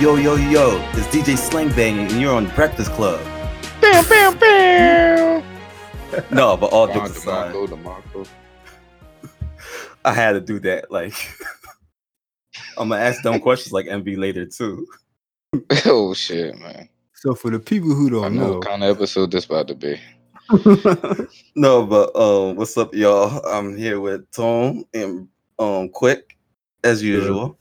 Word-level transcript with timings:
Yo, 0.00 0.14
yo, 0.14 0.36
yo, 0.36 0.78
it's 0.92 1.08
DJ 1.08 1.36
Sling 1.36 1.70
Bang, 1.70 1.98
and 1.98 2.20
you're 2.20 2.32
on 2.32 2.46
Breakfast 2.54 2.92
Club. 2.92 3.20
Bam, 3.80 4.08
bam, 4.08 4.38
bam. 4.38 5.42
No, 6.30 6.56
but 6.56 6.66
all 6.66 6.86
Ron 6.86 6.98
jokes 6.98 7.16
aside, 7.18 7.52
DeMarco, 7.52 7.66
DeMarco. 8.14 8.28
I 10.04 10.12
had 10.12 10.34
to 10.34 10.40
do 10.40 10.60
that. 10.60 10.92
Like, 10.92 11.14
I'm 12.78 12.90
gonna 12.90 13.00
ask 13.00 13.24
dumb 13.24 13.40
questions 13.40 13.72
like 13.72 13.88
Envy 13.88 14.14
later 14.14 14.46
too. 14.46 14.86
oh 15.84 16.14
shit, 16.14 16.56
man. 16.60 16.88
So 17.14 17.34
for 17.34 17.50
the 17.50 17.58
people 17.58 17.92
who 17.92 18.08
don't 18.08 18.36
know 18.36 18.46
know, 18.46 18.52
what 18.58 18.68
kind 18.68 18.84
of 18.84 18.96
episode 18.96 19.32
this 19.32 19.46
about 19.46 19.66
to 19.66 19.74
be. 19.74 20.00
no, 21.56 21.84
but 21.84 22.14
um, 22.14 22.54
what's 22.54 22.78
up, 22.78 22.94
y'all? 22.94 23.44
I'm 23.44 23.76
here 23.76 23.98
with 23.98 24.30
Tom 24.30 24.84
and 24.94 25.26
um, 25.58 25.88
Quick, 25.88 26.38
as 26.84 27.02
usual. 27.02 27.58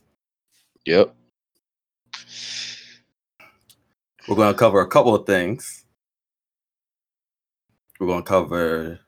Yep. 0.86 1.16
We're 4.28 4.36
gonna 4.36 4.54
cover 4.54 4.82
a 4.82 4.88
couple 4.88 5.16
of 5.16 5.26
things. 5.26 5.86
We're 7.98 8.08
gonna 8.08 8.24
cover 8.24 9.00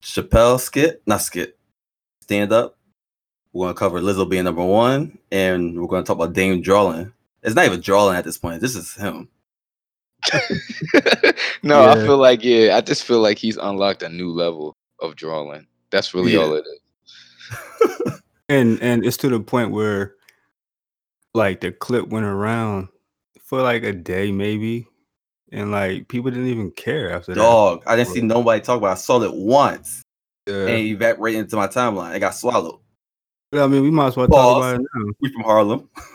Chappelle 0.00 0.60
skit, 0.60 1.02
not 1.06 1.22
skit, 1.22 1.58
stand 2.22 2.52
up. 2.52 2.78
We're 3.52 3.66
gonna 3.66 3.74
cover 3.74 4.00
Lizzo 4.00 4.28
being 4.28 4.44
number 4.44 4.64
one, 4.64 5.18
and 5.32 5.80
we're 5.80 5.88
gonna 5.88 6.04
talk 6.04 6.16
about 6.16 6.32
Dame 6.32 6.62
drawing. 6.62 7.12
It's 7.42 7.56
not 7.56 7.66
even 7.66 7.80
drawing 7.80 8.16
at 8.16 8.24
this 8.24 8.38
point. 8.38 8.60
This 8.60 8.76
is 8.76 8.94
him. 8.94 9.28
no, 11.64 11.82
I 11.82 11.94
feel 11.96 12.18
like 12.18 12.44
yeah, 12.44 12.76
I 12.76 12.80
just 12.80 13.04
feel 13.04 13.20
like 13.20 13.38
he's 13.38 13.56
unlocked 13.56 14.04
a 14.04 14.08
new 14.08 14.30
level 14.30 14.76
of 15.00 15.16
drawing. 15.16 15.66
That's 15.90 16.14
really 16.14 16.36
all 16.36 16.54
it 16.54 16.64
is. 16.64 18.20
and 18.48 18.80
and 18.80 19.04
it's 19.04 19.16
to 19.18 19.28
the 19.28 19.40
point 19.40 19.72
where 19.72 20.14
like 21.34 21.60
the 21.60 21.72
clip 21.72 22.08
went 22.08 22.26
around 22.26 22.88
for 23.44 23.62
like 23.62 23.82
a 23.82 23.92
day 23.92 24.32
maybe, 24.32 24.86
and 25.52 25.70
like 25.70 26.08
people 26.08 26.30
didn't 26.30 26.48
even 26.48 26.70
care 26.72 27.10
after 27.12 27.34
that. 27.34 27.40
Dog, 27.40 27.82
I 27.86 27.96
didn't 27.96 28.08
see 28.08 28.20
nobody 28.20 28.60
talk 28.60 28.78
about. 28.78 28.88
it. 28.88 28.92
I 28.92 28.94
saw 28.96 29.22
it 29.22 29.34
once, 29.34 30.02
Yeah. 30.46 30.66
and 30.66 30.78
evaporated 30.78 31.40
into 31.42 31.56
my 31.56 31.66
timeline. 31.68 32.14
It 32.14 32.20
got 32.20 32.34
swallowed. 32.34 32.80
Yeah, 33.52 33.64
I 33.64 33.66
mean, 33.66 33.82
we 33.82 33.90
might 33.90 34.08
as 34.08 34.16
well 34.16 34.28
Pause. 34.28 34.36
talk 34.36 34.56
about 34.58 34.74
it 34.80 34.86
now. 34.94 35.12
We 35.20 35.32
from 35.32 35.42
Harlem. 35.42 35.88
now. 35.96 36.02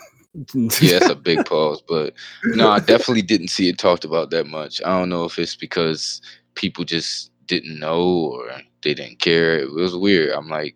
Yeah, 0.82 0.98
it's 0.98 1.08
a 1.10 1.16
big 1.16 1.46
pause, 1.46 1.82
but 1.88 2.14
no, 2.44 2.70
I 2.70 2.80
definitely 2.80 3.22
didn't 3.22 3.48
see 3.48 3.70
it 3.70 3.78
talked 3.78 4.04
about 4.04 4.32
that 4.32 4.46
much. 4.48 4.82
I 4.84 4.90
don't 4.90 5.08
know 5.08 5.24
if 5.24 5.40
it's 5.40 5.56
because 5.56 6.22
people 6.56 6.84
just 6.84 7.32
didn't 7.46 7.80
know 7.80 8.02
or 8.02 8.52
they 8.84 8.94
didn't 8.94 9.20
care. 9.20 9.58
It 9.60 9.72
was 9.72 9.96
weird. 9.96 10.34
I'm 10.34 10.50
like, 10.50 10.76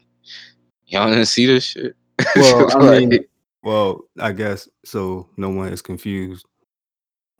y'all 0.86 1.10
didn't 1.10 1.26
see 1.26 1.46
this 1.46 1.66
shit. 1.66 1.94
well, 2.38 2.82
I 2.82 3.00
mean, 3.02 3.26
well, 3.64 4.02
I 4.20 4.32
guess 4.32 4.68
so. 4.86 5.30
No 5.38 5.50
one 5.50 5.72
is 5.74 5.82
confused. 5.82 6.46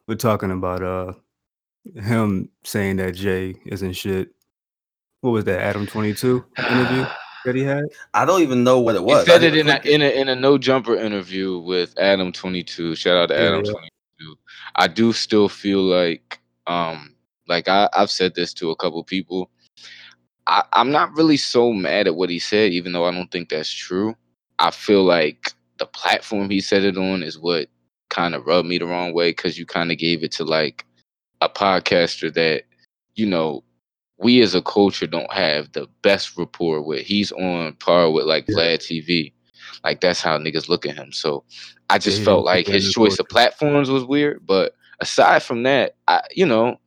We're 0.08 0.16
talking 0.16 0.52
about 0.52 0.84
uh 0.84 1.14
him 2.02 2.50
saying 2.64 2.98
that 2.98 3.16
Jay 3.16 3.56
isn't 3.66 3.94
shit. 3.94 4.30
What 5.22 5.32
was 5.32 5.46
that 5.46 5.62
Adam 5.62 5.86
Twenty 5.88 6.14
Two 6.14 6.46
interview 6.58 7.06
that 7.46 7.56
he 7.56 7.64
had? 7.64 7.86
I 8.14 8.26
don't 8.26 8.42
even 8.42 8.64
know 8.64 8.80
what 8.80 8.96
it 8.96 9.04
was. 9.04 9.26
He 9.26 9.32
said 9.32 9.44
it 9.44 9.56
in 9.56 9.70
a, 9.70 9.80
in 9.86 10.02
a 10.02 10.10
in 10.10 10.30
a 10.30 10.36
no 10.36 10.58
jumper 10.58 10.96
interview 10.96 11.60
with 11.60 11.98
Adam 11.98 12.32
Twenty 12.32 12.64
Two. 12.64 12.96
Shout 12.96 13.18
out 13.18 13.28
to 13.30 13.36
Yeah, 13.36 13.48
Adam 13.50 13.66
yeah. 13.66 13.72
Twenty 13.72 13.90
Two. 14.20 14.36
I 14.76 14.88
do 14.88 15.14
still 15.14 15.50
feel 15.50 15.82
like 15.82 16.40
um 16.68 17.16
like 17.48 17.68
I, 17.68 17.90
I've 17.94 18.12
said 18.12 18.36
this 18.36 18.54
to 18.56 18.70
a 18.72 18.76
couple 18.76 19.04
people. 19.04 19.50
I, 20.48 20.64
I'm 20.74 20.92
not 20.92 21.16
really 21.16 21.38
so 21.38 21.72
mad 21.74 22.08
at 22.08 22.16
what 22.16 22.30
he 22.30 22.40
said, 22.40 22.72
even 22.72 22.92
though 22.92 23.06
I 23.06 23.12
don't 23.12 23.30
think 23.32 23.50
that's 23.50 23.72
true. 23.72 24.16
I 24.58 24.72
feel 24.72 25.04
like 25.04 25.54
the 25.80 25.88
platform 25.88 26.50
he 26.50 26.62
said 26.62 26.84
it 26.84 26.98
on 26.98 27.24
is 27.24 27.40
what 27.40 27.70
kind 28.10 28.36
of 28.36 28.46
rubbed 28.46 28.68
me 28.68 28.78
the 28.78 28.86
wrong 28.86 29.14
way 29.14 29.32
because 29.32 29.58
you 29.58 29.66
kind 29.66 29.92
of 29.92 29.98
gave 29.98 30.24
it 30.24 30.32
to 30.34 30.44
like 30.44 30.86
a 31.42 31.50
podcaster 31.50 32.34
that 32.34 32.64
you 33.16 33.26
know 33.26 33.64
we 34.18 34.42
as 34.42 34.56
a 34.56 34.62
culture 34.62 35.08
don't 35.08 35.32
have 35.34 35.72
the 35.74 35.88
best 36.02 36.38
rapport 36.38 36.82
with. 36.82 37.02
He's 37.06 37.32
on 37.32 37.74
par 37.76 38.12
with 38.12 38.26
like 38.26 38.46
Yeah. 38.48 38.56
Vlad 38.58 38.80
TV. 38.80 39.34
Like 39.84 40.02
that's 40.02 40.22
how 40.22 40.38
niggas 40.38 40.70
look 40.70 40.86
at 40.86 40.96
him. 40.96 41.12
So 41.14 41.46
I 41.90 41.98
just 42.00 42.20
he 42.20 42.26
felt 42.26 42.46
like 42.46 42.68
his 42.68 42.92
choice 42.92 43.20
of 43.20 43.30
platforms 43.30 43.90
was 43.90 44.04
weird. 44.04 44.46
But 44.46 44.76
aside 45.00 45.44
from 45.44 45.64
that, 45.64 45.96
I 46.08 46.22
you 46.32 46.46
know, 46.46 46.80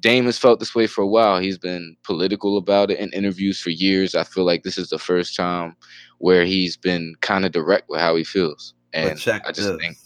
Dame 0.00 0.26
has 0.26 0.38
felt 0.38 0.60
this 0.60 0.74
way 0.74 0.86
for 0.86 1.02
a 1.02 1.06
while. 1.08 1.38
He's 1.40 1.58
been 1.58 1.96
political 2.04 2.56
about 2.58 2.90
it 2.90 2.98
in 2.98 3.10
interviews 3.12 3.60
for 3.60 3.70
years. 3.70 4.14
I 4.14 4.24
feel 4.24 4.44
like 4.44 4.62
this 4.64 4.78
is 4.78 4.90
the 4.90 4.98
first 4.98 5.36
time 5.36 5.76
where 6.18 6.44
he's 6.44 6.76
been 6.76 7.14
kind 7.20 7.44
of 7.44 7.52
direct 7.52 7.88
with 7.88 8.00
how 8.00 8.16
he 8.16 8.24
feels. 8.24 8.74
And 8.92 9.18
check 9.18 9.42
I 9.46 9.52
just 9.52 9.68
this. 9.68 9.80
think 9.80 9.96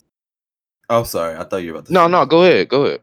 Oh, 0.90 1.04
sorry. 1.04 1.36
I 1.36 1.44
thought 1.44 1.58
you 1.58 1.72
were 1.72 1.78
about 1.78 1.86
to. 1.86 1.92
no, 1.92 2.06
say- 2.06 2.10
no, 2.12 2.26
go 2.26 2.42
ahead, 2.42 2.68
go 2.68 2.84
ahead. 2.84 3.00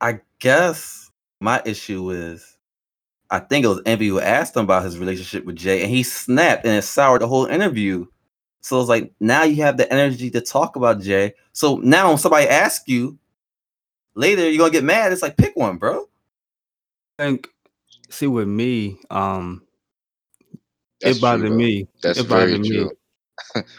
I 0.00 0.20
guess 0.40 1.10
my 1.40 1.62
issue 1.64 2.10
is, 2.10 2.58
I 3.30 3.38
think 3.38 3.64
it 3.64 3.68
was 3.68 3.80
Envy 3.86 4.08
who 4.08 4.20
asked 4.20 4.54
him 4.56 4.64
about 4.64 4.84
his 4.84 4.98
relationship 4.98 5.44
with 5.46 5.56
Jay, 5.56 5.82
and 5.82 5.90
he 5.90 6.02
snapped 6.02 6.66
and 6.66 6.76
it 6.76 6.82
soured 6.82 7.22
the 7.22 7.28
whole 7.28 7.46
interview. 7.46 8.04
So 8.60 8.78
it's 8.80 8.88
like 8.88 9.12
now 9.20 9.44
you 9.44 9.62
have 9.62 9.76
the 9.78 9.90
energy 9.92 10.30
to 10.30 10.40
talk 10.40 10.76
about 10.76 11.00
Jay. 11.00 11.34
So 11.52 11.76
now 11.78 12.08
when 12.10 12.18
somebody 12.18 12.46
asks 12.48 12.86
you 12.86 13.18
later, 14.14 14.48
you're 14.48 14.58
gonna 14.58 14.70
get 14.72 14.84
mad. 14.84 15.12
It's 15.12 15.22
like 15.22 15.36
pick 15.36 15.56
one, 15.56 15.78
bro. 15.78 16.06
I 17.18 17.22
think 17.24 17.48
see 18.10 18.26
with 18.26 18.48
me, 18.48 19.00
um, 19.10 19.62
That's 21.02 21.18
it 21.18 21.20
bothered 21.20 21.48
true, 21.48 21.56
me. 21.56 21.88
That's 22.02 22.18
it 22.18 22.26
very 22.26 22.52
bothered 22.52 22.60
me. 22.60 22.68
true. 22.70 22.90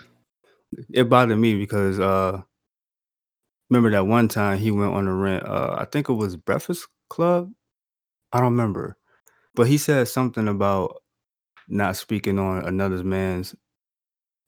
It 0.90 1.08
bothered 1.08 1.38
me 1.38 1.56
because 1.56 2.00
uh, 2.00 2.42
remember 3.70 3.92
that 3.92 4.08
one 4.08 4.28
time 4.28 4.58
he 4.58 4.72
went 4.72 4.94
on 4.94 5.08
a 5.08 5.14
rant. 5.14 5.46
Uh, 5.46 5.76
I 5.78 5.86
think 5.86 6.10
it 6.10 6.14
was 6.14 6.36
Breakfast 6.36 6.88
Club. 7.10 7.52
I 8.32 8.40
don't 8.40 8.54
remember, 8.54 8.98
but 9.54 9.68
he 9.68 9.78
said 9.78 10.08
something 10.08 10.48
about 10.48 11.04
not 11.68 11.96
speaking 11.96 12.40
on 12.40 12.66
another 12.66 13.04
man's 13.04 13.54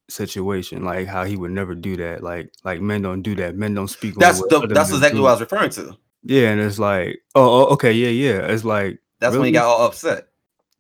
situation, 0.09 0.84
like 0.84 1.08
how 1.08 1.24
he 1.25 1.35
would 1.35 1.52
never 1.52 1.75
do 1.75 1.96
that. 1.97 2.24
Like, 2.24 2.52
like 2.64 2.81
men 2.81 3.02
don't 3.02 3.22
do 3.22 3.35
that. 3.35 3.56
Men 3.56 3.75
don't 3.75 3.88
speak. 3.88 4.16
That's 4.16 4.41
on 4.41 4.68
the 4.68 4.74
that's 4.74 4.91
exactly 4.91 5.19
do. 5.19 5.24
what 5.24 5.30
I 5.30 5.34
was 5.34 5.41
referring 5.41 5.69
to. 5.72 5.96
Yeah, 6.24 6.50
and 6.50 6.59
it's 6.59 6.80
like, 6.80 7.19
oh, 7.35 7.66
oh, 7.68 7.74
okay, 7.74 7.91
yeah, 7.91 8.09
yeah. 8.09 8.47
It's 8.47 8.64
like, 8.64 9.00
That's 9.19 9.35
when 9.35 9.46
he 9.46 9.52
got 9.52 9.66
all 9.66 9.85
upset. 9.85 10.28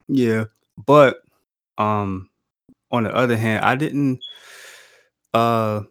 yeah, 0.07 0.45
but 0.85 1.19
um, 1.77 2.29
on 2.91 3.03
the 3.03 3.15
other 3.15 3.37
hand, 3.37 3.65
I 3.65 3.75
didn't. 3.75 4.19
Uh, 5.33 5.81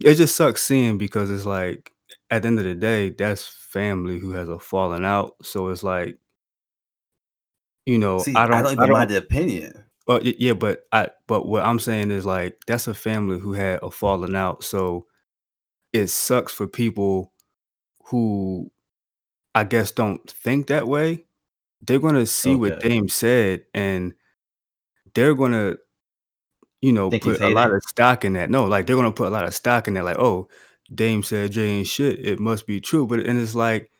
it 0.00 0.14
just 0.16 0.36
sucks 0.36 0.62
seeing 0.62 0.98
because 0.98 1.30
it's 1.30 1.46
like 1.46 1.92
at 2.30 2.42
the 2.42 2.48
end 2.48 2.58
of 2.58 2.64
the 2.64 2.74
day, 2.74 3.10
that's 3.10 3.46
family 3.46 4.18
who 4.18 4.32
has 4.32 4.48
a 4.48 4.58
falling 4.58 5.04
out. 5.04 5.34
So 5.42 5.68
it's 5.68 5.82
like, 5.82 6.18
you 7.86 7.98
know, 7.98 8.18
See, 8.18 8.34
I 8.34 8.46
don't, 8.46 8.72
even 8.72 8.90
mind 8.90 9.10
the 9.10 9.18
opinion. 9.18 9.84
Uh, 10.08 10.20
yeah, 10.22 10.54
but 10.54 10.86
I 10.92 11.08
but 11.28 11.46
what 11.46 11.64
I'm 11.64 11.78
saying 11.78 12.10
is 12.10 12.26
like 12.26 12.58
that's 12.66 12.88
a 12.88 12.94
family 12.94 13.38
who 13.38 13.52
had 13.52 13.80
a 13.82 13.90
falling 13.90 14.34
out. 14.34 14.64
So 14.64 15.06
it 15.92 16.08
sucks 16.08 16.52
for 16.52 16.66
people 16.66 17.32
who 18.06 18.70
I 19.54 19.64
guess 19.64 19.92
don't 19.92 20.28
think 20.28 20.66
that 20.66 20.88
way. 20.88 21.24
They're 21.82 22.00
gonna 22.00 22.26
see 22.26 22.56
what 22.56 22.72
Okay. 22.74 22.88
Dame 22.88 23.08
said 23.08 23.64
and 23.74 24.14
they're 25.14 25.34
gonna, 25.34 25.76
you 26.80 26.92
know, 26.92 27.10
put 27.10 27.40
a 27.40 27.48
lot 27.48 27.64
hating? 27.64 27.76
of 27.76 27.82
stock 27.84 28.24
in 28.24 28.32
that. 28.34 28.50
No, 28.50 28.64
like 28.64 28.86
they're 28.86 28.96
gonna 28.96 29.12
put 29.12 29.28
a 29.28 29.30
lot 29.30 29.44
of 29.44 29.54
stock 29.54 29.88
in 29.88 29.94
that, 29.94 30.04
like, 30.04 30.18
oh, 30.18 30.48
Dame 30.94 31.22
said 31.22 31.52
Jay 31.52 31.68
ain't 31.68 31.86
shit. 31.86 32.24
It 32.26 32.40
must 32.40 32.66
be 32.66 32.80
true. 32.80 33.06
But 33.06 33.20
and 33.20 33.38
it's 33.40 33.54
like 33.54 33.90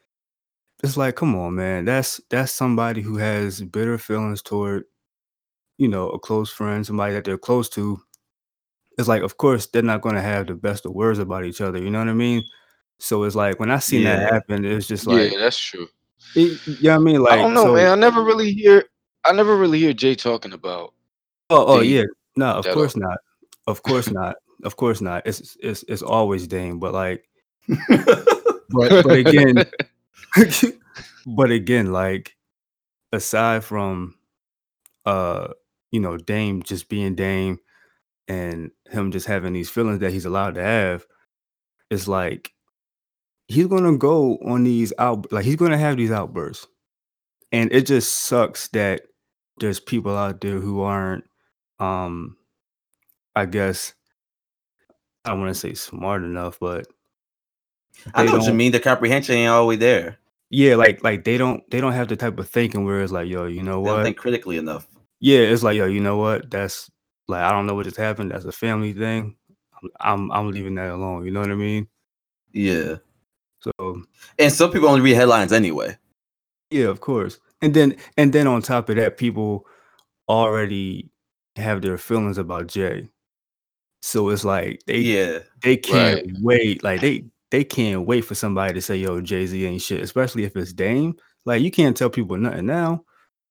it's 0.83 0.97
like, 0.97 1.15
come 1.17 1.37
on, 1.37 1.55
man. 1.55 1.85
That's 1.85 2.21
that's 2.31 2.53
somebody 2.53 3.01
who 3.03 3.17
has 3.17 3.61
bitter 3.61 3.99
feelings 3.99 4.43
toward 4.43 4.85
you 5.79 5.89
know, 5.89 6.11
a 6.11 6.19
close 6.19 6.51
friend, 6.51 6.87
somebody 6.87 7.15
that 7.15 7.25
they're 7.25 7.39
close 7.39 7.69
to, 7.69 8.01
it's 8.99 9.09
like, 9.09 9.23
of 9.23 9.37
course, 9.37 9.67
they're 9.67 9.83
not 9.83 10.01
going 10.03 10.15
to 10.15 10.21
have 10.21 10.47
the 10.47 10.55
best 10.55 10.87
of 10.87 10.93
words 10.93 11.19
about 11.19 11.45
each 11.45 11.61
other. 11.61 11.79
You 11.83 11.91
know 11.91 11.99
what 11.99 12.09
I 12.09 12.13
mean? 12.13 12.43
So 13.01 13.25
it's 13.25 13.35
like 13.35 13.59
when 13.59 13.71
I 13.71 13.79
seen 13.79 14.03
Yeah. 14.03 14.17
that 14.17 14.33
happen, 14.33 14.65
it's 14.65 14.87
just 14.87 15.07
like, 15.09 15.33
yeah, 15.33 15.39
that's 15.39 15.59
true. 15.59 15.89
it, 16.37 16.61
you 16.67 16.77
know 16.85 16.91
what 16.91 16.95
I 16.95 16.99
mean? 17.05 17.21
Like, 17.23 17.33
I 17.33 17.37
don't 17.37 17.55
know, 17.55 17.65
so- 17.65 17.75
man. 17.75 17.89
I 17.91 17.95
never 17.97 18.23
really 18.23 18.53
hear 18.53 18.85
I 19.25 19.33
never 19.33 19.57
really 19.57 19.79
hear 19.81 19.93
Jay 19.93 20.15
talking 20.15 20.53
about 20.53 20.95
Oh, 21.53 21.67
oh 21.67 21.81
Dame 21.81 21.91
yeah, 21.91 22.05
no, 22.37 22.47
of 22.47 22.67
course 22.69 22.97
not. 22.97 23.19
Of 23.67 23.83
course 23.83 24.11
not. 24.11 24.37
Of 24.65 24.77
course 24.77 25.01
not. 25.01 25.27
It's 25.27 25.57
it's 25.61 25.85
it's 25.89 26.03
always 26.03 26.47
Dame, 26.47 26.79
but 26.79 26.93
like, 26.93 27.29
but 27.89 29.05
but 29.05 29.19
again, 29.19 29.65
but 31.27 31.51
again, 31.51 31.93
like, 31.93 32.37
aside 33.13 33.65
from, 33.65 34.15
uh, 35.05 35.49
you 35.91 36.01
know, 36.01 36.17
Dame 36.17 36.63
just 36.63 36.89
being 36.89 37.15
Dame, 37.15 37.59
and 38.29 38.71
him 38.91 39.11
just 39.13 39.27
having 39.27 39.53
these 39.53 39.71
feelings 39.71 40.01
that 40.01 40.13
he's 40.13 40.25
allowed 40.25 40.55
to 40.55 40.63
have, 40.63 41.07
it's 41.91 42.09
like 42.09 42.53
he's 43.49 43.67
gonna 43.67 43.99
go 43.99 44.39
on 44.47 44.65
these 44.65 44.93
out 44.99 45.31
like 45.33 45.45
he's 45.45 45.57
gonna 45.57 45.79
have 45.79 45.97
these 45.97 46.11
outbursts. 46.11 46.67
And 47.53 47.71
it 47.71 47.85
just 47.85 48.15
sucks 48.15 48.69
that 48.69 49.03
there's 49.59 49.79
people 49.79 50.17
out 50.17 50.41
there 50.41 50.59
who 50.59 50.81
aren't 50.81 51.25
um 51.83 52.37
I 53.35 53.47
guess 53.47 53.95
I 55.25 55.33
want 55.35 55.49
to 55.49 55.55
say 55.55 55.75
smart 55.75 56.23
enough, 56.25 56.59
but 56.61 56.87
I 58.15 58.25
know 58.25 58.33
what 58.39 58.47
you 58.47 58.55
mean. 58.55 58.73
The 58.73 58.81
comprehension 58.81 59.37
ain't 59.37 59.51
always 59.51 59.79
there. 59.79 60.19
yeah, 60.51 60.77
like 60.77 61.03
like 61.03 61.25
they 61.25 61.39
don't 61.39 61.69
they 61.71 61.81
don't 61.81 61.93
have 61.93 62.09
the 62.09 62.17
type 62.17 62.39
of 62.39 62.49
thinking 62.49 62.85
where 62.85 63.03
it's 63.03 63.13
like, 63.13 63.29
yo, 63.29 63.47
you 63.47 63.63
know 63.63 63.81
what? 63.81 64.05
think 64.05 64.17
critically 64.17 64.57
enough. 64.59 64.87
Yeah, 65.21 65.39
it's 65.39 65.63
like, 65.63 65.77
yo, 65.77 65.87
you 65.87 66.01
know 66.01 66.17
what? 66.17 66.51
That's 66.51 66.91
like 67.29 67.43
I 67.43 67.53
don't 67.53 67.67
know 67.67 67.75
what 67.75 67.85
just 67.85 67.97
happened. 67.97 68.33
That's 68.33 68.45
a 68.45 68.53
family 68.53 68.93
thing. 68.93 69.37
I'm 69.83 69.91
I'm, 70.01 70.33
I'm 70.33 70.51
leaving 70.51 70.75
that 70.77 70.91
alone. 70.91 71.25
You 71.25 71.31
know 71.31 71.41
what 71.41 71.51
I 71.51 71.55
mean? 71.55 71.89
Yeah. 72.53 72.97
So 73.61 74.03
And 74.39 74.53
some 74.53 74.73
people 74.73 74.89
only 74.89 75.01
read 75.01 75.15
headlines 75.15 75.53
anyway. 75.53 75.97
yeah, 76.71 76.87
of 76.87 77.01
course. 77.01 77.39
And 77.61 77.75
then 77.75 77.97
and 78.17 78.33
then 78.33 78.47
on 78.49 78.63
top 78.63 78.89
of 78.89 78.97
that, 78.97 79.17
people 79.17 79.67
already 80.29 81.12
have 81.57 81.83
their 81.83 81.99
feelings 81.99 82.39
about 82.39 82.67
Jay. 82.69 83.09
So 84.03 84.29
it's 84.31 84.45
like 84.45 84.83
they 84.87 84.99
Yeah. 84.99 85.39
they 85.63 85.77
can't 85.77 86.27
Right. 86.27 86.37
wait. 86.41 86.83
Like 86.85 87.01
they 87.01 87.25
they 87.51 87.65
can't 87.65 88.07
wait 88.07 88.23
for 88.25 88.35
somebody 88.35 88.73
to 88.75 88.81
say, 88.81 88.97
"Yo, 88.97 89.21
Jay 89.21 89.47
Z 89.47 89.65
ain't 89.65 89.83
shit." 89.83 90.01
Especially 90.01 90.45
if 90.45 90.57
it's 90.57 90.73
Dame. 90.73 91.15
Like 91.45 91.63
you 91.63 91.71
can't 91.71 91.97
tell 91.97 92.11
people 92.11 92.37
nothing 92.37 92.67
now. 92.67 93.05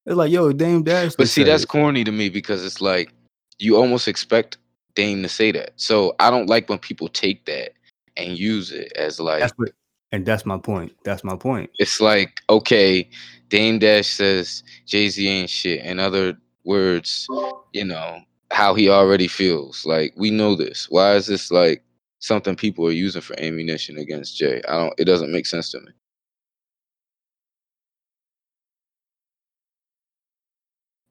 It's 0.05 0.15
like, 0.15 0.31
"Yo, 0.31 0.51
Dame 0.51 0.83
Dash." 0.83 1.15
But 1.15 1.29
see, 1.29 1.43
that's 1.43 1.65
corny 1.65 2.03
to 2.03 2.11
me 2.11 2.29
because 2.29 2.65
it's 2.65 2.81
like 2.81 3.13
you 3.59 3.77
almost 3.77 4.07
expect 4.07 4.57
Dame 4.95 5.21
to 5.23 5.29
say 5.29 5.51
that. 5.51 5.73
So 5.75 6.15
I 6.19 6.29
don't 6.31 6.47
like 6.47 6.67
when 6.67 6.79
people 6.79 7.07
take 7.07 7.45
that 7.45 7.73
and 8.17 8.37
use 8.37 8.71
it 8.71 8.91
as 8.95 9.19
like 9.19 9.41
that's 9.41 9.53
what, 9.55 9.69
and 10.11 10.25
that's 10.25 10.45
my 10.45 10.57
point. 10.57 10.91
That's 11.05 11.23
my 11.23 11.35
point. 11.35 11.69
it's 11.79 12.01
like 12.01 12.41
okay, 12.49 13.07
Dame 13.49 13.79
Dash 13.79 14.07
says 14.07 14.63
Jay 14.87 15.07
Z 15.09 15.25
ain't 15.27 15.49
shit. 15.49 15.85
In 15.85 15.99
other 15.99 16.35
words, 16.63 17.27
you 17.73 17.85
know 17.85 18.21
how 18.51 18.73
he 18.73 18.89
already 18.89 19.27
feels. 19.27 19.85
Like 19.85 20.13
we 20.15 20.29
know 20.31 20.55
this. 20.55 20.87
Why 20.89 21.15
is 21.15 21.27
this 21.27 21.51
like 21.51 21.83
something 22.19 22.55
people 22.55 22.87
are 22.87 22.91
using 22.91 23.21
for 23.21 23.39
ammunition 23.39 23.97
against 23.97 24.37
Jay? 24.37 24.61
I 24.67 24.73
don't. 24.73 24.93
It 24.97 25.05
doesn't 25.05 25.31
make 25.31 25.45
sense 25.45 25.71
to 25.71 25.79
me. 25.79 25.91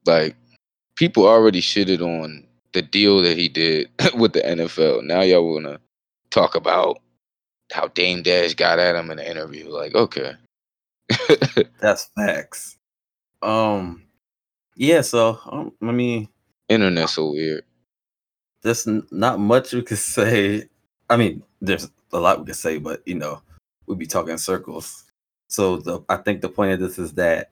Like 0.05 0.35
people 0.95 1.27
already 1.27 1.61
shitted 1.61 2.01
on 2.01 2.45
the 2.73 2.81
deal 2.81 3.21
that 3.21 3.37
he 3.37 3.49
did 3.49 3.89
with 4.15 4.33
the 4.33 4.41
NFL. 4.41 5.03
Now 5.03 5.21
y'all 5.21 5.53
wanna 5.53 5.79
talk 6.29 6.55
about 6.55 6.99
how 7.71 7.87
Dame 7.89 8.21
Dash 8.21 8.53
got 8.53 8.79
at 8.79 8.95
him 8.95 9.11
in 9.11 9.17
the 9.17 9.29
interview. 9.29 9.69
Like, 9.69 9.95
okay. 9.95 10.33
That's 11.79 12.09
facts. 12.15 12.77
Um 13.41 14.03
yeah, 14.75 15.01
so 15.01 15.39
um, 15.51 15.71
I 15.81 15.91
mean 15.91 16.27
Internet's 16.69 17.13
so 17.13 17.31
weird. 17.31 17.63
there's 18.63 18.87
n- 18.87 19.07
not 19.11 19.39
much 19.39 19.73
we 19.73 19.81
could 19.81 19.97
say. 20.15 20.69
I 21.09 21.17
mean, 21.17 21.43
there's 21.61 21.89
a 22.13 22.19
lot 22.19 22.39
we 22.39 22.45
could 22.45 22.55
say, 22.55 22.77
but 22.77 23.01
you 23.05 23.15
know, 23.15 23.41
we'd 23.87 23.99
be 23.99 24.07
talking 24.07 24.31
in 24.31 24.37
circles. 24.37 25.05
So 25.49 25.77
the 25.77 26.01
I 26.09 26.17
think 26.17 26.41
the 26.41 26.49
point 26.49 26.73
of 26.73 26.79
this 26.79 26.97
is 26.97 27.13
that 27.13 27.51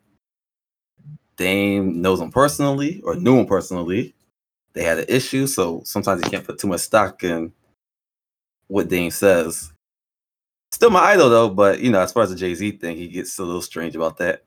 Dame 1.38 2.02
knows 2.02 2.20
him 2.22 2.32
personally 2.32 3.02
or 3.04 3.16
knew 3.16 3.40
him 3.40 3.46
personally. 3.46 4.14
They 4.74 4.84
had 4.84 5.00
an 5.00 5.06
issue, 5.10 5.48
so 5.48 5.82
sometimes 5.86 6.24
you 6.24 6.30
can't 6.30 6.46
put 6.46 6.60
too 6.60 6.68
much 6.68 6.82
stock 6.82 7.24
in 7.24 7.52
what 8.68 8.88
Dame 8.88 9.12
says. 9.12 9.74
Still 10.72 10.92
my 10.92 11.00
idol 11.00 11.30
though, 11.30 11.50
but 11.50 11.80
you 11.82 11.92
know, 11.92 12.00
as 12.02 12.12
far 12.14 12.24
as 12.24 12.30
the 12.30 12.36
Jay 12.36 12.54
Z 12.56 12.72
thing, 12.74 12.96
he 12.96 13.08
gets 13.08 13.38
a 13.40 13.44
little 13.44 13.62
strange 13.62 13.96
about 13.96 14.18
that. 14.18 14.44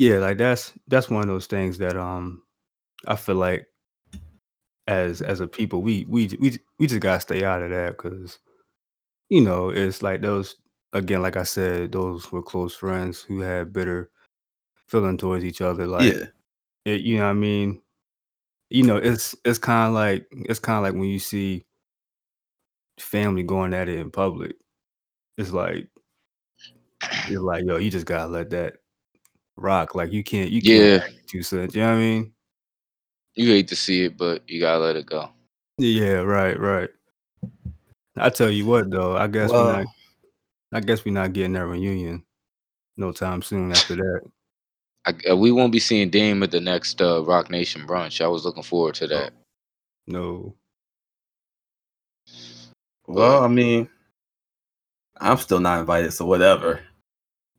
Yeah, 0.00 0.16
like 0.16 0.38
that's 0.38 0.72
that's 0.88 1.10
one 1.10 1.20
of 1.20 1.28
those 1.28 1.46
things 1.46 1.76
that 1.76 1.94
um 1.94 2.42
I 3.06 3.16
feel 3.16 3.34
like 3.34 3.66
as 4.86 5.20
as 5.20 5.40
a 5.40 5.46
people 5.46 5.82
we 5.82 6.06
we 6.08 6.26
we 6.40 6.58
we 6.78 6.86
just 6.86 7.02
gotta 7.02 7.20
stay 7.20 7.44
out 7.44 7.62
of 7.62 7.68
that 7.68 7.98
because 7.98 8.38
you 9.28 9.42
know 9.42 9.68
it's 9.68 10.02
like 10.02 10.22
those 10.22 10.56
again 10.94 11.20
like 11.20 11.36
I 11.36 11.42
said 11.42 11.92
those 11.92 12.32
were 12.32 12.42
close 12.42 12.74
friends 12.74 13.20
who 13.20 13.40
had 13.40 13.74
bitter 13.74 14.10
feeling 14.86 15.18
towards 15.18 15.44
each 15.44 15.60
other 15.60 15.86
like 15.86 16.14
yeah, 16.14 16.24
it, 16.86 17.02
you 17.02 17.18
know 17.18 17.24
what 17.24 17.30
I 17.30 17.34
mean? 17.34 17.82
You 18.70 18.84
know 18.84 18.96
it's 18.96 19.36
it's 19.44 19.58
kind 19.58 19.88
of 19.88 19.94
like 19.94 20.26
it's 20.32 20.60
kind 20.60 20.78
of 20.78 20.82
like 20.82 20.98
when 20.98 21.10
you 21.10 21.18
see 21.18 21.66
family 22.98 23.42
going 23.42 23.74
at 23.74 23.90
it 23.90 23.98
in 23.98 24.10
public 24.10 24.56
it's 25.36 25.52
like 25.52 25.88
you're 27.28 27.42
like 27.42 27.66
yo 27.66 27.76
you 27.76 27.90
just 27.90 28.06
gotta 28.06 28.26
let 28.26 28.48
that 28.48 28.76
rock 29.60 29.94
like 29.94 30.12
you 30.12 30.24
can't 30.24 30.50
you 30.50 30.60
can't 30.62 30.72
Yeah. 30.74 30.96
act 31.04 31.28
two 31.28 31.42
cents 31.42 31.74
you 31.74 31.82
know 31.82 31.88
what 31.90 31.96
I 31.96 32.00
mean 32.00 32.32
You 33.34 33.46
hate 33.48 33.68
to 33.68 33.76
see 33.76 34.04
it, 34.04 34.16
but 34.16 34.42
you 34.48 34.60
gotta 34.60 34.80
let 34.80 34.96
it 34.96 35.06
go. 35.06 35.30
Yeah, 35.78 36.20
right, 36.22 36.58
right. 36.58 36.90
I 38.16 38.28
tell 38.30 38.50
you 38.50 38.66
what 38.66 38.90
though, 38.90 39.16
I 39.16 39.26
guess 39.28 39.50
we're 39.50 39.58
not 39.72 39.86
I 40.72 40.80
guess 40.80 41.04
we're 41.04 41.14
not 41.14 41.32
getting 41.32 41.52
that 41.54 41.66
reunion 41.66 42.24
no 42.96 43.12
time 43.12 43.40
soon 43.42 43.70
after 43.72 43.96
that. 43.96 44.20
I, 45.06 45.14
uh, 45.32 45.36
we 45.36 45.50
won't 45.52 45.72
be 45.72 45.78
seeing 45.80 46.10
Dame 46.10 46.42
at 46.42 46.50
the 46.50 46.60
next 46.60 47.00
uh, 47.00 47.24
Roc 47.24 47.50
Nation 47.50 47.86
brunch. 47.86 48.22
I 48.22 48.28
was 48.28 48.44
looking 48.44 48.62
forward 48.62 48.94
to 48.96 49.06
that. 49.06 49.32
No. 50.06 50.54
Well, 53.06 53.42
I 53.42 53.48
mean, 53.48 53.88
I'm 55.18 55.38
still 55.38 55.60
not 55.60 55.80
invited, 55.80 56.12
so 56.12 56.26
whatever. 56.26 56.80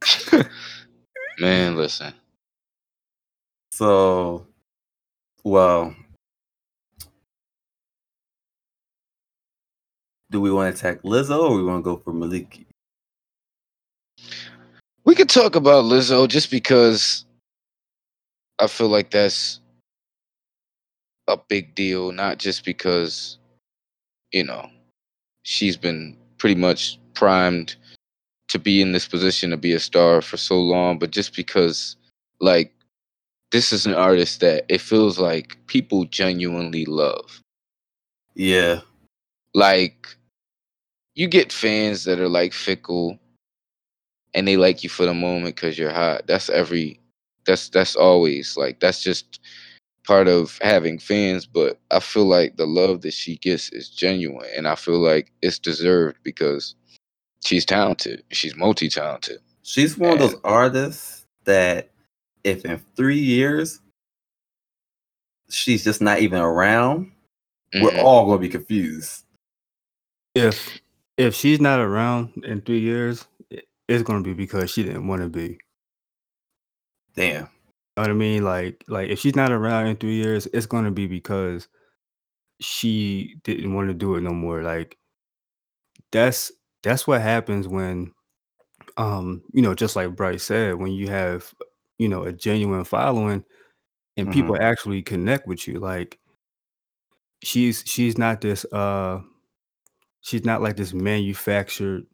Man, 1.41 1.73
mm. 1.73 1.77
listen. 1.77 2.13
So, 3.71 4.45
well, 5.43 5.95
do 10.29 10.39
we 10.39 10.51
want 10.51 10.75
to 10.75 10.79
attack 10.79 11.01
Lizzo 11.01 11.49
or 11.49 11.55
we 11.55 11.63
want 11.63 11.79
to 11.79 11.95
go 11.95 11.97
for 11.97 12.13
Maliki? 12.13 12.65
We 15.03 15.15
could 15.15 15.29
talk 15.29 15.55
about 15.55 15.85
Lizzo 15.85 16.27
just 16.27 16.51
because 16.51 17.25
I 18.59 18.67
feel 18.67 18.89
like 18.89 19.09
that's 19.09 19.61
a 21.27 21.37
big 21.49 21.73
deal, 21.73 22.11
not 22.11 22.37
just 22.37 22.63
because, 22.63 23.39
you 24.31 24.43
know, 24.43 24.69
she's 25.41 25.75
been 25.75 26.17
pretty 26.37 26.53
much 26.53 26.99
primed 27.15 27.77
to 28.51 28.59
be 28.59 28.81
in 28.81 28.91
this 28.91 29.07
position 29.07 29.51
to 29.51 29.57
be 29.57 29.73
a 29.73 29.79
star 29.79 30.21
for 30.21 30.37
so 30.37 30.59
long, 30.59 30.99
but 30.99 31.11
just 31.11 31.35
because, 31.35 31.95
like, 32.39 32.73
this 33.51 33.73
is 33.73 33.85
an 33.85 33.93
artist 33.93 34.39
that 34.41 34.65
it 34.69 34.81
feels 34.81 35.19
like 35.19 35.57
people 35.67 36.05
genuinely 36.05 36.85
love. 36.85 37.41
Yeah, 38.35 38.81
like 39.53 40.07
you 41.15 41.27
get 41.27 41.51
fans 41.51 42.05
that 42.05 42.19
are 42.19 42.29
like 42.29 42.53
fickle 42.53 43.19
and 44.33 44.47
they 44.47 44.57
like 44.57 44.83
you 44.83 44.89
for 44.89 45.05
the 45.05 45.13
moment 45.13 45.55
because 45.55 45.77
you're 45.77 45.91
hot 45.91 46.25
that's 46.27 46.49
every 46.49 46.99
that's 47.45 47.69
that's 47.69 47.95
always 47.95 48.55
like 48.55 48.79
that's 48.79 49.03
just 49.03 49.41
part 50.05 50.27
of 50.27 50.57
having 50.61 50.97
fans 50.97 51.45
but 51.45 51.79
i 51.91 51.99
feel 51.99 52.25
like 52.25 52.55
the 52.57 52.65
love 52.65 53.01
that 53.01 53.13
she 53.13 53.37
gets 53.37 53.69
is 53.71 53.89
genuine 53.89 54.47
and 54.55 54.67
i 54.67 54.75
feel 54.75 54.99
like 54.99 55.31
it's 55.41 55.59
deserved 55.59 56.17
because 56.23 56.75
she's 57.43 57.65
talented 57.65 58.23
she's 58.31 58.55
multi-talented 58.55 59.39
she's 59.63 59.97
one 59.97 60.13
of 60.13 60.19
those 60.19 60.35
artists 60.43 61.25
that 61.45 61.89
if 62.43 62.65
in 62.65 62.79
three 62.95 63.19
years 63.19 63.79
she's 65.49 65.83
just 65.83 66.01
not 66.01 66.19
even 66.19 66.39
around, 66.39 67.11
we're 67.75 67.91
Mhm. 67.91 68.03
all 68.03 68.25
going 68.25 68.39
to 68.39 68.41
be 68.41 68.49
confused. 68.49 69.25
If 70.35 70.79
if 71.17 71.35
she's 71.35 71.59
not 71.61 71.79
around 71.79 72.45
in 72.45 72.61
three 72.61 72.79
years, 72.79 73.25
it's 73.87 74.03
gonna 74.03 74.23
be 74.23 74.33
because 74.33 74.71
she 74.71 74.83
didn't 74.83 75.07
want 75.07 75.21
to 75.21 75.29
be. 75.29 75.59
Damn. 77.15 77.33
You 77.33 77.39
know 77.97 78.03
what 78.03 78.09
I 78.09 78.13
mean? 78.13 78.43
Like 78.43 78.83
like 78.87 79.09
if 79.09 79.19
she's 79.19 79.35
not 79.35 79.51
around 79.51 79.87
in 79.87 79.97
three 79.97 80.15
years, 80.15 80.47
it's 80.53 80.65
gonna 80.65 80.91
be 80.91 81.07
because 81.07 81.67
she 82.61 83.35
didn't 83.43 83.73
want 83.73 83.89
to 83.89 83.93
do 83.93 84.15
it 84.15 84.21
no 84.21 84.33
more. 84.33 84.63
Like 84.63 84.97
that's 86.11 86.51
that's 86.83 87.07
what 87.07 87.21
happens 87.21 87.67
when 87.67 88.13
um, 88.97 89.43
you 89.53 89.61
know, 89.61 89.73
just 89.73 89.95
like 89.95 90.15
Bryce 90.15 90.43
said, 90.43 90.75
when 90.75 90.91
you 90.91 91.07
have, 91.07 91.53
you 91.97 92.07
know, 92.09 92.23
a 92.23 92.33
genuine 92.33 92.83
following 92.83 93.43
and 94.17 94.31
people 94.31 94.57
actually 94.59 95.01
connect 95.01 95.47
with 95.47 95.67
you. 95.67 95.79
Like 95.79 96.19
she's 97.43 97.83
she's 97.85 98.17
not 98.17 98.41
this 98.41 98.65
uh 98.71 99.19
she's 100.21 100.45
not 100.45 100.61
like 100.61 100.77
this 100.77 100.93
manufactured 100.93 102.05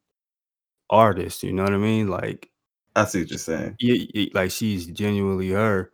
artist, 0.89 1.43
you 1.43 1.53
know 1.53 1.63
what 1.63 1.73
I 1.73 1.77
mean? 1.77 2.07
Like 2.07 2.49
I 2.95 3.05
see 3.05 3.21
what 3.21 3.29
you're 3.29 3.39
saying. 3.39 3.75
yeah, 3.79 4.25
like 4.33 4.51
she's 4.51 4.85
genuinely 4.87 5.49
her 5.51 5.91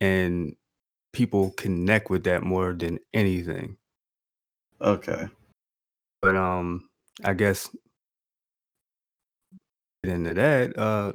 and 0.00 0.54
people 1.12 1.50
connect 1.52 2.10
with 2.10 2.24
that 2.24 2.42
more 2.42 2.72
than 2.72 2.98
anything. 3.12 3.76
Okay. 4.80 5.28
But 6.20 6.36
um 6.36 6.88
I 7.24 7.34
guess 7.34 7.68
into 10.04 10.34
that, 10.34 10.76
uh 10.78 11.12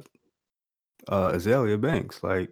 uh 1.08 1.32
Azealia 1.32 1.80
Banks, 1.80 2.22
like 2.22 2.50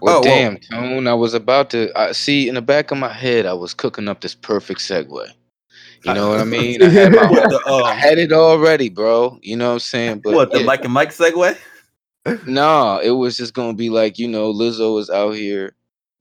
well 0.00 0.18
Oh, 0.18 0.20
well- 0.20 0.22
damn 0.22 0.56
tone 0.58 1.06
i 1.08 1.14
was 1.14 1.34
about 1.34 1.70
to 1.70 1.90
I 1.96 2.12
see 2.12 2.48
in 2.48 2.54
the 2.54 2.62
back 2.62 2.90
of 2.92 2.98
my 2.98 3.12
head 3.12 3.44
i 3.44 3.52
was 3.52 3.74
cooking 3.74 4.08
up 4.08 4.20
this 4.20 4.34
perfect 4.34 4.80
segue 4.80 5.26
You 6.04 6.14
know 6.14 6.28
what 6.28 6.40
I 6.40 6.44
mean? 6.44 6.82
I 6.82 6.88
had, 6.90 7.12
my, 7.12 7.26
What, 7.30 7.48
the, 7.50 7.60
I 7.66 7.92
um, 7.92 7.96
had 7.96 8.18
it 8.18 8.30
already, 8.30 8.90
bro. 8.90 9.38
You 9.42 9.56
know 9.56 9.68
what 9.68 9.72
I'm 9.74 9.78
saying? 9.80 10.20
But 10.22 10.34
what 10.34 10.52
the 10.52 10.60
yeah. 10.60 10.66
Mike 10.66 10.84
and 10.84 10.92
Mike 10.92 11.10
segue? 11.10 11.56
No, 12.46 12.98
it 13.02 13.10
was 13.10 13.36
just 13.38 13.54
gonna 13.54 13.72
be 13.74 13.88
like, 13.90 14.18
you 14.18 14.28
know, 14.28 14.52
Lizzo 14.52 15.00
is 15.00 15.08
out 15.10 15.32
here 15.32 15.74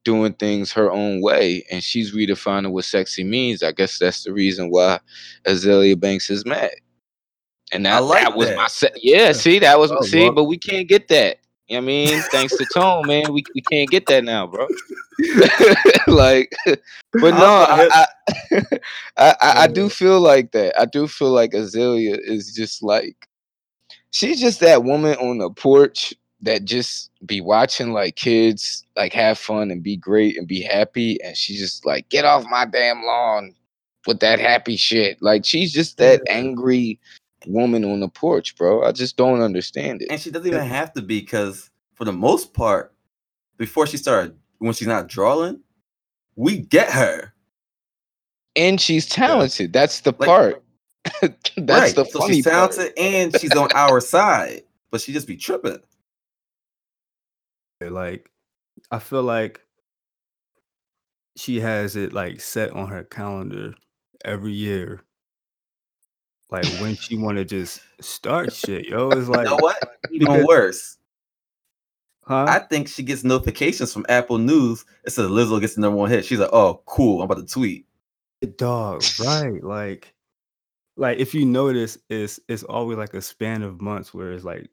doing 0.06 0.34
things 0.34 0.72
her 0.72 0.92
own 0.92 1.22
way 1.22 1.66
and 1.72 1.84
she's 1.84 2.14
redefining 2.16 2.72
what 2.72 2.86
sexy 2.86 3.24
means. 3.24 3.62
I 3.62 3.72
guess 3.72 4.00
that's 4.00 4.24
the 4.24 4.34
reason 4.34 4.70
why 4.70 5.00
Azealia 5.46 6.00
Banks 6.00 6.30
is 6.30 6.46
mad. 6.46 6.72
And 7.74 7.88
I 7.88 8.00
that, 8.00 8.04
like 8.06 8.24
that 8.24 8.38
was 8.38 8.50
that. 8.50 8.58
my 8.58 8.68
se- 8.68 8.94
yeah, 9.02 9.32
see, 9.32 9.60
that 9.60 9.80
was 9.80 9.92
Oh, 9.92 10.02
see, 10.02 10.22
well- 10.22 10.32
but 10.32 10.44
we 10.46 10.58
can't 10.58 10.88
get 10.88 11.08
that. 11.10 11.40
You 11.68 11.78
know 11.78 11.82
what 11.82 11.84
I 11.84 11.88
mean? 11.88 12.22
Thanks 12.24 12.58
to 12.58 12.66
Tone, 12.66 13.08
man. 13.08 13.34
We 13.34 13.44
we 13.56 13.62
can't 13.62 13.90
get 13.90 14.06
that 14.08 14.24
now, 14.24 14.46
bro. 14.46 14.68
like 16.08 16.54
but 16.66 16.80
no, 17.14 17.66
I 17.70 17.88
I, 17.92 18.08
I, 19.18 19.36
I, 19.42 19.54
I 19.64 19.68
do 19.68 19.90
feel 19.90 20.20
like 20.20 20.52
that. 20.52 20.80
I 20.80 20.86
do 20.86 21.08
feel 21.08 21.30
like 21.32 21.52
Azealia 21.52 22.20
is 22.20 22.54
just 22.54 22.84
like 22.84 23.28
she's 24.12 24.40
just 24.40 24.60
that 24.60 24.84
woman 24.84 25.16
on 25.16 25.40
the 25.40 25.50
porch 25.50 26.14
that 26.42 26.66
just 26.66 27.10
be 27.26 27.42
watching 27.42 27.94
like 27.94 28.16
kids 28.16 28.86
like 28.96 29.14
have 29.14 29.38
fun 29.38 29.72
and 29.72 29.82
be 29.82 29.96
great 29.96 30.38
and 30.38 30.48
be 30.48 30.62
happy 30.62 31.18
and 31.24 31.38
she's 31.38 31.60
just 31.60 31.86
like 31.86 32.08
get 32.10 32.26
off 32.26 32.46
my 32.50 32.66
damn 32.66 33.04
lawn 33.04 33.56
with 34.06 34.20
that 34.20 34.40
happy 34.40 34.76
shit 34.76 35.22
like 35.22 35.46
she's 35.46 35.72
just 35.72 35.98
that 35.98 36.22
angry 36.28 37.00
woman 37.48 37.84
on 37.86 38.00
the 38.00 38.08
porch 38.08 38.56
bro 38.58 38.84
i 38.84 38.92
just 38.92 39.18
don't 39.18 39.42
understand 39.42 40.02
it 40.02 40.08
and 40.10 40.20
she 40.22 40.32
doesn't 40.32 40.48
even 40.48 40.66
have 40.66 40.92
to 40.94 41.02
be 41.02 41.20
because 41.20 41.70
for 41.96 42.06
the 42.06 42.12
most 42.12 42.54
part, 42.56 42.92
before 43.58 43.86
she 43.86 43.98
started, 43.98 44.36
when 44.58 44.74
she's 44.74 44.88
not 44.88 45.08
drawing, 45.08 45.62
we 46.36 46.58
get 46.58 46.90
her. 46.92 47.32
and 48.56 48.82
she's 48.82 49.06
talented 49.06 49.72
that's 49.72 50.00
the 50.02 50.12
Like- 50.18 50.28
part 50.28 50.64
that's 51.22 51.58
right. 51.58 51.96
the 51.96 52.06
so 52.06 52.20
funny 52.20 52.36
she's 52.36 52.46
part 52.48 52.72
talented 52.72 52.98
and 52.98 53.40
she's 53.40 53.56
on 53.56 53.70
our 53.76 54.00
side, 54.02 54.64
but 54.90 55.02
she 55.02 55.14
just 55.14 55.28
be 55.28 55.38
tripping. 55.38 55.80
Like, 57.82 58.30
I 58.90 59.00
feel 59.00 59.24
like 59.24 59.60
she 61.36 61.60
has 61.60 61.96
it 61.96 62.14
like 62.14 62.40
set 62.42 62.72
on 62.72 62.88
her 62.88 63.04
calendar 63.04 63.76
every 64.24 64.54
year. 64.54 65.02
Like 66.54 66.66
when 66.80 66.96
she 67.02 67.18
want 67.18 67.38
to 67.40 67.44
just 67.46 67.82
start 68.00 68.54
shit, 68.54 68.86
yo, 68.88 69.10
it's 69.10 69.28
like, 69.28 69.46
You 69.46 69.52
know 69.52 69.58
what? 69.60 69.78
Even 70.12 70.28
because- 70.28 70.46
worse. 70.46 70.98
huh? 72.22 72.46
I 72.48 72.60
think 72.60 72.88
she 72.88 73.04
gets 73.04 73.24
notifications 73.24 73.92
from 73.92 74.06
Apple 74.08 74.38
News. 74.38 74.86
It 75.04 75.10
says 75.10 75.30
Lizzo 75.30 75.60
gets 75.60 75.76
the 75.76 75.82
number 75.82 75.98
one 75.98 76.10
hit. 76.12 76.24
She's 76.26 76.40
like, 76.40 76.54
"Oh, 76.54 76.82
cool! 76.86 77.22
I'm 77.22 77.30
about 77.30 77.46
to 77.46 77.52
tweet." 77.54 77.86
Eh, 78.44 78.48
dog, 78.58 79.04
right? 79.20 79.64
Like, 79.64 80.14
like 80.96 81.18
if 81.18 81.34
you 81.34 81.46
notice, 81.46 81.98
it's 82.10 82.40
it's 82.48 82.64
always 82.64 82.98
like 82.98 83.14
a 83.16 83.22
span 83.22 83.64
of 83.64 83.82
months 83.82 84.14
where 84.14 84.32
it's 84.32 84.46
like, 84.46 84.70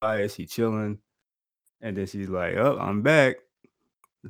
why 0.00 0.20
is 0.20 0.34
she 0.34 0.46
chilling? 0.46 0.98
And 1.80 1.96
then 1.96 2.06
she's 2.06 2.28
like, 2.28 2.56
"Oh, 2.56 2.76
I'm 2.78 3.00
back. 3.02 3.36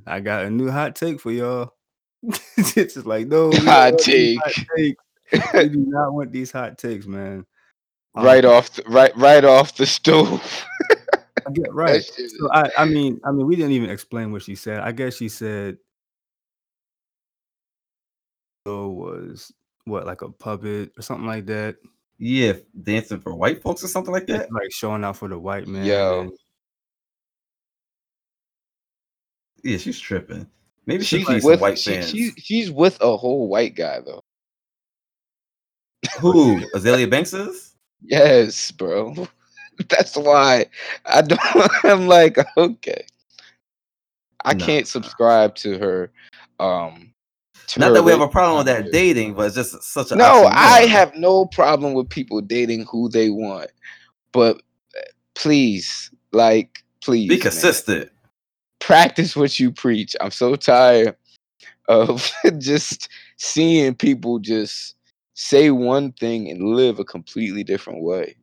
I 0.07 0.21
got 0.21 0.45
a 0.45 0.51
new 0.51 0.71
hot 0.71 0.95
take 0.95 1.21
for 1.21 1.33
y'all." 1.33 1.75
it's 2.57 2.75
just 2.75 3.07
like, 3.07 3.27
no, 3.27 3.51
Hot 3.53 3.93
want 3.93 4.05
these 4.05 4.39
hot 4.39 4.53
take. 4.77 4.97
Takes. 5.31 5.53
we 5.55 5.69
do 5.69 5.85
not 5.87 6.13
want 6.13 6.33
these 6.33 6.53
hot 6.53 6.79
takes, 6.79 7.07
man. 7.07 7.45
Um, 8.15 8.25
right 8.25 8.45
off 8.45 8.73
the, 8.73 8.83
right 8.89 9.15
right 9.17 9.45
off 9.45 9.77
the 9.77 9.85
stove 9.85 10.65
I 11.47 11.51
get 11.53 11.73
right. 11.75 12.03
So 12.03 12.51
I, 12.53 12.71
I 12.79 12.85
mean, 12.87 13.21
I 13.25 13.31
mean, 13.31 13.47
we 13.47 13.57
didn't 13.57 13.73
even 13.73 13.91
explain 13.91 14.33
what 14.33 14.43
she 14.43 14.55
said. 14.55 14.81
I 14.81 14.93
guess 14.93 15.17
she 15.17 15.29
said 15.29 15.77
so 18.67 18.89
was 18.89 19.53
what 19.85 20.07
like 20.07 20.23
a 20.23 20.31
puppet 20.31 20.93
or 20.99 21.03
something 21.03 21.27
like 21.27 21.47
that. 21.47 21.77
Yeah, 22.19 22.55
dancing 22.83 23.21
for 23.21 23.35
white 23.35 23.63
folks 23.63 23.85
or 23.85 23.89
something 23.89 24.13
like 24.13 24.25
Yeah, 24.29 24.39
that. 24.39 24.53
like 24.53 24.73
showing 24.73 25.05
out 25.05 25.19
for 25.19 25.29
the 25.29 25.39
white 25.39 25.69
man. 25.69 25.85
Yo. 25.85 26.21
and- 26.23 26.33
Yeah, 29.63 29.79
she's 29.79 29.99
tripping. 30.01 30.47
Maybe 30.87 31.05
she's 31.05 31.27
she's 31.27 31.45
with 31.45 31.61
white 31.61 31.79
she, 31.79 31.95
fans. 31.95 32.11
she, 32.11 32.31
she's 32.39 32.71
with 32.71 33.01
a 33.01 33.17
whole 33.17 33.49
white 33.49 33.75
guy 33.75 34.01
though 34.05 34.23
Who 36.21 36.57
Azealia 36.75 37.09
Banks 37.11 37.33
is? 37.33 37.73
yes 38.03 38.71
bro 38.73 39.15
that's 39.89 40.17
why 40.17 40.67
i 41.07 41.23
don't 41.23 41.41
i'm 41.85 42.07
like 42.07 42.39
okay 42.57 43.05
i 44.45 44.55
Nah. 44.55 44.65
can't 44.65 44.87
subscribe 44.87 45.55
to 45.57 45.79
her 45.79 46.11
um 46.61 47.13
to 47.69 47.81
Not 47.81 47.89
her 47.89 47.95
that 47.95 48.03
we 48.05 48.13
have 48.13 48.21
a 48.21 48.29
problem 48.29 48.59
with 48.59 48.67
that 48.67 48.93
dating, 48.93 49.35
but 49.35 49.47
it's 49.47 49.55
just 49.57 49.83
such 49.83 50.13
a 50.13 50.17
no 50.17 50.47
i 50.53 50.83
have 50.87 51.15
no 51.17 51.47
problem 51.47 51.95
with 51.95 52.09
people 52.11 52.41
dating 52.41 52.85
who 52.91 53.09
they 53.09 53.31
want 53.31 53.71
but 54.33 54.57
uh, 54.97 55.01
please 55.35 56.11
like 56.33 56.85
please 57.03 57.29
be 57.29 57.37
man. 57.37 57.43
consistent. 57.43 58.11
practice 58.81 59.35
what 59.37 59.59
you 59.59 59.73
preach. 59.73 60.15
I'm 60.21 60.31
so 60.31 60.55
tired 60.57 61.17
of 61.89 62.31
just 62.59 63.09
seeing 63.39 63.95
people 63.95 64.39
just 64.39 64.96
say 65.37 65.71
one 65.71 66.13
thing 66.13 66.51
and 66.51 66.75
live 66.75 66.99
a 66.99 67.05
completely 67.05 67.63
different 67.63 68.03
way. 68.03 68.37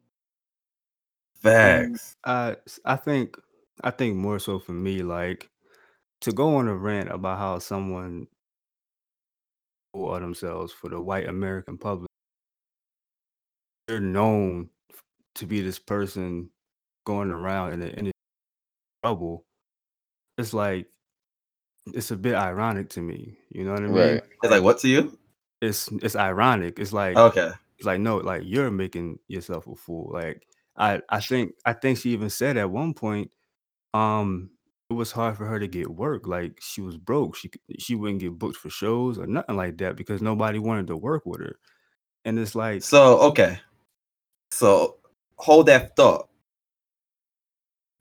Facts. 1.42 2.16
I 2.24 2.56
I 2.86 2.96
think 2.96 3.36
I 3.84 3.92
think 3.92 4.16
more 4.16 4.40
so 4.40 4.60
for 4.60 4.72
me, 4.72 5.02
like 5.02 5.50
to 6.22 6.32
go 6.32 6.56
on 6.56 6.70
a 6.70 6.76
rant 6.76 7.12
about 7.12 7.40
how 7.40 7.60
someone 7.60 8.28
or 9.94 10.20
themselves 10.20 10.72
for 10.72 10.90
the 10.90 11.02
white 11.02 11.28
American 11.28 11.78
public, 11.78 12.10
they're 13.88 14.00
known 14.00 14.70
to 15.36 15.46
be 15.46 15.62
this 15.62 15.80
person 15.80 16.50
going 17.06 17.32
around 17.32 17.74
in 17.74 17.80
the 17.82 18.00
in 18.00 18.06
the 18.06 18.12
trouble. 19.04 19.46
It's 20.38 20.54
like 20.54 20.88
it's 21.88 22.12
a 22.12 22.16
bit 22.16 22.36
ironic 22.36 22.90
to 22.90 23.02
me. 23.02 23.38
You 23.50 23.66
know 23.66 23.74
what 23.74 23.84
I 23.84 23.88
mean? 23.88 23.96
Right. 23.96 24.24
It's 24.44 24.52
like 24.52 24.64
what 24.64 24.80
to 24.80 24.88
you? 24.88 25.18
It's 25.64 25.90
it's 26.02 26.16
ironic. 26.16 26.80
It's 26.80 26.94
like 26.94 27.18
Okay. 27.18 27.52
it's 27.78 27.86
like 27.86 28.00
no, 28.02 28.18
like 28.18 28.44
you're 28.46 28.72
making 28.72 29.20
yourself 29.28 29.68
a 29.68 29.76
fool. 29.76 30.12
Like 30.14 30.46
I 30.78 31.02
I 31.10 31.22
think 31.22 31.54
I 31.66 31.74
think 31.74 31.98
she 32.00 32.12
even 32.12 32.30
said 32.30 32.58
at 32.58 32.70
one 32.72 32.94
point, 32.94 33.32
um, 33.94 34.52
it 34.90 34.94
was 34.94 35.12
hard 35.12 35.38
for 35.38 35.46
her 35.46 35.60
to 35.60 35.68
get 35.68 35.90
work. 35.90 36.28
Like 36.28 36.60
she 36.62 36.82
was 36.82 36.98
broke. 36.98 37.36
She 37.38 37.52
she 37.80 37.96
wouldn't 37.96 38.22
get 38.22 38.38
booked 38.40 38.58
for 38.58 38.70
shows 38.70 39.18
or 39.18 39.28
nothing 39.28 39.56
like 39.58 39.78
that 39.80 39.96
because 39.96 40.22
nobody 40.22 40.60
wanted 40.60 40.88
to 40.88 40.98
work 40.98 41.26
with 41.26 41.42
her. 41.42 41.56
And 42.26 42.40
it's 42.40 42.56
like 42.56 42.84
So 42.84 43.20
okay. 43.32 43.60
So 44.52 44.98
hold 45.38 45.68
that 45.68 45.96
thought. 45.96 46.30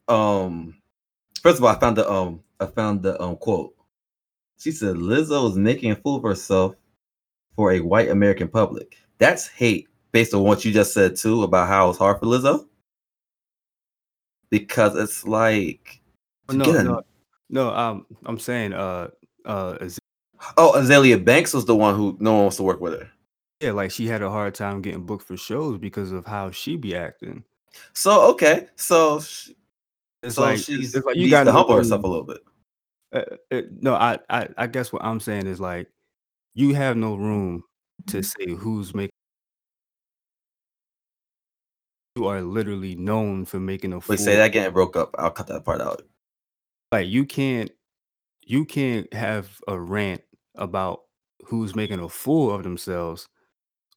Um 0.08 0.76
first 1.42 1.58
of 1.58 1.64
all, 1.64 1.74
I 1.74 1.78
found 1.80 1.96
the 1.96 2.10
um 2.10 2.42
I 2.60 2.66
found 2.66 3.02
the 3.02 3.20
um 3.22 3.36
quote. 3.36 3.74
She 4.58 4.72
said 4.72 4.96
Lizzo 4.96 5.50
is 5.50 5.56
making 5.56 5.92
a 5.92 5.96
fool 5.96 6.16
of 6.16 6.22
herself 6.24 6.76
for 7.56 7.72
a 7.72 7.80
white 7.80 8.08
American 8.08 8.48
public. 8.48 8.96
That's 9.18 9.46
hate 9.46 9.88
based 10.12 10.34
on 10.34 10.42
what 10.42 10.64
you 10.64 10.72
just 10.72 10.92
said 10.94 11.16
too 11.16 11.42
about 11.42 11.68
how 11.68 11.88
it's 11.90 11.98
hard 11.98 12.18
for 12.18 12.26
Lizzo. 12.26 12.66
Because 14.50 14.96
it's 14.96 15.24
like 15.26 16.00
oh, 16.48 16.54
no, 16.54 16.82
no, 16.82 17.02
no, 17.48 17.70
um 17.74 18.06
I'm 18.26 18.38
saying 18.38 18.72
uh 18.74 19.08
uh 19.44 19.76
Oh, 20.56 20.72
Azealia 20.76 21.24
Banks 21.24 21.54
was 21.54 21.64
the 21.66 21.76
one 21.76 21.94
who 21.94 22.16
no 22.20 22.32
one 22.32 22.42
wants 22.42 22.56
to 22.56 22.62
work 22.64 22.80
with 22.80 22.94
her. 23.00 23.08
yeah, 23.60 23.70
like 23.70 23.90
she 23.92 24.06
had 24.08 24.22
a 24.22 24.30
hard 24.30 24.54
time 24.54 24.82
getting 24.82 25.06
booked 25.06 25.26
for 25.26 25.36
shows 25.36 25.78
because 25.78 26.10
of 26.10 26.26
how 26.26 26.50
she 26.50 26.76
be 26.76 26.96
acting. 26.96 27.44
So 27.92 28.28
okay, 28.32 28.66
so 28.76 29.20
sh- 29.20 29.50
It's 30.22 30.34
so 30.34 30.42
like 30.42 30.58
she's 30.58 30.94
it's 30.94 31.06
like 31.06 31.16
needs 31.16 31.30
got 31.30 31.44
to 31.44 31.52
humble 31.52 31.76
herself 31.76 32.02
a 32.02 32.06
little 32.06 32.24
bit. 32.24 32.38
Uh, 33.12 33.24
uh, 33.50 33.62
no, 33.80 33.94
I, 33.94 34.18
I 34.28 34.48
I 34.58 34.66
guess 34.66 34.92
what 34.92 35.04
I'm 35.04 35.20
saying 35.20 35.46
is 35.46 35.60
like 35.60 35.88
you 36.54 36.74
have 36.74 36.96
no 36.96 37.14
room 37.14 37.64
to 38.08 38.22
say 38.22 38.50
who's 38.50 38.94
making. 38.94 39.10
You 42.16 42.26
are 42.26 42.42
literally 42.42 42.94
known 42.94 43.44
for 43.46 43.58
making 43.58 43.92
a 43.92 44.00
fool. 44.00 44.14
Wait, 44.14 44.20
say 44.20 44.36
that 44.36 44.46
again. 44.46 44.66
It 44.66 44.74
broke 44.74 44.96
up. 44.96 45.14
I'll 45.18 45.30
cut 45.30 45.46
that 45.46 45.64
part 45.64 45.80
out. 45.80 46.02
Like 46.90 47.08
you 47.08 47.24
can't, 47.24 47.70
you 48.44 48.66
can't 48.66 49.12
have 49.14 49.60
a 49.66 49.78
rant 49.78 50.22
about 50.56 51.02
who's 51.46 51.74
making 51.74 52.00
a 52.00 52.08
fool 52.08 52.54
of 52.54 52.62
themselves 52.64 53.28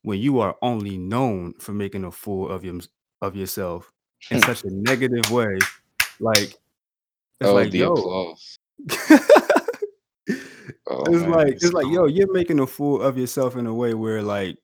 when 0.04 0.20
you 0.20 0.40
are 0.40 0.56
only 0.62 0.98
known 0.98 1.54
for 1.60 1.74
making 1.74 2.06
a 2.06 2.12
fool 2.12 2.50
of 2.50 2.64
your, 2.64 2.80
of 3.22 3.36
yourself 3.36 3.92
in 4.32 4.38
hmm. 4.38 4.44
such 4.46 4.64
a 4.64 4.70
negative 4.72 5.30
way. 5.30 5.58
Like 6.20 6.56
it's 7.42 7.50
oh, 7.50 7.54
like 7.54 7.72
the 7.72 7.80
yo. 7.80 7.94
applause. 7.94 8.60
Oh, 10.88 11.04
it's 11.06 11.22
man, 11.22 11.32
like 11.32 11.54
it's 11.54 11.74
like 11.74 11.88
yo 11.88 12.06
you're 12.06 12.32
making 12.32 12.60
a 12.60 12.68
fool 12.68 13.02
of 13.02 13.18
yourself 13.18 13.56
in 13.56 13.66
a 13.66 13.74
way 13.74 13.94
where 13.94 14.22
like 14.22 14.58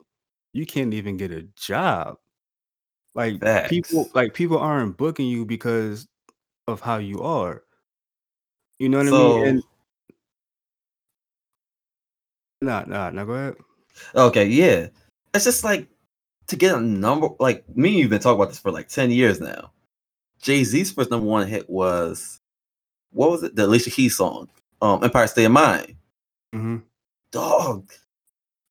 you 0.53 0.65
can't 0.65 0.93
even 0.93 1.17
get 1.17 1.31
a 1.31 1.43
job 1.55 2.17
like 3.15 3.41
people 3.69 4.09
like 4.13 4.33
people 4.33 4.57
aren't 4.57 4.97
booking 4.97 5.27
you 5.27 5.45
because 5.45 6.07
of 6.67 6.79
how 6.79 6.97
you 6.97 7.21
are 7.21 7.63
you 8.77 8.87
know 8.87 8.99
what 8.99 9.07
i 9.07 9.11
mean 9.11 9.47
and 9.47 9.63
nah 12.61 12.83
nah 12.85 13.09
nah 13.09 13.25
go 13.25 13.33
ahead 13.33 13.55
Okay, 14.15 14.45
yeah. 14.45 14.87
It's 15.33 15.45
just 15.45 15.63
like 15.63 15.87
to 16.47 16.55
get 16.55 16.75
a 16.75 16.81
number 16.81 17.29
like 17.39 17.63
me 17.75 17.89
and 17.89 17.99
you've 17.99 18.09
been 18.09 18.19
talking 18.19 18.39
about 18.39 18.49
this 18.49 18.59
for 18.59 18.71
like 18.71 18.89
10 18.89 19.11
years 19.11 19.39
now. 19.39 19.71
Jay-Z's 20.41 20.91
first 20.91 21.11
number 21.11 21.27
one 21.27 21.47
hit 21.47 21.69
was 21.69 22.39
what 23.11 23.31
was 23.31 23.43
it? 23.43 23.55
The 23.55 23.65
Alicia 23.65 23.91
Keys 23.91 24.17
song, 24.17 24.49
um, 24.81 25.03
Empire 25.03 25.27
State 25.27 25.45
of 25.45 25.51
Mind. 25.51 25.95
Mm-hmm. 26.53 26.77
Dog, 27.31 27.91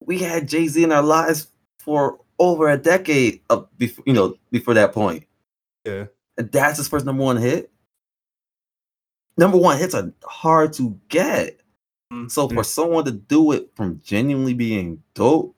we 0.01 0.19
had 0.19 0.49
Jay-Z 0.49 0.83
in 0.83 0.93
our 0.93 1.03
lives 1.03 1.49
for 1.79 2.21
over 2.39 2.69
a 2.69 2.77
decade 2.77 3.41
of 3.51 3.69
before 3.79 4.05
you 4.07 4.13
know, 4.13 4.37
before 4.51 4.75
that 4.75 4.93
point. 4.93 5.25
Yeah. 5.85 6.07
And 6.37 6.51
that's 6.53 6.79
his 6.79 6.89
first 6.89 7.07
number 7.07 7.23
one 7.23 7.37
hit. 7.37 7.71
Number 9.37 9.57
one 9.57 9.79
hits 9.79 9.95
are 9.95 10.13
hard 10.25 10.73
to 10.75 10.99
get. 11.09 11.61
So 12.29 12.49
Mhm. 12.49 12.55
for 12.55 12.65
someone 12.65 13.05
to 13.05 13.13
do 13.13 13.53
it 13.53 13.71
from 13.77 14.01
genuinely 14.03 14.53
being 14.53 15.03
dope, 15.15 15.55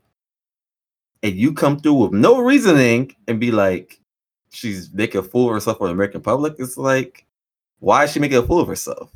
and 1.23 1.35
you 1.35 1.53
come 1.55 1.79
through 1.81 1.95
with 1.95 2.13
no 2.13 2.41
reasoning 2.41 3.17
and 3.27 3.41
be 3.41 3.51
like, 3.51 4.01
she's 4.51 4.93
making 4.93 5.21
a 5.21 5.23
fool 5.23 5.49
of 5.49 5.55
herself 5.55 5.79
for 5.79 5.87
the 5.87 5.95
American 5.95 6.21
public, 6.21 6.57
it's 6.59 6.77
like, 6.77 7.27
why 7.79 8.05
is 8.05 8.13
she 8.13 8.21
making 8.21 8.37
a 8.37 8.43
fool 8.47 8.61
of 8.61 8.69
herself? 8.69 9.11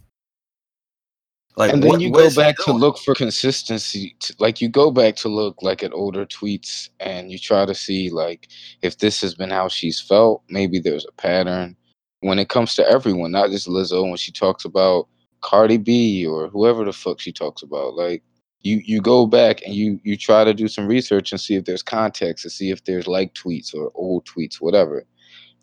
Like, 1.57 1.73
and 1.73 1.83
then 1.83 1.91
what- 1.93 2.01
you 2.03 2.11
go 2.11 2.31
back 2.35 2.57
to 2.65 2.73
look 2.73 2.99
for 2.99 3.15
consistency 3.15 4.15
to, 4.21 4.35
like 4.39 4.61
you 4.61 4.69
go 4.69 4.91
back 4.91 5.17
to 5.17 5.29
look 5.29 5.63
like 5.63 5.83
at 5.83 5.93
older 5.95 6.27
tweets 6.27 6.91
and 7.01 7.33
you 7.33 7.39
try 7.39 7.65
to 7.65 7.75
see 7.75 8.11
like 8.11 8.49
if 8.83 8.99
this 8.99 9.21
has 9.23 9.35
been 9.35 9.51
how 9.51 9.69
she's 9.69 9.99
felt 10.01 10.43
maybe 10.51 10.79
there's 10.79 11.07
a 11.07 11.13
pattern. 11.13 11.77
When 12.21 12.39
it 12.39 12.49
comes 12.49 12.75
to 12.75 12.87
everyone 12.87 13.33
not 13.33 13.51
just 13.51 13.69
lizzo 13.69 14.03
when 14.07 14.17
she 14.17 14.33
talks 14.33 14.65
about 14.65 15.09
cardi 15.43 15.77
b 15.79 16.27
or 16.27 16.49
whoever 16.49 16.85
the 16.85 16.93
fuck 16.93 17.21
she 17.21 17.33
talks 17.33 17.63
about 17.63 17.95
like 17.95 18.23
you 18.61 18.83
you 18.85 19.01
go 19.01 19.27
back 19.27 19.63
and 19.65 19.75
you 19.75 20.01
you 20.03 20.17
try 20.17 20.45
to 20.45 20.53
do 20.53 20.67
some 20.69 20.87
research 20.87 21.31
and 21.33 21.41
see 21.41 21.55
if 21.55 21.65
there's 21.65 21.83
context 21.83 22.45
and 22.45 22.53
see 22.53 22.71
if 22.71 22.85
there's 22.85 23.07
like 23.07 23.33
tweets 23.35 23.75
or 23.75 23.91
old 23.95 24.27
tweets 24.27 24.57
whatever. 24.57 25.05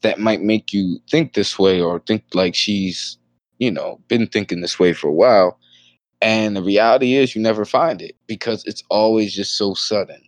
That 0.02 0.20
might 0.20 0.42
make 0.42 0.74
you 0.74 1.00
think 1.10 1.34
this 1.34 1.60
way 1.60 1.82
or 1.82 2.00
think 2.00 2.24
like 2.34 2.56
she's 2.56 3.18
you 3.60 3.70
know 3.72 4.00
been 4.08 4.26
thinking 4.28 4.62
this 4.62 4.80
way 4.80 4.94
for 4.94 5.08
a 5.10 5.14
while 5.14 5.60
and 6.24 6.56
the 6.56 6.64
reality 6.64 7.16
is 7.16 7.36
you 7.36 7.42
never 7.42 7.66
find 7.66 8.02
it 8.02 8.16
because 8.28 8.64
it's 8.66 8.82
always 8.90 9.36
just 9.36 9.58
so 9.58 9.74
sudden. 9.74 10.22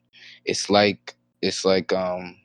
It's 0.44 0.70
like 0.70 1.16
it's 1.42 1.64
like 1.64 1.94
um 1.94 2.36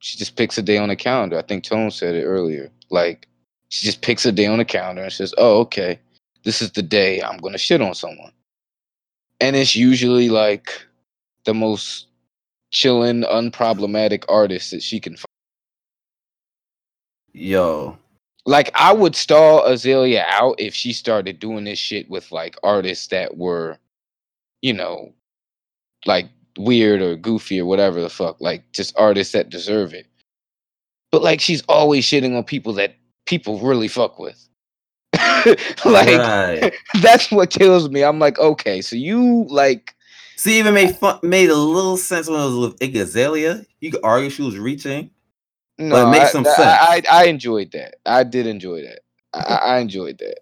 she 0.00 0.18
just 0.18 0.36
picks 0.36 0.58
a 0.58 0.62
day 0.62 0.76
on 0.76 0.90
the 0.90 0.96
calendar. 0.96 1.38
I 1.38 1.42
think 1.42 1.64
Tone 1.64 1.90
said 1.90 2.14
it 2.14 2.24
earlier. 2.24 2.70
Like 2.90 3.26
she 3.70 3.86
just 3.86 4.02
picks 4.02 4.26
a 4.26 4.32
day 4.32 4.46
on 4.46 4.58
the 4.58 4.66
calendar 4.66 5.02
and 5.02 5.12
says, 5.12 5.34
"Oh, 5.38 5.60
okay. 5.60 5.98
This 6.44 6.60
is 6.60 6.70
the 6.72 6.82
day 6.82 7.22
I'm 7.22 7.38
going 7.38 7.52
to 7.52 7.58
shit 7.58 7.80
on 7.80 7.94
someone." 7.94 8.32
And 9.40 9.56
it's 9.56 9.74
usually 9.74 10.28
like 10.28 10.70
the 11.44 11.54
most 11.54 12.06
chilling, 12.70 13.22
unproblematic 13.22 14.24
artist 14.28 14.72
that 14.72 14.82
she 14.82 15.00
can 15.00 15.16
find. 15.16 15.24
Yo, 17.32 17.96
like 18.48 18.70
I 18.74 18.94
would 18.94 19.14
stall 19.14 19.60
Azealia 19.68 20.24
out 20.26 20.54
if 20.58 20.74
she 20.74 20.94
started 20.94 21.38
doing 21.38 21.64
this 21.64 21.78
shit 21.78 22.08
with 22.08 22.32
like 22.32 22.56
artists 22.62 23.08
that 23.08 23.36
were, 23.36 23.76
you 24.62 24.72
know, 24.72 25.12
like 26.06 26.30
weird 26.56 27.02
or 27.02 27.14
goofy 27.14 27.60
or 27.60 27.66
whatever 27.66 28.00
the 28.00 28.08
fuck, 28.08 28.40
like 28.40 28.64
just 28.72 28.98
artists 28.98 29.34
that 29.34 29.50
deserve 29.50 29.92
it. 29.92 30.06
But 31.12 31.22
like 31.22 31.42
she's 31.42 31.62
always 31.68 32.06
shitting 32.06 32.38
on 32.38 32.42
people 32.42 32.72
that 32.74 32.94
people 33.26 33.60
really 33.60 33.86
fuck 33.86 34.18
with. 34.18 34.48
like 35.84 36.18
right. 36.18 36.72
that's 37.02 37.30
what 37.30 37.50
kills 37.50 37.90
me. 37.90 38.02
I'm 38.02 38.18
like, 38.18 38.38
okay, 38.38 38.80
so 38.80 38.96
you 38.96 39.44
like 39.50 39.94
See, 40.38 40.58
even 40.58 40.72
made 40.72 40.96
fun, 40.96 41.18
made 41.22 41.50
a 41.50 41.54
little 41.54 41.98
sense 41.98 42.28
when 42.28 42.40
it 42.40 42.44
was 42.44 42.72
with 42.80 42.96
Azalea. 42.96 43.66
You 43.80 43.90
could 43.90 44.04
argue 44.04 44.30
she 44.30 44.42
was 44.42 44.56
reaching. 44.56 45.10
No, 45.78 46.08
it 46.08 46.10
makes 46.10 46.26
I, 46.26 46.32
some 46.32 46.46
I- 46.46 46.50
sense. 46.50 46.60
I, 46.60 47.02
I 47.10 47.24
enjoyed 47.26 47.72
that. 47.72 47.96
I 48.06 48.24
did 48.24 48.46
enjoy 48.46 48.82
that. 48.82 49.00
I, 49.34 49.74
I 49.74 49.78
enjoyed 49.78 50.18
that. 50.18 50.40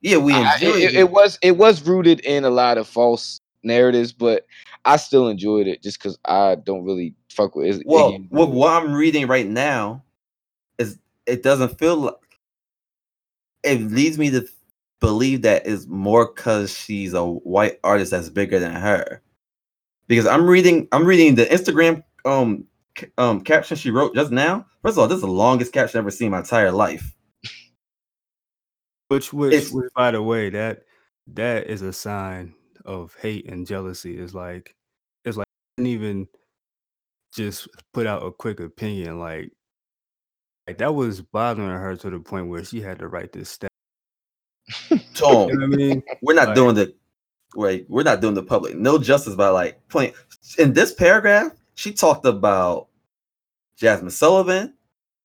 Yeah, 0.00 0.16
we 0.16 0.34
enjoyed 0.34 0.76
it, 0.76 0.94
it. 0.94 0.94
it 0.94 1.10
was 1.10 1.38
it 1.42 1.58
was 1.58 1.82
rooted 1.86 2.20
in 2.20 2.44
a 2.44 2.50
lot 2.50 2.78
of 2.78 2.88
false 2.88 3.40
narratives, 3.62 4.12
but 4.12 4.46
I 4.84 4.96
still 4.96 5.28
enjoyed 5.28 5.66
it 5.66 5.82
just 5.82 5.98
because 5.98 6.18
I 6.24 6.54
don't 6.54 6.84
really 6.84 7.14
fuck 7.30 7.54
with 7.54 7.80
it. 7.80 7.82
Well, 7.86 8.18
with 8.30 8.48
what 8.48 8.82
I'm 8.82 8.94
reading 8.94 9.26
right 9.26 9.46
now, 9.46 10.02
is 10.78 10.98
it 11.26 11.42
doesn't 11.42 11.78
feel 11.78 11.96
like 11.96 12.14
it 13.62 13.82
leads 13.82 14.16
me 14.16 14.30
to 14.30 14.48
believe 15.00 15.42
that 15.42 15.66
is 15.66 15.86
more 15.86 16.32
because 16.32 16.74
she's 16.76 17.12
a 17.12 17.24
white 17.24 17.78
artist 17.84 18.10
that's 18.10 18.30
bigger 18.30 18.58
than 18.58 18.72
her. 18.72 19.20
Because 20.06 20.26
I'm 20.26 20.46
reading, 20.46 20.88
I'm 20.92 21.04
reading 21.04 21.34
the 21.34 21.46
Instagram 21.46 22.02
um 22.24 22.64
um 23.18 23.40
caption 23.42 23.76
she 23.76 23.90
wrote 23.90 24.14
just 24.14 24.30
now. 24.30 24.66
First 24.82 24.94
of 24.94 24.98
all, 25.00 25.08
this 25.08 25.16
is 25.16 25.22
the 25.22 25.28
longest 25.28 25.72
caption 25.72 25.98
I've 25.98 26.04
ever 26.04 26.10
seen 26.10 26.26
in 26.26 26.32
my 26.32 26.38
entire 26.38 26.72
life. 26.72 27.14
Which, 29.08 29.32
which, 29.32 29.70
which, 29.70 29.90
by 29.96 30.12
the 30.12 30.22
way, 30.22 30.50
that 30.50 30.82
that 31.34 31.66
is 31.68 31.82
a 31.82 31.92
sign 31.92 32.54
of 32.84 33.14
hate 33.20 33.50
and 33.50 33.66
jealousy. 33.66 34.16
Is 34.16 34.34
like, 34.34 34.74
it's 35.24 35.36
like 35.36 35.46
I 35.78 35.82
didn't 35.82 35.92
even 35.92 36.28
just 37.34 37.68
put 37.92 38.06
out 38.06 38.24
a 38.24 38.30
quick 38.30 38.60
opinion. 38.60 39.18
Like, 39.18 39.50
like 40.68 40.78
that 40.78 40.94
was 40.94 41.20
bothering 41.22 41.68
her 41.68 41.96
to 41.96 42.10
the 42.10 42.20
point 42.20 42.48
where 42.48 42.64
she 42.64 42.80
had 42.80 43.00
to 43.00 43.08
write 43.08 43.32
this 43.32 43.50
stat. 43.50 43.70
Tone, 45.14 45.48
You 45.48 45.54
know 45.58 45.66
what 45.66 45.74
I 45.74 45.76
mean? 45.76 46.02
we're 46.22 46.34
not 46.34 46.48
Like- 46.48 46.54
doing 46.54 46.74
the 46.76 46.94
wait, 47.56 47.86
we're 47.88 48.04
not 48.04 48.20
doing 48.20 48.34
the 48.34 48.42
public 48.44 48.76
no 48.76 48.96
justice 48.96 49.34
by 49.34 49.48
like 49.48 49.88
point 49.88 50.14
in 50.58 50.72
this 50.72 50.92
paragraph. 50.94 51.50
She 51.74 51.92
talked 51.92 52.26
about 52.26 52.86
Jazmine 53.80 54.10
Sullivan, 54.10 54.74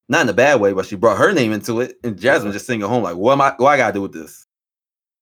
not 0.07 0.21
in 0.21 0.29
a 0.29 0.33
bad 0.33 0.59
way, 0.61 0.73
but 0.73 0.85
she 0.85 0.95
brought 0.95 1.17
her 1.17 1.33
name 1.33 1.51
into 1.51 1.81
it, 1.81 1.97
and 2.03 2.17
Jazmine 2.17 2.53
just 2.53 2.65
singing 2.65 2.87
home 2.87 3.03
like, 3.03 3.15
"What 3.15 3.33
am 3.33 3.41
I? 3.41 3.53
What 3.57 3.69
I 3.69 3.77
gotta 3.77 3.93
do 3.93 4.01
with 4.01 4.13
this?" 4.13 4.47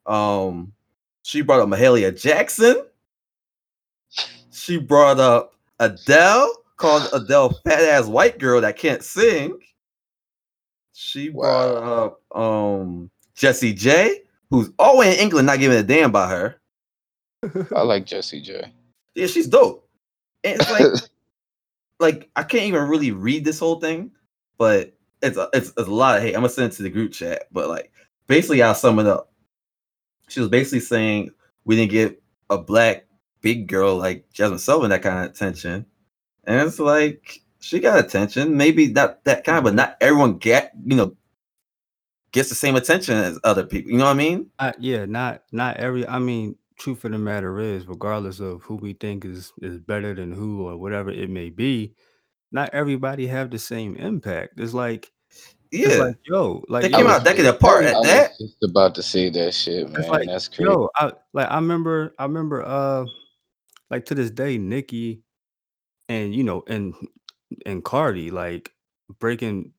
Um, 0.06 0.74
she 1.24 1.42
brought 1.42 1.62
up 1.62 1.70
Mahalia 1.70 2.20
Jackson. 2.20 2.86
She 4.52 4.78
brought 4.78 5.20
up 5.20 5.56
Adele, 5.80 6.54
called 6.78 7.08
Adele 7.14 7.60
fat 7.66 7.82
ass 7.82 8.08
white 8.08 8.40
girl 8.40 8.62
that 8.62 8.78
can't 8.78 9.04
sing. 9.04 9.58
She 10.94 11.30
brought 11.30 11.76
up 11.78 12.22
um 12.38 13.10
Jessie 13.36 13.74
J, 13.74 14.22
who's 14.50 14.70
always 14.78 15.16
in 15.16 15.20
England, 15.22 15.48
not 15.48 15.60
giving 15.60 15.78
a 15.78 15.84
damn 15.84 16.12
by 16.12 16.30
her. 16.30 16.62
I 17.76 17.82
like 17.82 18.06
Jessie 18.06 18.42
J. 18.42 18.72
Yeah, 19.16 19.28
she's 19.28 19.48
dope. 19.48 19.88
And 20.44 20.60
it's 20.62 20.72
like, 20.72 20.86
like 22.00 22.30
I 22.36 22.44
can't 22.44 22.66
even 22.66 22.88
really 22.88 23.12
read 23.12 23.46
this 23.46 23.60
whole 23.60 23.80
thing, 23.80 24.12
but 24.58 24.94
it's 25.22 25.38
a, 25.38 25.50
it's, 25.54 25.70
it's 25.70 25.88
a 25.88 25.92
lot 25.92 26.18
of 26.18 26.24
hate. 26.24 26.36
I'm 26.36 26.42
gonna 26.42 26.50
send 26.50 26.72
it 26.72 26.76
to 26.78 26.84
the 26.84 26.90
group 26.90 27.12
chat, 27.14 27.44
but 27.52 27.70
like 27.70 27.92
basically, 28.28 28.62
I'll 28.62 28.76
sum 28.76 29.00
it 29.00 29.08
up. 29.08 29.32
She 30.28 30.40
was 30.40 30.50
basically 30.50 30.82
saying 30.82 31.32
we 31.66 31.76
didn't 31.76 31.92
get 31.92 32.22
a 32.50 32.58
black 32.58 33.06
big 33.42 33.68
girl 33.68 33.96
like 33.96 34.26
Jazmine 34.34 34.60
Sullivan 34.60 34.90
that 34.90 35.02
kind 35.02 35.26
of 35.26 35.32
attention, 35.32 35.86
and 36.46 36.68
it's 36.68 36.80
like 36.80 37.42
she 37.60 37.80
got 37.80 38.00
attention, 38.00 38.58
maybe 38.58 38.88
not 38.88 39.24
that 39.24 39.44
kind, 39.44 39.64
but 39.64 39.74
not 39.74 39.98
everyone 40.02 40.38
get 40.38 40.74
you 40.86 40.96
know 40.96 41.16
gets 42.34 42.50
the 42.50 42.56
same 42.56 42.76
attention 42.76 43.16
as 43.16 43.40
other 43.44 43.66
people. 43.66 43.92
You 43.92 43.98
know 43.98 44.06
what 44.06 44.12
I 44.12 44.16
mean? 44.16 44.50
Uh, 44.60 44.74
yeah, 44.80 45.06
not 45.06 45.44
not 45.52 45.78
every. 45.78 46.06
I 46.06 46.20
mean, 46.20 46.58
truth 46.78 47.06
of 47.06 47.12
the 47.12 47.18
matter 47.18 47.60
is, 47.60 47.88
regardless 47.88 48.40
of 48.40 48.62
who 48.64 48.76
we 48.76 48.94
think 48.94 49.26
is 49.26 49.54
is 49.62 49.80
better 49.80 50.14
than 50.14 50.32
who 50.32 50.68
or 50.68 50.78
whatever 50.78 51.10
it 51.12 51.30
may 51.30 51.50
be, 51.50 51.94
not 52.52 52.70
everybody 52.74 53.28
have 53.28 53.50
the 53.52 53.60
same 53.60 53.96
impact. 53.96 54.60
It's 54.60 54.74
like, 54.74 55.12
it's 55.72 55.98
Yeah, 55.98 56.04
like, 56.06 56.18
yo, 56.26 56.64
like 56.70 56.84
they 56.84 56.90
yo, 56.90 56.98
came 56.98 57.08
out 57.08 57.22
a 57.22 57.24
decade 57.24 57.46
apart 57.46 57.86
I 57.86 57.90
at 57.90 57.94
was 57.96 58.08
that. 58.08 58.32
just 58.40 58.64
about 58.64 58.96
to 58.96 59.04
say 59.04 59.30
that 59.30 59.54
shit, 59.54 59.90
man. 59.90 60.08
Like, 60.10 60.28
That's 60.28 60.48
crazy. 60.48 60.66
yo, 60.66 60.90
I 60.96 61.12
like 61.34 61.50
I 61.50 61.56
remember, 61.56 62.14
I 62.20 62.24
remember, 62.24 62.64
uh, 62.66 63.06
like 63.90 64.06
to 64.06 64.16
this 64.16 64.32
day, 64.32 64.58
Nicki, 64.58 65.22
and 66.10 66.34
you 66.34 66.44
know, 66.44 66.64
and 66.68 66.94
and 67.66 67.84
Cardi, 67.84 68.32
like 68.32 68.72
breaking 69.20 69.72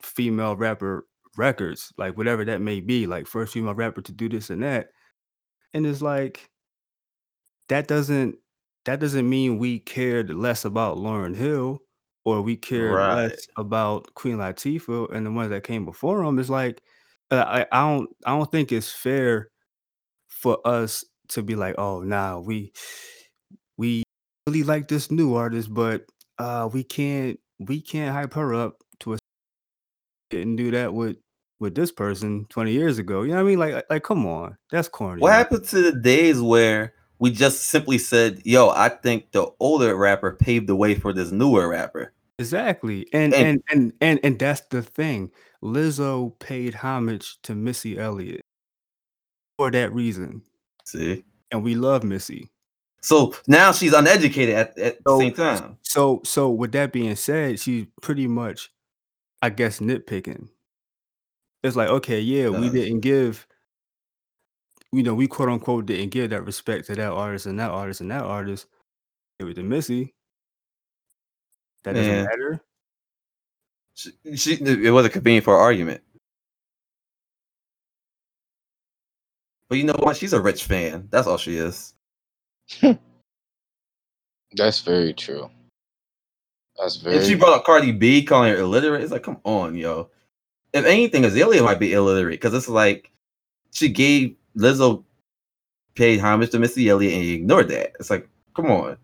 female 0.00 0.56
rapper 0.56 1.06
records, 1.36 1.92
like 1.98 2.16
whatever 2.16 2.44
that 2.44 2.60
may 2.60 2.80
be, 2.80 3.06
like 3.06 3.26
first 3.26 3.52
female 3.52 3.74
rapper 3.74 4.00
to 4.02 4.12
do 4.12 4.28
this 4.28 4.50
and 4.50 4.62
that, 4.62 4.90
and 5.76 5.86
it's 5.86 6.02
like 6.02 6.50
that 7.68 7.88
doesn't 7.88 8.36
that 8.84 9.00
doesn't 9.00 9.28
mean 9.28 9.58
we 9.58 9.80
cared 9.80 10.30
less 10.34 10.64
about 10.64 10.96
Lauryn 10.98 11.34
Hill 11.36 11.80
or 12.24 12.42
we 12.42 12.56
cared 12.56 12.92
Right. 12.94 13.28
less 13.28 13.46
about 13.56 14.12
Queen 14.14 14.36
Latifah 14.36 15.12
and 15.12 15.26
the 15.26 15.30
ones 15.30 15.50
that 15.50 15.64
came 15.64 15.84
before 15.84 16.24
them. 16.24 16.38
It's 16.38 16.48
like 16.50 16.82
uh, 17.30 17.44
I, 17.46 17.66
I 17.72 17.80
don't 17.90 18.10
I 18.24 18.30
don't 18.36 18.50
think 18.50 18.72
it's 18.72 18.90
fair 18.92 19.50
for 20.28 20.58
us 20.66 21.04
to 21.30 21.42
be 21.42 21.56
like, 21.56 21.76
oh, 21.78 22.00
nah, 22.02 22.38
we 22.40 22.72
we 23.76 24.02
really 24.46 24.62
like 24.62 24.88
this 24.88 25.10
new 25.10 25.34
artist, 25.34 25.72
but 25.72 26.04
uh, 26.38 26.68
we 26.72 26.84
can't 26.84 27.38
we 27.58 27.80
can't 27.80 28.14
hype 28.14 28.34
her 28.34 28.54
up 28.54 28.76
to 29.00 29.14
a 29.14 29.18
didn't 30.30 30.56
do 30.56 30.70
that 30.72 30.92
with 30.92 31.16
with 31.58 31.74
this 31.74 31.90
person 31.92 32.46
20 32.50 32.72
years 32.72 32.98
ago. 32.98 33.22
You 33.22 33.30
know 33.30 33.36
what 33.36 33.40
I 33.42 33.44
mean? 33.44 33.58
Like 33.58 33.84
like 33.90 34.02
come 34.02 34.26
on, 34.26 34.56
that's 34.70 34.88
corny. 34.88 35.20
What 35.22 35.32
happened 35.32 35.64
to 35.66 35.82
the 35.82 35.92
days 35.98 36.40
where 36.40 36.92
We 37.18 37.30
just 37.30 37.62
simply 37.68 37.96
said, 37.96 38.42
"Yo, 38.44 38.68
I 38.68 38.90
think 38.90 39.32
the 39.32 39.46
older 39.58 39.96
rapper 39.96 40.32
paved 40.32 40.66
the 40.66 40.76
way 40.76 40.94
for 40.94 41.14
this 41.14 41.32
newer 41.32 41.66
rapper." 41.68 42.12
Exactly. 42.38 43.06
And 43.14 43.32
And- 43.32 43.46
and 43.46 43.62
and 43.70 43.92
and 44.02 44.20
and 44.22 44.38
that's 44.38 44.60
the 44.68 44.82
thing. 44.82 45.30
Lizzo 45.64 46.38
paid 46.38 46.74
homage 46.74 47.38
to 47.44 47.54
Missy 47.54 47.98
Elliott 47.98 48.42
for 49.56 49.70
that 49.70 49.92
reason. 49.94 50.42
See, 50.84 51.24
And 51.50 51.64
we 51.64 51.74
love 51.74 52.04
Missy. 52.04 52.50
so 53.00 53.34
now 53.48 53.72
she's 53.72 53.94
uneducated 53.94 54.54
at, 54.54 54.78
at 54.78 55.02
the 55.02 55.18
same 55.18 55.32
time. 55.32 55.78
So 55.82 56.20
so 56.24 56.50
with 56.50 56.72
that 56.72 56.92
being 56.92 57.16
said, 57.16 57.58
she's 57.58 57.86
pretty 58.02 58.26
much, 58.26 58.70
I 59.40 59.48
guess, 59.48 59.80
nitpicking. 59.80 60.48
It's 61.66 61.76
like, 61.76 61.88
okay, 61.88 62.20
yeah, 62.20 62.48
we 62.48 62.68
didn't 62.70 63.00
give, 63.00 63.46
you 64.92 65.02
know, 65.02 65.14
we 65.14 65.26
quote 65.26 65.48
unquote 65.48 65.86
didn't 65.86 66.10
give 66.10 66.30
that 66.30 66.44
respect 66.44 66.86
to 66.86 66.94
that 66.94 67.12
artist 67.12 67.46
and 67.46 67.58
that 67.58 67.70
artist 67.70 68.00
and 68.00 68.10
that 68.10 68.22
artist. 68.22 68.66
It 69.38 69.44
was 69.44 69.54
to 69.56 69.62
Missy. 69.62 70.14
That 71.84 71.94
doesn't 71.94 72.14
Man. 72.14 72.24
matter. 72.24 72.60
She, 73.94 74.10
she 74.36 74.54
it 74.54 74.92
wasn't 74.92 75.14
convenient 75.14 75.44
for 75.44 75.54
an 75.54 75.60
argument. 75.60 76.02
But 79.68 79.78
you 79.78 79.84
know 79.84 79.96
what? 79.98 80.16
She's 80.16 80.32
a 80.32 80.40
rich 80.40 80.64
fan. 80.64 81.08
That's 81.10 81.26
all 81.26 81.38
she 81.38 81.56
is. 81.56 81.94
That's 84.52 84.80
very 84.80 85.12
true. 85.12 85.50
That's 86.78 86.96
very. 86.96 87.16
And 87.16 87.24
she 87.24 87.34
brought 87.34 87.58
up 87.58 87.64
Cardi 87.64 87.92
B 87.92 88.22
calling 88.24 88.52
her 88.52 88.58
illiterate. 88.58 89.02
It's 89.02 89.12
like, 89.12 89.22
come 89.22 89.40
on, 89.44 89.74
yo. 89.74 90.10
If 90.76 90.84
anything, 90.84 91.22
Azealia 91.22 91.64
might 91.64 91.78
be 91.78 91.92
illiterate 91.92 92.40
because 92.40 92.54
it's 92.54 92.68
like 92.68 93.10
she 93.72 93.88
gave 93.88 94.36
Lizzo 94.56 95.02
paid 95.94 96.20
homage 96.20 96.50
to 96.50 96.58
Missy 96.58 96.88
Elliott 96.88 97.14
and 97.14 97.24
you 97.24 97.34
ignored 97.34 97.68
that. 97.68 97.92
It's 97.98 98.10
like, 98.10 98.28
come 98.54 98.66
on. 98.66 98.96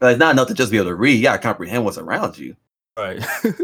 Like, 0.00 0.12
it's 0.12 0.18
not 0.18 0.32
enough 0.32 0.48
to 0.48 0.54
just 0.54 0.70
be 0.70 0.78
able 0.78 0.88
to 0.88 0.94
read. 0.94 1.16
You 1.16 1.22
gotta 1.22 1.38
comprehend 1.38 1.84
what's 1.84 1.98
around 1.98 2.38
you. 2.38 2.56
Right. 2.96 3.24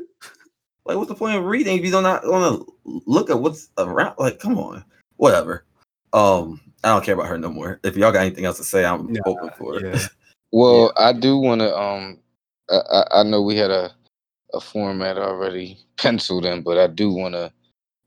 Like, 0.87 0.96
what's 0.96 1.09
the 1.09 1.14
point 1.14 1.37
of 1.37 1.44
reading 1.44 1.79
if 1.79 1.85
you 1.85 1.92
don't 1.92 2.03
not 2.03 2.27
want 2.27 2.66
to 2.66 3.03
look 3.07 3.31
at 3.31 3.38
what's 3.38 3.68
around? 3.79 4.16
Like, 4.18 4.40
come 4.40 4.59
on, 4.59 4.85
whatever. 5.18 5.64
Um, 6.12 6.61
I 6.83 6.88
don't 6.88 7.05
care 7.05 7.14
about 7.14 7.29
her 7.29 7.38
no 7.38 7.51
more. 7.51 7.79
If 7.85 7.96
y'all 7.96 8.11
got 8.11 8.23
anything 8.23 8.44
else 8.44 8.57
to 8.57 8.64
say, 8.64 8.85
I'm 8.85 9.12
Nah, 9.12 9.20
open 9.27 9.51
for 9.57 9.77
it. 9.77 9.85
yeah. 9.85 10.07
Well, 10.53 10.92
I 10.96 11.12
do 11.12 11.37
want 11.38 11.61
to. 11.61 11.73
Um, 11.79 12.18
I, 12.70 12.81
I 12.90 13.20
I 13.20 13.23
know 13.23 13.40
we 13.40 13.57
had 13.57 13.70
a 13.70 13.92
a 14.53 14.61
format 14.61 15.16
already 15.16 15.79
penciled 16.01 16.47
in, 16.47 16.63
but 16.63 16.79
I 16.79 16.87
do 16.87 17.13
want 17.13 17.35
to 17.35 17.53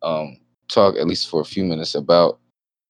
um 0.02 0.38
talk 0.70 0.96
at 0.98 1.08
least 1.08 1.30
for 1.30 1.42
a 1.42 1.46
few 1.46 1.64
minutes 1.64 1.96
about 1.96 2.40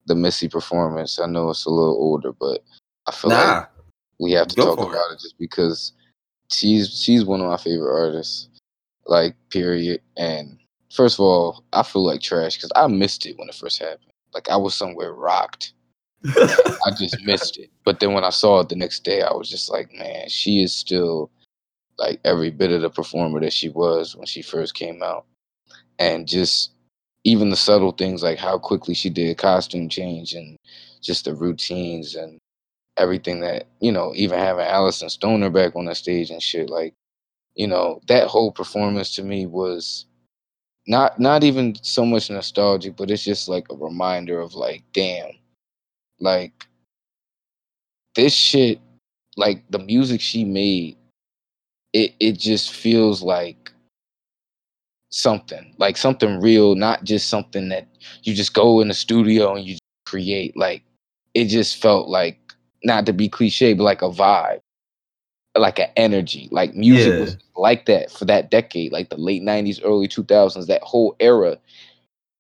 the 0.06 0.16
Missy 0.16 0.48
performance. 0.48 1.20
I 1.20 1.28
know 1.28 1.50
it's 1.50 1.66
a 1.66 1.70
little 1.70 1.96
older, 1.96 2.32
but 2.34 2.64
I 3.08 3.12
feel 3.12 3.32
like 3.32 3.68
we 4.20 4.32
have 4.32 4.48
to 4.50 4.56
Go 4.56 4.66
talk 4.68 4.78
for 4.78 4.86
it. 4.86 4.90
about 4.90 5.12
it. 5.12 5.20
just 5.20 5.38
because 5.38 5.94
she's 6.50 6.98
she's 7.00 7.26
one 7.26 7.42
of 7.42 7.48
my 7.48 7.58
favorite 7.58 7.94
artists. 7.94 8.50
Like 9.06 9.36
period. 9.50 10.02
And 10.16 10.58
first 10.94 11.16
of 11.18 11.22
all, 11.26 11.64
I 11.74 11.84
feel 11.84 12.06
like 12.06 12.22
trash 12.22 12.56
because 12.56 12.72
I 12.76 12.88
missed 12.88 13.26
it 13.26 13.38
when 13.38 13.50
it 13.50 13.56
first 13.56 13.80
happened. 13.80 14.12
Like 14.34 14.50
I 14.50 14.56
was 14.56 14.74
somewhere 14.76 15.14
rocked. 15.14 15.74
I 16.26 16.92
just 16.98 17.22
missed 17.24 17.58
it. 17.58 17.70
But 17.84 18.00
then 18.00 18.14
when 18.14 18.24
I 18.24 18.30
saw 18.30 18.62
it 18.62 18.70
the 18.70 18.78
next 18.78 19.04
day, 19.04 19.22
I 19.22 19.34
was 19.34 19.50
just 19.50 19.70
like, 19.70 19.92
man, 19.94 20.30
she 20.30 20.64
is 20.64 20.74
still 20.74 21.30
like 21.98 22.20
every 22.26 22.52
bit 22.52 22.72
of 22.72 22.82
the 22.82 22.90
performer 22.90 23.40
that 23.42 23.54
she 23.54 23.70
was 23.70 24.16
when 24.16 24.26
she 24.26 24.42
first 24.42 24.74
came 24.76 25.02
out. 25.04 25.26
And 26.00 26.28
just 26.28 26.72
even 27.24 27.50
the 27.50 27.56
subtle 27.56 27.92
things 27.92 28.24
like 28.24 28.38
how 28.38 28.58
quickly 28.58 28.94
she 28.94 29.10
did 29.10 29.38
costume 29.38 29.90
change 29.90 30.34
and 30.34 30.58
just 31.02 31.26
the 31.26 31.36
routines 31.36 32.16
and 32.16 32.40
everything 32.98 33.40
that, 33.42 33.68
you 33.80 33.92
know, 33.92 34.14
even 34.16 34.40
having 34.40 34.66
Alyson 34.66 35.10
Stoner 35.10 35.50
back 35.50 35.76
on 35.76 35.86
the 35.86 35.96
stage 35.96 36.32
and 36.32 36.42
shit, 36.42 36.70
like, 36.70 36.94
you 37.56 37.68
know, 37.68 38.02
that 38.08 38.28
whole 38.28 38.52
performance 38.52 39.16
to 39.16 39.24
me 39.24 39.46
was 39.46 40.06
not 40.88 41.20
not 41.20 41.44
even 41.44 41.76
so 41.82 42.06
much 42.06 42.30
nostalgic, 42.30 42.96
but 42.98 43.10
it's 43.12 43.24
just 43.24 43.48
like 43.48 43.66
a 43.70 43.76
reminder 43.76 44.40
of 44.40 44.56
like, 44.56 44.84
damn, 44.94 45.32
like 46.20 46.68
this 48.16 48.34
shit 48.34 48.80
like 49.38 49.64
the 49.72 49.80
music 49.80 50.22
she 50.22 50.44
made 50.44 50.98
it 51.94 52.14
it 52.20 52.34
just 52.34 52.74
feels 52.74 53.22
like 53.22 53.72
something 55.10 55.74
like 55.78 55.96
something 55.96 56.40
real 56.42 56.74
not 56.76 57.04
just 57.04 57.30
something 57.30 57.70
that 57.70 57.88
you 58.24 58.34
just 58.34 58.54
go 58.54 58.80
in 58.82 58.88
the 58.88 58.94
studio 58.94 59.56
and 59.56 59.64
you 59.66 59.78
create 60.08 60.58
like 60.58 60.84
it 61.36 61.46
just 61.46 61.80
felt 61.80 62.10
like 62.10 62.40
not 62.84 63.06
to 63.06 63.14
be 63.14 63.30
cliche 63.30 63.74
but 63.74 63.84
like 63.84 64.02
a 64.02 64.10
vibe 64.10 64.60
like 65.56 65.78
an 65.78 65.90
energy 65.96 66.50
like 66.52 66.74
music 66.74 67.14
Yeah. 67.14 67.20
was 67.20 67.38
like 67.56 67.86
that 67.86 68.10
for 68.10 68.26
that 68.26 68.50
decade 68.50 68.92
like 68.92 69.10
the 69.12 69.18
late 69.18 69.44
90s 69.44 69.80
early 69.84 70.08
2000s 70.08 70.66
that 70.66 70.82
whole 70.82 71.16
era 71.20 71.60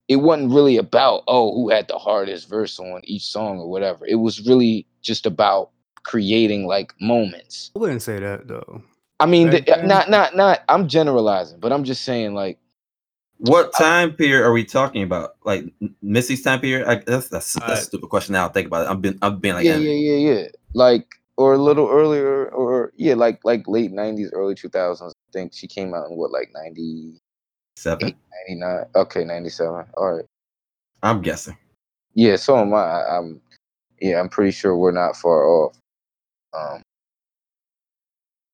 it 0.07 0.15
wasn't 0.17 0.51
really 0.51 0.77
about 0.77 1.23
oh 1.27 1.53
who 1.53 1.69
had 1.69 1.87
the 1.87 1.97
hardest 1.99 2.49
verse 2.49 2.79
on 2.79 3.01
each 3.03 3.25
song 3.25 3.59
or 3.59 3.69
whatever 3.69 4.03
it 4.07 4.15
was 4.15 4.47
really 4.47 4.87
just 5.03 5.27
about 5.27 5.69
creating 6.01 6.65
like 6.65 6.91
moments 6.99 7.69
I 7.75 7.79
wouldn't 7.79 8.01
say 8.01 8.19
that 8.19 8.47
though. 8.47 8.81
I 9.19 9.25
mean 9.25 9.49
Back 9.49 9.65
the, 9.65 9.83
not 9.83 10.09
not 10.09 10.35
not 10.35 10.61
i'm 10.69 10.87
generalizing 10.87 11.59
but 11.59 11.71
i'm 11.71 11.83
just 11.83 12.03
saying 12.03 12.33
like 12.33 12.57
what 13.39 13.73
time 13.73 14.13
period 14.13 14.45
are 14.45 14.53
we 14.53 14.63
talking 14.63 15.03
about? 15.03 15.35
Like 15.43 15.65
M- 15.81 15.95
Missy's 16.01 16.41
time 16.43 16.61
period? 16.61 16.87
I, 16.87 16.95
that's 16.95 17.27
that's, 17.27 17.53
that's 17.55 17.65
I- 17.65 17.73
a 17.73 17.75
stupid 17.77 18.07
question. 18.09 18.33
Now 18.33 18.45
I 18.47 18.49
think 18.49 18.67
about 18.67 18.85
it. 18.85 18.89
I'm 18.89 19.01
been 19.01 19.19
I'm 19.21 19.39
being 19.39 19.55
like, 19.55 19.65
yeah 19.65 19.75
yeah 19.75 19.91
yeah 19.91 20.31
yeah 20.31 20.47
like 20.73 21.05
or 21.35 21.53
a 21.53 21.57
little 21.57 21.89
earlier 21.89 22.47
or 22.49 22.93
yeah 22.95 23.15
like 23.15 23.39
like 23.43 23.67
late 23.67 23.91
90s 23.91 24.29
early 24.33 24.55
2000s 24.55 25.09
i 25.09 25.13
think 25.33 25.51
she 25.53 25.67
came 25.67 25.93
out 25.93 26.09
in 26.09 26.15
what 26.15 26.31
like 26.31 26.49
90 26.53 27.17
seven. 27.75 28.15
99 28.47 28.85
okay 28.95 29.23
97 29.25 29.85
all 29.97 30.13
right 30.15 30.25
I'm 31.01 31.21
guessing. 31.21 31.57
yeah 32.13 32.35
so 32.35 32.57
am 32.57 32.73
i 32.73 32.77
I- 32.77 33.17
i'm 33.17 33.41
yeah 33.99 34.19
i'm 34.19 34.29
pretty 34.29 34.51
sure 34.51 34.77
we're 34.77 34.91
not 34.91 35.15
far 35.15 35.47
off 35.47 35.75
um 36.53 36.81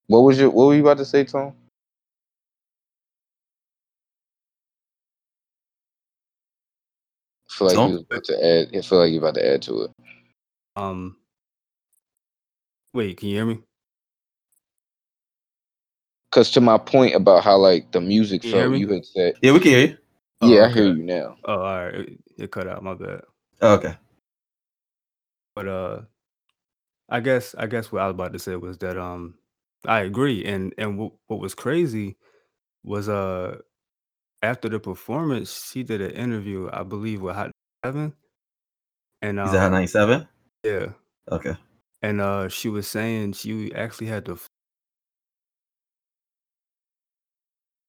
what 0.09 0.21
was 0.21 0.39
your 0.39 0.49
what 0.49 0.65
were 0.65 0.75
you 0.75 0.81
about 0.81 0.97
to 0.97 1.05
say 1.05 1.23
tom 1.23 1.53
I 7.49 7.53
feel 7.57 7.67
like 7.67 7.75
Tom? 7.75 7.89
you 7.89 7.93
was 7.95 8.03
about 8.03 8.23
to 8.25 8.45
add. 8.45 8.75
I 8.75 8.81
feel 8.81 8.99
like 8.99 9.11
you 9.11 9.19
about 9.19 9.35
to 9.35 9.53
add 9.53 9.61
to 9.63 9.83
it. 9.83 9.91
Um 10.75 11.17
wait, 12.93 13.17
can 13.17 13.29
you 13.29 13.35
hear 13.35 13.45
me? 13.45 13.59
Cause 16.31 16.51
to 16.51 16.61
my 16.61 16.77
point 16.77 17.15
about 17.15 17.43
how 17.43 17.57
like 17.57 17.91
the 17.91 18.01
music 18.01 18.43
you 18.43 18.51
felt, 18.51 18.75
you 18.75 18.87
had 18.87 19.05
said, 19.05 19.33
Yeah, 19.41 19.51
we 19.51 19.59
can 19.59 19.71
hear 19.71 19.87
you. 19.87 19.97
Oh, 20.41 20.53
yeah, 20.53 20.65
I 20.65 20.69
hear 20.69 20.85
you 20.85 21.03
now. 21.03 21.35
Oh, 21.43 21.53
all 21.55 21.85
right. 21.85 21.95
It, 21.95 22.19
it 22.37 22.51
cut 22.51 22.67
out, 22.67 22.83
my 22.83 22.93
bad. 22.93 23.21
Oh, 23.61 23.73
okay. 23.75 23.95
But 25.55 25.67
uh 25.67 26.01
I 27.09 27.19
guess 27.19 27.55
I 27.57 27.65
guess 27.65 27.91
what 27.91 28.03
I 28.03 28.07
was 28.07 28.13
about 28.13 28.33
to 28.33 28.39
say 28.39 28.55
was 28.55 28.77
that 28.79 28.97
um 28.97 29.35
I 29.85 30.01
agree 30.01 30.45
and 30.45 30.73
and 30.77 30.97
what, 30.97 31.13
what 31.27 31.39
was 31.39 31.55
crazy 31.55 32.17
was 32.83 33.07
uh 33.09 33.57
after 34.41 34.69
the 34.69 34.79
performance 34.79 35.69
she 35.71 35.83
did 35.83 36.01
an 36.01 36.11
interview 36.11 36.69
I 36.71 36.83
believe 36.83 37.21
with 37.21 37.35
Hot 37.35 37.51
Seven 37.85 38.13
and 39.21 39.39
He's 39.39 39.53
at 39.53 39.59
Hot 39.59 39.65
um, 39.67 39.71
97. 39.73 40.27
yeah 40.63 40.87
Okay. 41.31 41.55
and 42.01 42.21
uh 42.21 42.49
she 42.49 42.69
was 42.69 42.87
saying 42.87 43.33
she 43.33 43.73
actually 43.73 44.07
had 44.07 44.25
to 44.25 44.37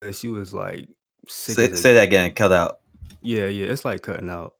that 0.00 0.14
she 0.14 0.28
was 0.28 0.54
like 0.54 0.88
sick 1.28 1.56
Say, 1.56 1.64
as 1.66 1.72
a- 1.72 1.76
say 1.76 1.94
that 1.94 2.04
again. 2.04 2.32
Cut 2.32 2.52
out. 2.52 2.80
yeah 3.20 3.46
yeah 3.46 3.66
it's 3.66 3.84
like 3.84 4.02
cutting 4.02 4.30
out 4.30 4.54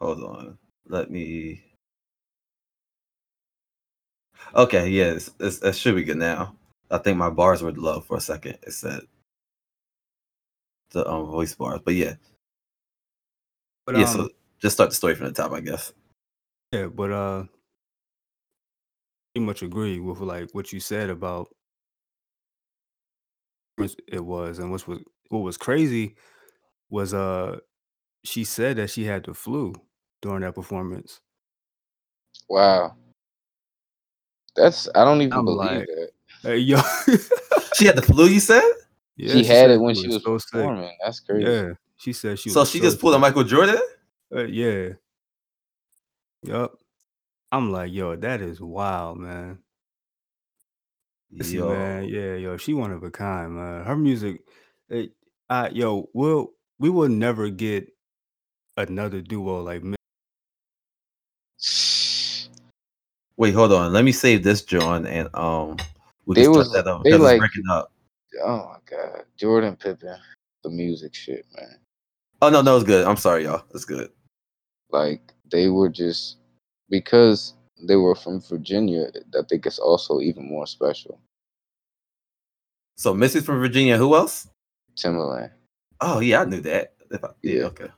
Hold 0.00 0.22
on. 0.24 0.58
Let 0.88 1.12
me. 1.12 1.62
Okay. 4.54 4.88
Yes, 4.88 5.30
it's, 5.40 5.60
it 5.62 5.76
should 5.76 5.96
be 5.96 6.04
good 6.04 6.18
now. 6.18 6.54
I 6.90 6.98
think 6.98 7.16
my 7.16 7.30
bars 7.30 7.62
were 7.62 7.72
low 7.72 8.00
for 8.00 8.18
a 8.18 8.20
second. 8.20 8.58
It 8.66 8.72
said 8.72 9.00
the 10.90 11.08
um, 11.08 11.26
voice 11.26 11.54
bars, 11.54 11.80
but 11.84 11.94
yeah, 11.94 12.14
but 13.86 13.96
yeah. 13.96 14.02
um, 14.02 14.06
so 14.08 14.28
just 14.60 14.76
start 14.76 14.90
the 14.90 14.96
story 14.96 15.14
from 15.14 15.26
the 15.26 15.32
top, 15.32 15.52
I 15.52 15.60
guess. 15.60 15.92
Yeah, 16.72 16.86
but 16.86 17.10
uh 17.10 17.44
pretty 19.34 19.46
much 19.46 19.62
agree 19.62 19.98
with 19.98 20.20
like 20.20 20.50
what 20.52 20.72
you 20.72 20.80
said 20.80 21.10
about 21.10 21.48
what 23.76 23.94
it 24.08 24.24
was 24.24 24.58
and 24.58 24.70
what 24.70 24.86
was 24.86 25.00
what 25.28 25.38
was 25.40 25.56
crazy 25.56 26.14
was 26.90 27.14
uh 27.14 27.58
she 28.24 28.44
said 28.44 28.76
that 28.76 28.90
she 28.90 29.04
had 29.04 29.24
the 29.24 29.34
flu 29.34 29.74
during 30.20 30.42
that 30.42 30.54
performance. 30.54 31.20
Wow, 32.48 32.94
that's 34.56 34.88
I 34.94 35.04
don't 35.04 35.20
even 35.22 35.32
I'm 35.32 35.44
believe 35.44 35.58
like- 35.58 35.86
that. 35.86 36.10
Hey, 36.42 36.56
yo. 36.58 36.80
She 37.74 37.86
had 37.86 37.96
the 37.96 38.02
flu. 38.02 38.26
You 38.26 38.38
said. 38.38 38.62
yeah, 39.16 39.32
she 39.32 39.44
had 39.44 39.70
it 39.70 39.80
when 39.80 39.94
she 39.94 40.06
was 40.06 40.22
so 40.22 40.36
sick. 40.36 40.50
performing. 40.52 40.94
That's 41.02 41.20
crazy. 41.20 41.50
Yeah, 41.50 41.72
she 41.96 42.12
said 42.12 42.38
she 42.38 42.50
so 42.50 42.60
was 42.60 42.70
she 42.70 42.78
so 42.78 42.84
just 42.84 43.00
pulled 43.00 43.14
a. 43.14 43.18
Michael 43.18 43.44
Jordan. 43.44 43.78
Uh, 44.34 44.44
yeah. 44.44 44.90
Yup. 46.42 46.78
I'm 47.50 47.70
like, 47.72 47.92
yo, 47.92 48.14
that 48.16 48.42
is 48.42 48.60
wild, 48.60 49.18
man. 49.18 49.58
Listen, 51.30 51.66
man, 51.66 52.04
yeah, 52.04 52.34
yo, 52.34 52.56
she 52.58 52.74
one 52.74 52.92
of 52.92 53.02
a 53.02 53.10
kind, 53.10 53.54
man. 53.56 53.84
Her 53.84 53.96
music, 53.96 54.42
it, 54.90 55.12
I, 55.48 55.68
yo, 55.70 56.10
we'll 56.12 56.50
we 56.78 56.90
will 56.90 57.08
never 57.08 57.48
get 57.48 57.88
another 58.76 59.22
duo 59.22 59.62
like 59.62 59.82
Wait, 63.42 63.54
hold 63.54 63.72
on. 63.72 63.92
Let 63.92 64.04
me 64.04 64.12
save 64.12 64.44
this, 64.44 64.62
John, 64.62 65.04
and 65.04 65.28
um, 65.34 65.76
we 66.26 66.36
They 66.36 66.44
can 66.44 66.52
start 66.52 66.56
was- 66.58 66.72
that 66.74 66.86
up 66.86 67.02
they 67.02 67.10
because 67.10 67.22
like- 67.22 67.32
it's 67.34 67.40
breaking 67.40 67.70
up. 67.72 67.90
Oh 68.44 68.56
my 68.68 68.76
god, 68.88 69.24
Jordan 69.36 69.74
Pippen, 69.74 70.16
the 70.62 70.70
music 70.70 71.12
shit, 71.12 71.44
man. 71.56 71.76
Oh 72.40 72.50
no, 72.50 72.62
no, 72.62 72.76
it's 72.76 72.84
good. 72.86 73.04
I'm 73.04 73.16
sorry, 73.16 73.42
y'all. 73.42 73.64
It's 73.74 73.84
good. 73.84 74.12
Like 74.90 75.32
they 75.50 75.70
were 75.70 75.88
just 75.88 76.36
because 76.88 77.54
they 77.88 77.96
were 77.96 78.14
from 78.14 78.40
Virginia. 78.42 79.08
I 79.36 79.42
think 79.48 79.66
it's 79.66 79.80
also 79.80 80.20
even 80.20 80.48
more 80.48 80.68
special. 80.68 81.18
So 82.96 83.12
Missy's 83.12 83.44
from 83.44 83.58
Virginia. 83.58 83.96
Who 83.98 84.14
else? 84.14 84.48
Timbaland. 84.96 85.50
Oh 86.00 86.20
yeah, 86.20 86.42
I 86.42 86.44
knew 86.44 86.60
that. 86.60 86.94
If 87.10 87.24
I, 87.24 87.30
yeah, 87.42 87.54
Yeah. 87.54 87.64
okay. 87.64 87.88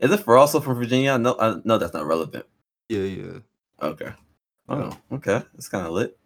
Is 0.00 0.10
it 0.10 0.20
for 0.20 0.38
also 0.38 0.60
from 0.60 0.76
Virginia? 0.76 1.18
No, 1.18 1.34
uh, 1.34 1.60
no, 1.66 1.76
that's 1.76 1.92
not 1.92 2.06
relevant. 2.06 2.46
yeah, 2.88 3.00
yeah. 3.00 3.38
Okay. 3.82 4.12
Oh, 4.68 4.96
okay. 5.12 5.42
It's 5.54 5.68
kind 5.68 5.86
of 5.86 5.92
lit. 5.92 6.16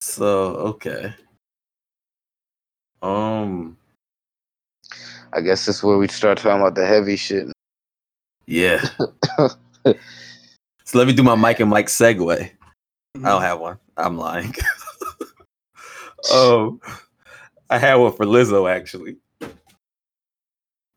So 0.00 0.26
okay. 0.74 1.14
Um. 3.02 3.76
I 5.32 5.40
guess 5.40 5.66
that's 5.66 5.82
where 5.82 5.98
we 5.98 6.06
start 6.08 6.38
talking 6.38 6.60
about 6.60 6.76
the 6.76 6.86
heavy 6.86 7.16
shit. 7.16 7.48
Yeah. 8.46 8.80
so 9.84 9.96
let 10.94 11.06
me 11.08 11.12
do 11.12 11.24
my 11.24 11.34
Mike 11.34 11.58
and 11.60 11.70
Mike 11.70 11.86
segue. 11.88 12.30
I 12.40 12.52
Mm-hmm. 13.16 13.26
don't 13.26 13.42
have 13.42 13.60
one. 13.60 13.78
I'm 13.96 14.18
lying. 14.18 14.52
um, 16.34 16.80
I 17.70 17.78
had 17.78 17.94
one 17.94 18.12
for 18.12 18.24
Lizzo 18.26 18.68
actually. 18.70 19.16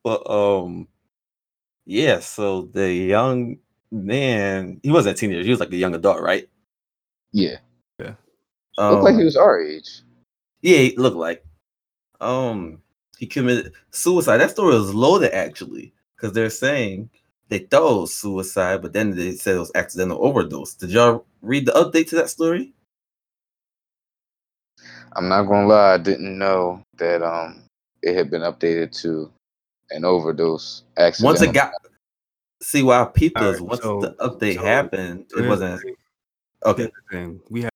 But 0.04 0.28
um, 0.30 0.88
yeah. 1.88 2.19
So 2.19 2.63
the 2.73 2.93
young 2.93 3.58
man, 3.91 4.80
he 4.84 4.91
wasn't 4.91 5.17
a 5.17 5.19
teenager. 5.19 5.43
He 5.43 5.50
was 5.50 5.62
like 5.62 5.71
a 5.71 5.78
young 5.78 5.95
adult, 5.95 6.21
right? 6.21 6.47
Yeah, 8.00 8.15
Um, 8.78 8.91
looked 8.91 9.04
like 9.06 9.15
he 9.15 9.23
was 9.23 9.38
our 9.38 9.62
age. 9.62 10.02
Yeah, 10.62 10.78
he 10.80 10.97
looked 10.97 11.17
like. 11.17 11.43
Um, 12.21 12.82
he 13.17 13.26
committed 13.28 13.73
suicide. 13.91 14.38
That 14.38 14.52
story 14.52 14.76
was 14.76 14.93
loaded 14.93 15.34
actually, 15.34 15.93
because 16.15 16.34
they're 16.34 16.50
saying 16.50 17.10
they 17.50 17.60
thought 17.60 17.97
it 17.97 18.02
was 18.02 18.15
suicide, 18.15 18.82
but 18.82 18.93
then 18.93 19.15
they 19.15 19.34
said 19.34 19.56
it 19.56 19.60
was 19.60 19.71
accidental 19.76 20.23
overdose. 20.23 20.76
Did 20.76 20.91
y'all 20.91 21.26
read 21.41 21.65
the 21.65 21.71
update 21.73 22.10
to 22.10 22.15
that 22.17 22.30
story? 22.30 22.73
I'm 25.15 25.30
not 25.30 25.43
gonna 25.43 25.67
lie, 25.67 25.93
I 25.93 25.97
didn't 25.97 26.38
know 26.38 26.84
that 26.97 27.23
um 27.23 27.63
it 28.04 28.15
had 28.15 28.30
been 28.30 28.41
updated 28.43 29.00
to 29.02 29.32
an 29.91 30.06
overdose 30.06 30.84
accident. 30.97 31.26
Once 31.26 31.41
it 31.41 31.54
got, 31.54 31.71
see 32.62 32.84
why 32.84 33.06
people 33.06 33.43
Alright, 33.43 33.62
once 33.62 33.82
so- 33.82 34.02
the 34.02 34.12
update 34.19 34.56
so 34.56 34.63
happened, 34.63 35.26
it 35.38 35.47
wasn't 35.47 35.82
okay. 36.65 36.89
thing. 37.12 37.39
We 37.50 37.62
have 37.62 37.71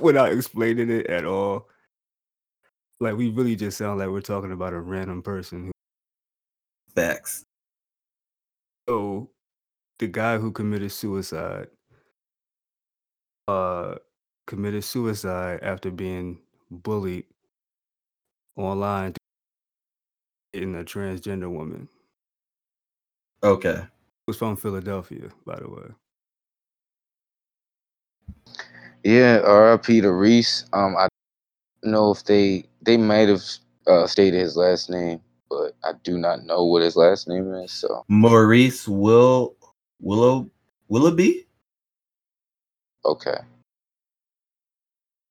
without 0.00 0.32
explaining 0.32 0.90
it 0.90 1.06
at 1.06 1.24
all. 1.24 1.68
Like 3.00 3.16
we 3.16 3.28
really 3.30 3.56
just 3.56 3.76
sound 3.78 3.98
like 3.98 4.08
we're 4.08 4.20
talking 4.20 4.52
about 4.52 4.72
a 4.72 4.80
random 4.80 5.22
person. 5.22 5.66
Who, 5.66 5.72
Facts. 6.94 7.44
so 8.88 9.30
the 9.98 10.06
guy 10.06 10.38
who 10.38 10.50
committed 10.50 10.92
suicide, 10.92 11.68
uh, 13.48 13.96
committed 14.46 14.84
suicide 14.84 15.60
after 15.62 15.90
being 15.90 16.40
bullied 16.70 17.24
online 18.56 19.14
in 20.54 20.74
a 20.74 20.84
transgender 20.84 21.50
woman. 21.50 21.88
Okay. 23.42 23.82
was 24.26 24.36
from 24.36 24.56
Philadelphia, 24.56 25.28
by 25.46 25.56
the 25.56 25.68
way. 25.68 25.88
Yeah, 29.04 29.40
R.I.P. 29.44 30.00
to 30.00 30.12
Reese. 30.12 30.64
Um, 30.72 30.96
I 30.96 31.08
don't 31.82 31.92
know 31.92 32.10
if 32.10 32.24
they 32.24 32.64
they 32.82 32.96
might 32.96 33.28
have 33.28 33.42
uh, 33.86 34.06
stated 34.06 34.40
his 34.40 34.56
last 34.56 34.90
name, 34.90 35.20
but 35.48 35.74
I 35.84 35.92
do 36.02 36.18
not 36.18 36.44
know 36.44 36.64
what 36.64 36.82
his 36.82 36.96
last 36.96 37.28
name 37.28 37.52
is. 37.54 37.72
So 37.72 38.04
Maurice 38.08 38.88
Will 38.88 39.54
Willow 40.00 40.50
Willoughby. 40.88 41.46
okay. 43.04 43.38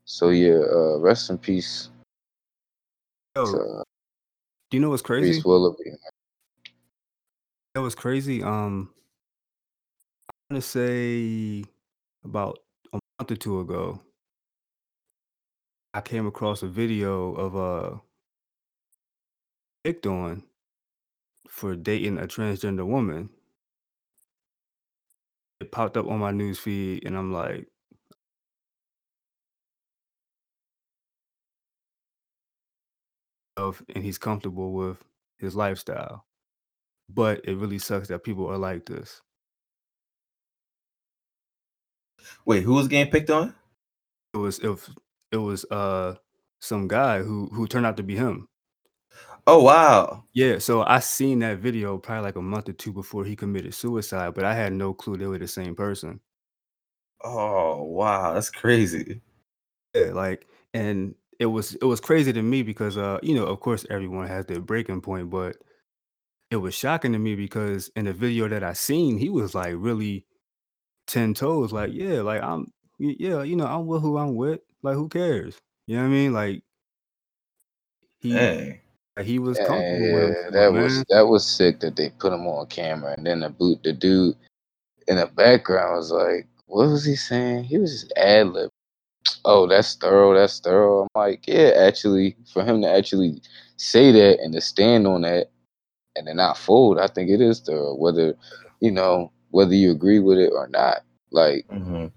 So 0.05 0.29
yeah, 0.29 0.59
uh, 0.71 0.99
rest 0.99 1.29
in 1.29 1.37
peace, 1.37 1.89
Yo, 3.35 3.45
to, 3.45 3.57
uh, 3.57 3.83
do 4.69 4.77
you 4.77 4.79
know 4.79 4.89
what's 4.89 5.01
crazy? 5.01 5.31
Reese 5.31 5.45
Willoughby. 5.45 5.91
That 7.73 7.81
was 7.81 7.93
crazy. 7.93 8.41
Um, 8.41 8.89
I'm 10.29 10.55
gonna 10.55 10.61
say 10.61 11.63
about 12.23 12.59
a 12.93 12.99
month 13.19 13.31
or 13.31 13.35
two 13.35 13.59
ago, 13.59 14.01
I 15.93 16.01
came 16.01 16.27
across 16.27 16.63
a 16.63 16.67
video 16.67 17.33
of 17.33 17.55
uh 17.55 17.97
picked 19.83 20.07
on 20.07 20.43
for 21.49 21.75
dating 21.75 22.17
a 22.17 22.27
transgender 22.27 22.85
woman. 22.85 23.29
It 25.59 25.71
popped 25.71 25.97
up 25.97 26.07
on 26.07 26.19
my 26.19 26.31
news 26.31 26.59
feed, 26.59 27.05
and 27.05 27.17
I'm 27.17 27.33
like, 27.33 27.67
of 33.57 33.83
and 33.95 34.03
he's 34.03 34.17
comfortable 34.17 34.73
with 34.73 34.97
his 35.37 35.55
lifestyle. 35.55 36.25
But 37.09 37.41
it 37.45 37.57
really 37.57 37.79
sucks 37.79 38.09
that 38.09 38.23
people 38.23 38.47
are 38.47 38.57
like 38.57 38.85
this. 38.85 39.21
Wait, 42.45 42.63
who 42.63 42.73
was 42.73 42.87
getting 42.87 43.11
picked 43.11 43.29
on? 43.29 43.53
It 44.33 44.37
was 44.37 44.59
if 44.59 44.89
it 45.31 45.37
was 45.37 45.65
uh 45.71 46.15
some 46.61 46.87
guy 46.87 47.23
who 47.23 47.47
who 47.53 47.67
turned 47.67 47.85
out 47.85 47.97
to 47.97 48.03
be 48.03 48.15
him. 48.15 48.47
Oh 49.47 49.61
wow. 49.63 50.23
Yeah, 50.33 50.59
so 50.59 50.83
I 50.83 50.99
seen 50.99 51.39
that 51.39 51.59
video 51.59 51.97
probably 51.97 52.23
like 52.23 52.35
a 52.35 52.41
month 52.41 52.69
or 52.69 52.73
two 52.73 52.93
before 52.93 53.25
he 53.25 53.35
committed 53.35 53.73
suicide, 53.73 54.33
but 54.33 54.43
I 54.45 54.55
had 54.55 54.73
no 54.73 54.93
clue 54.93 55.17
they 55.17 55.27
were 55.27 55.37
the 55.39 55.47
same 55.47 55.75
person. 55.75 56.19
Oh 57.23 57.83
wow, 57.83 58.33
that's 58.33 58.49
crazy. 58.49 59.21
Yeah, 59.95 60.11
like 60.13 60.47
and 60.73 61.15
it 61.39 61.47
was 61.47 61.75
it 61.75 61.85
was 61.85 61.99
crazy 61.99 62.33
to 62.33 62.41
me 62.41 62.63
because 62.63 62.97
uh 62.97 63.19
you 63.21 63.35
know 63.35 63.45
of 63.45 63.59
course 63.59 63.85
everyone 63.89 64.27
has 64.27 64.45
their 64.45 64.61
breaking 64.61 65.01
point, 65.01 65.29
but 65.29 65.57
it 66.51 66.57
was 66.57 66.75
shocking 66.75 67.13
to 67.13 67.19
me 67.19 67.35
because 67.35 67.89
in 67.95 68.05
the 68.05 68.13
video 68.13 68.47
that 68.47 68.63
I 68.63 68.73
seen 68.73 69.17
he 69.17 69.29
was 69.29 69.55
like 69.55 69.73
really 69.77 70.25
ten 71.07 71.33
toes 71.33 71.71
like 71.71 71.91
yeah 71.93 72.21
like 72.21 72.41
I'm 72.41 72.71
yeah 72.99 73.43
you 73.43 73.55
know 73.55 73.65
I'm 73.67 73.85
with 73.87 74.01
who 74.01 74.17
I'm 74.17 74.35
with 74.35 74.61
like 74.83 74.95
who 74.95 75.09
cares 75.09 75.57
you 75.87 75.97
know 75.97 76.03
what 76.03 76.09
I 76.09 76.11
mean 76.11 76.33
like 76.33 76.63
he 78.19 78.33
Hey. 78.33 78.81
like, 79.17 79.25
he 79.25 79.39
was 79.39 79.57
Yeah, 79.59 79.65
comfortable 79.65 80.11
with 80.11 80.23
yeah, 80.23 80.29
it, 80.47 80.51
that 80.51 80.73
man. 80.73 80.83
was 80.83 81.03
that 81.09 81.27
was 81.27 81.45
sick 81.47 81.79
that 81.81 81.95
they 81.95 82.09
put 82.09 82.33
him 82.33 82.47
on 82.47 82.67
camera, 82.67 83.13
and 83.17 83.25
then 83.25 83.41
the 83.41 83.49
boot 83.49 83.83
the 83.83 83.93
dude 83.93 84.35
in 85.07 85.17
the 85.17 85.27
background 85.27 85.97
was 85.97 86.11
like, 86.11 86.47
"What 86.67 86.87
was 86.89 87.05
he 87.05 87.15
saying?" 87.15 87.65
He 87.65 87.77
was 87.77 87.91
just 88.01 88.13
ad 88.17 88.47
lib. 88.49 88.71
Oh, 89.45 89.67
that's 89.67 89.95
thorough. 89.95 90.33
That's 90.33 90.59
thorough. 90.59 91.03
I'm 91.03 91.07
like, 91.15 91.47
yeah, 91.47 91.71
actually, 91.77 92.35
for 92.53 92.63
him 92.63 92.81
to 92.81 92.89
actually 92.89 93.41
say 93.77 94.11
that 94.11 94.39
and 94.39 94.53
to 94.53 94.61
stand 94.61 95.07
on 95.07 95.21
that 95.21 95.51
and 96.15 96.27
to 96.27 96.33
not 96.33 96.57
fold, 96.57 96.99
I 96.99 97.07
think 97.07 97.29
it 97.29 97.41
is 97.41 97.59
thorough. 97.59 97.95
Whether 97.95 98.35
you 98.81 98.91
know 98.91 99.31
whether 99.51 99.73
you 99.75 99.91
agree 99.91 100.19
with 100.19 100.37
it 100.37 100.51
or 100.53 100.67
not, 100.67 101.03
like 101.31 101.67
Mhm. 101.69 102.11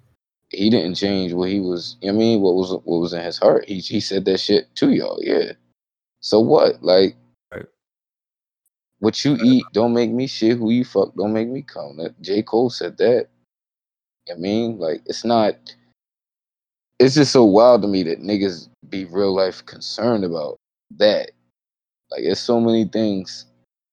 he 0.51 0.71
didn't 0.71 0.95
change 0.97 1.33
what 1.33 1.51
he 1.51 1.61
was. 1.61 1.97
I 2.07 2.13
mean, 2.13 2.41
what 2.41 2.55
was 2.57 2.73
what 2.73 2.87
was 3.01 3.13
in 3.13 3.23
his 3.23 3.39
heart. 3.39 3.67
He 3.69 3.79
he 3.81 4.01
said 4.01 4.25
that 4.27 4.39
shit 4.41 4.75
to 4.77 4.91
y'all. 4.93 5.19
Yeah. 5.23 5.53
So 6.21 6.41
what? 6.41 6.83
Like, 6.83 7.17
Right. 7.53 7.67
what 9.01 9.25
you 9.25 9.37
eat 9.41 9.65
don't 9.73 9.95
make 9.95 10.11
me 10.11 10.27
shit. 10.27 10.59
Who 10.59 10.71
you 10.71 10.85
fuck 10.85 11.15
don't 11.17 11.33
make 11.33 11.49
me 11.49 11.63
come. 11.63 11.99
That 11.99 12.21
J 12.23 12.43
Cole 12.43 12.71
said 12.71 12.99
that. 12.99 13.29
I 14.31 14.35
mean, 14.37 14.79
like, 14.79 15.03
it's 15.07 15.25
not. 15.25 15.57
It's 16.99 17.15
just 17.15 17.33
so 17.33 17.45
wild 17.45 17.83
to 17.83 17.89
me 17.89 18.03
that 18.05 18.21
niggas 18.21 18.69
be 18.89 19.05
real 19.05 19.35
life 19.35 19.65
concerned 19.67 20.25
about 20.25 20.57
that. 20.97 21.31
Like, 22.11 22.23
it's 22.23 22.41
so 22.41 22.61
many 22.61 22.87
things. 22.87 23.47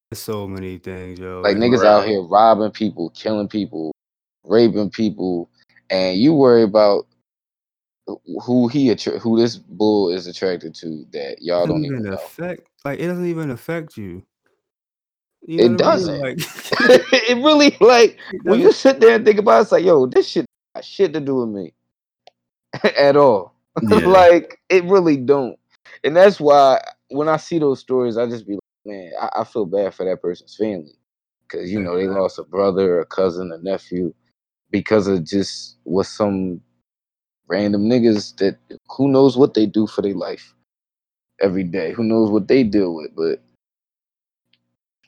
There's 0.09 0.21
so 0.21 0.47
many 0.47 0.77
things, 0.77 1.19
yo. 1.19 1.41
Like 1.41 1.57
niggas 1.57 1.83
out 1.85 2.05
here 2.05 2.21
robbing 2.21 2.71
people, 2.71 3.09
killing 3.11 3.47
people, 3.47 3.91
raping 4.43 4.89
people, 4.89 5.49
and 5.89 6.17
you 6.17 6.33
worry 6.33 6.63
about 6.63 7.05
who 8.43 8.67
he 8.67 8.89
attra- 8.91 9.19
who 9.19 9.39
this 9.39 9.57
bull 9.57 10.09
is 10.09 10.27
attracted 10.27 10.75
to 10.75 11.05
that 11.11 11.37
y'all 11.41 11.65
don't 11.65 11.83
even 11.83 11.97
even 11.97 12.03
know. 12.03 12.13
affect 12.13 12.67
like 12.83 12.99
it 12.99 13.07
doesn't 13.07 13.25
even 13.25 13.51
affect 13.51 13.97
you. 13.97 14.23
You 15.47 15.59
It 15.59 15.63
what 15.63 15.65
I 15.65 15.69
mean? 15.69 15.77
doesn't. 15.77 16.21
Like 16.21 16.37
it 17.29 17.37
really 17.43 17.75
like 17.81 18.17
it 18.31 18.41
when 18.43 18.59
you 18.59 18.71
sit 18.71 18.99
there 18.99 19.15
and 19.15 19.25
think 19.25 19.39
about 19.39 19.59
it, 19.59 19.61
it's 19.63 19.71
like, 19.71 19.85
yo, 19.85 20.05
this 20.05 20.27
shit 20.27 20.45
got 20.75 20.85
shit 20.85 21.13
to 21.13 21.19
do 21.19 21.35
with 21.35 21.49
me 21.49 21.73
at 22.97 23.15
all. 23.15 23.53
Yeah. 23.81 24.07
like 24.07 24.59
it 24.69 24.85
really 24.85 25.17
don't. 25.17 25.59
And 26.03 26.15
that's 26.15 26.39
why 26.39 26.81
when 27.09 27.27
I 27.27 27.37
see 27.37 27.59
those 27.59 27.81
stories, 27.81 28.17
I 28.17 28.25
just 28.25 28.47
be 28.47 28.53
like, 28.53 28.61
man, 28.85 29.11
I, 29.21 29.41
I 29.41 29.43
feel 29.43 29.65
bad 29.65 29.93
for 29.93 30.05
that 30.05 30.21
person's 30.21 30.55
family. 30.55 30.93
Cause 31.49 31.69
you 31.69 31.79
know, 31.79 31.97
they 31.97 32.07
lost 32.07 32.39
a 32.39 32.43
brother, 32.43 33.01
a 33.01 33.05
cousin, 33.05 33.51
a 33.51 33.57
nephew 33.57 34.13
because 34.71 35.07
of 35.07 35.25
just 35.25 35.77
what 35.83 36.05
some 36.05 36.61
random 37.47 37.83
niggas 37.83 38.35
that 38.37 38.57
who 38.89 39.09
knows 39.09 39.37
what 39.37 39.53
they 39.53 39.65
do 39.65 39.87
for 39.87 40.01
their 40.01 40.15
life 40.15 40.53
every 41.41 41.63
day. 41.63 41.91
Who 41.91 42.03
knows 42.03 42.31
what 42.31 42.47
they 42.47 42.63
deal 42.63 42.95
with, 42.95 43.11
but 43.15 43.41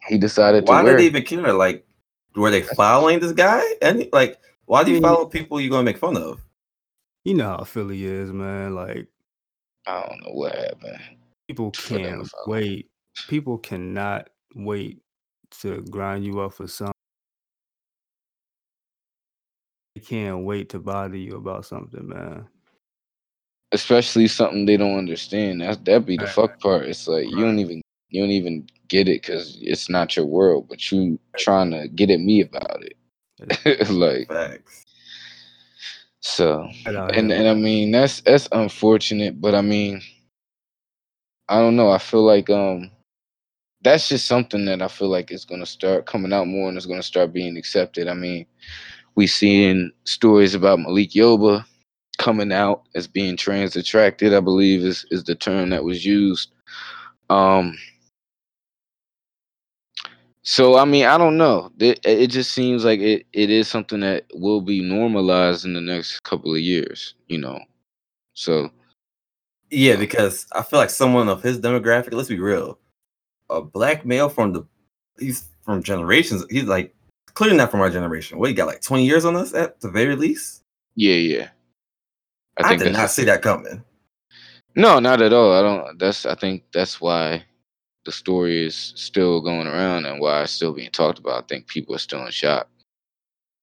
he 0.07 0.17
decided 0.17 0.65
to 0.65 0.71
Why 0.71 0.83
did 0.83 0.99
they 0.99 1.05
even 1.05 1.23
care? 1.23 1.53
Like, 1.53 1.85
were 2.35 2.51
they 2.51 2.61
following 2.61 3.19
this 3.19 3.31
guy? 3.31 3.63
And 3.81 4.07
like, 4.13 4.37
why 4.65 4.83
do 4.83 4.91
you 4.91 5.01
follow 5.01 5.25
people 5.25 5.59
you're 5.59 5.71
gonna 5.71 5.83
make 5.83 5.97
fun 5.97 6.17
of? 6.17 6.41
You 7.27 7.35
know 7.35 7.49
how 7.57 7.65
Philly 7.65 8.05
is, 8.05 8.31
man. 8.31 8.75
Like 8.75 9.07
I 9.87 10.05
don't 10.07 10.21
know 10.21 10.33
what 10.33 10.55
happened 10.55 10.99
people 11.47 11.71
can't 11.71 12.27
wait. 12.45 12.89
People 13.27 13.57
cannot 13.57 14.29
wait 14.55 15.01
to 15.61 15.81
grind 15.83 16.25
you 16.25 16.39
up 16.41 16.53
for 16.53 16.67
something. 16.67 16.93
They 19.95 20.01
can't 20.01 20.45
wait 20.45 20.69
to 20.69 20.79
bother 20.79 21.17
you 21.17 21.35
about 21.37 21.65
something, 21.65 22.07
man. 22.09 22.47
especially 23.73 24.27
something 24.27 24.65
they 24.65 24.77
don't 24.77 24.97
understand. 24.97 25.61
That's 25.61 25.77
that 25.85 26.05
be 26.05 26.17
the 26.17 26.25
Right, 26.25 26.33
fuck 26.33 26.59
part. 26.61 26.85
It's 26.87 27.07
like 27.07 27.29
you 27.29 27.35
right. 27.37 27.45
don't 27.45 27.59
even 27.59 27.81
you 28.09 28.21
don't 28.21 28.31
even 28.31 28.67
get 28.89 29.09
it 29.09 29.21
because 29.21 29.57
it's 29.61 29.89
not 29.89 30.15
your 30.15 30.25
world, 30.25 30.67
but 30.69 30.91
you 30.91 31.19
trying 31.37 31.71
to 31.71 31.89
get 31.89 32.11
at 32.11 32.21
me 32.21 32.41
about 32.41 32.83
it. 32.83 33.89
like 33.91 34.27
Facts. 34.29 34.86
So, 36.27 36.69
Right 36.85 36.95
out 36.95 37.15
here, 37.15 37.19
and 37.19 37.31
and 37.31 37.47
I 37.47 37.53
mean 37.53 37.91
that's 37.91 38.21
that's 38.21 38.49
unfortunate, 38.51 39.39
but 39.41 39.55
I 39.55 39.61
mean 39.61 40.01
I 41.49 41.59
don't 41.59 41.75
know. 41.75 41.89
I 41.91 41.97
feel 41.99 42.23
like 42.23 42.49
um 42.49 42.91
that's 43.83 44.09
just 44.09 44.27
something 44.27 44.65
that 44.65 44.81
I 44.81 44.87
feel 44.87 45.09
like 45.09 45.31
is 45.31 45.45
gonna 45.45 45.65
start 45.65 46.05
coming 46.05 46.33
out 46.33 46.47
more 46.47 46.67
and 46.69 46.77
it's 46.77 46.85
gonna 46.85 47.03
start 47.03 47.33
being 47.33 47.57
accepted. 47.57 48.07
I 48.07 48.13
mean, 48.13 48.45
we 49.15 49.27
seeing 49.27 49.91
stories 50.05 50.55
about 50.55 50.79
Malik 50.79 51.11
Yoba 51.11 51.65
coming 52.17 52.51
out 52.51 52.83
as 52.95 53.07
being 53.07 53.37
trans 53.37 53.75
attracted, 53.75 54.33
I 54.33 54.41
believe 54.41 54.83
is 54.83 55.05
is 55.11 55.23
the 55.23 55.35
term 55.35 55.69
that 55.71 55.83
was 55.83 56.05
used. 56.05 56.51
Um 57.29 57.77
so 60.47 60.77
I 60.77 60.85
mean, 60.85 61.03
I 61.03 61.17
don't 61.17 61.35
know. 61.35 61.69
It, 61.77 61.99
it 62.05 62.27
just 62.27 62.53
seems 62.53 62.85
like 62.85 63.01
it, 63.01 63.25
it 63.33 63.49
is 63.49 63.67
something 63.67 63.99
that 63.99 64.23
will 64.33 64.61
be 64.61 64.81
normalized 64.81 65.65
in 65.65 65.73
the 65.73 65.81
next 65.81 66.23
couple 66.23 66.53
of 66.53 66.61
years, 66.61 67.15
you 67.27 67.37
know. 67.37 67.59
So 68.33 68.69
Yeah, 69.71 69.97
because 69.97 70.47
I 70.53 70.63
feel 70.63 70.79
like 70.79 70.89
someone 70.89 71.27
of 71.27 71.43
his 71.43 71.59
demographic. 71.59 72.13
Let's 72.13 72.29
be 72.29 72.39
real. 72.39 72.79
A 73.49 73.61
black 73.61 74.05
male 74.05 74.29
from 74.29 74.53
the 74.53 74.65
he's 75.19 75.49
from 75.63 75.83
generations. 75.83 76.45
He's 76.49 76.63
like 76.63 76.95
clearly 77.33 77.57
not 77.57 77.69
from 77.69 77.81
our 77.81 77.89
generation. 77.89 78.39
What 78.39 78.47
he 78.47 78.55
got 78.55 78.67
like 78.67 78.81
twenty 78.81 79.05
years 79.05 79.25
on 79.25 79.35
us 79.35 79.53
at 79.53 79.81
the 79.81 79.89
very 79.89 80.15
least. 80.15 80.63
yeah, 80.95 81.15
yeah. 81.15 81.49
I 82.57 82.63
I, 82.63 82.69
think 82.69 82.83
did 82.83 82.93
not 82.93 83.11
see 83.11 83.25
that 83.25 83.41
coming. 83.41 83.83
No, 84.77 84.99
not 84.99 85.21
at 85.21 85.33
all. 85.33 85.51
I 85.51 85.61
don't 85.61 85.99
that's 85.99 86.25
I 86.25 86.35
think 86.35 86.63
that's 86.71 87.01
why 87.01 87.43
the 88.07 88.11
story 88.13 88.65
is 88.65 88.93
still 88.95 89.41
going 89.41 89.67
around 89.67 90.05
and 90.05 90.21
why 90.21 90.41
it's 90.43 90.53
still 90.53 90.71
being 90.73 90.89
talked 90.91 91.19
about. 91.19 91.43
I 91.43 91.47
think 91.47 91.67
people 91.67 91.93
are 91.93 91.99
still 91.99 92.25
in 92.25 92.31
shock. 92.31 92.69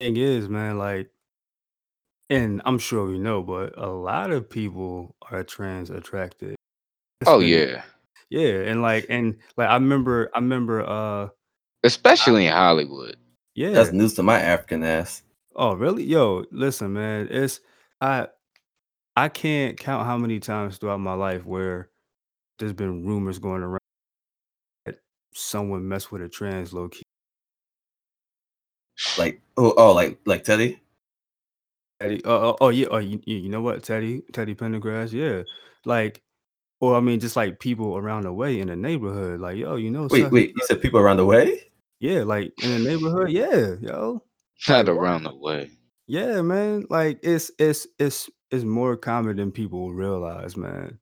Thing 0.01 0.19
is, 0.19 0.51
man, 0.51 0.77
like, 0.77 1.11
and 2.29 2.61
I'm 2.67 2.79
sure 2.79 3.11
you 3.11 3.19
know, 3.19 3.43
but 3.43 3.73
a 3.79 3.89
lot 3.89 4.31
of 4.31 4.49
people 4.51 5.17
are 5.31 5.43
trans 5.45 5.89
attracted. 5.89 6.57
It's 7.21 7.31
Oh 7.31 7.39
been 7.39 7.49
yeah. 7.49 7.83
yeah, 8.29 8.61
and 8.71 8.83
like 8.83 9.07
and 9.09 9.39
like 9.57 9.69
I 9.71 9.75
remember 9.75 10.31
I 10.35 10.39
remember 10.41 10.83
uh 10.83 11.27
I, 11.27 11.31
Especially 11.85 12.47
in 12.47 12.53
Hollywood. 12.53 13.17
yeah. 13.55 13.71
That's 13.71 13.93
news 13.93 14.15
to 14.15 14.23
my 14.23 14.39
African 14.41 14.83
ass. 14.85 15.23
Oh, 15.57 15.75
really? 15.75 16.05
Yo, 16.05 16.45
listen, 16.51 16.93
man. 16.93 17.29
It's 17.31 17.61
I 18.01 18.29
I 19.17 19.29
can't 19.29 19.79
count 19.79 20.07
how 20.07 20.19
many 20.19 20.41
times 20.41 20.79
throughout 20.79 21.01
my 21.01 21.15
life 21.15 21.47
where 21.47 21.91
there's 22.59 22.73
been 22.73 23.07
rumors 23.07 23.39
going 23.39 23.63
around 23.63 23.75
that 23.75 23.84
someone 25.35 25.87
mess 25.87 26.11
with 26.11 26.23
a 26.23 26.29
trans 26.29 26.73
low 26.73 26.89
key. 26.89 27.03
Like 29.19 29.41
oh 29.57 29.75
oh 29.77 29.93
like 29.93 30.19
like 30.25 30.45
Teddy. 30.45 30.81
Teddy, 32.01 32.23
oh, 32.25 32.49
oh, 32.51 32.57
oh 32.61 32.69
yeah, 32.71 32.87
oh 32.91 32.99
you, 32.99 33.21
you 33.25 33.37
you 33.39 33.49
know 33.49 33.61
what, 33.61 33.83
Teddy, 33.83 34.23
Teddy 34.33 34.55
Pendergrass, 34.55 35.13
yeah, 35.13 35.43
like, 35.85 36.23
or 36.81 36.97
I 36.97 37.01
mean, 37.01 37.21
just 37.21 37.37
like 37.37 37.61
people 37.61 37.97
around 37.97 38.25
the 38.25 38.33
way 38.33 38.59
in 38.59 38.69
the 38.69 38.77
neighborhood, 38.77 39.41
like, 39.41 39.57
yo, 39.57 39.77
you 39.77 39.91
know, 39.91 40.09
Wait 40.11 40.23
such 40.23 40.33
wait. 40.33 40.53
You 40.57 40.63
said 40.67 40.83
people 40.83 40.99
around 40.99 41.19
the 41.19 41.25
way. 41.25 41.61
yeah, 42.01 42.25
like 42.25 42.53
in 42.63 42.71
the 42.71 42.91
neighborhood, 42.91 43.31
yeah, 43.31 43.75
yo, 43.81 44.23
Not 44.69 44.87
like 44.87 44.97
what? 44.97 45.03
around 45.03 45.23
the 45.25 45.37
way. 45.37 45.71
Yeah, 46.07 46.43
man, 46.43 46.85
like 46.91 47.21
it's 47.23 47.51
it's 47.59 47.87
it's 47.99 48.29
it's 48.51 48.65
more 48.65 48.97
common 48.97 49.37
than 49.37 49.53
people 49.53 49.93
realize, 49.93 50.57
man. 50.57 50.99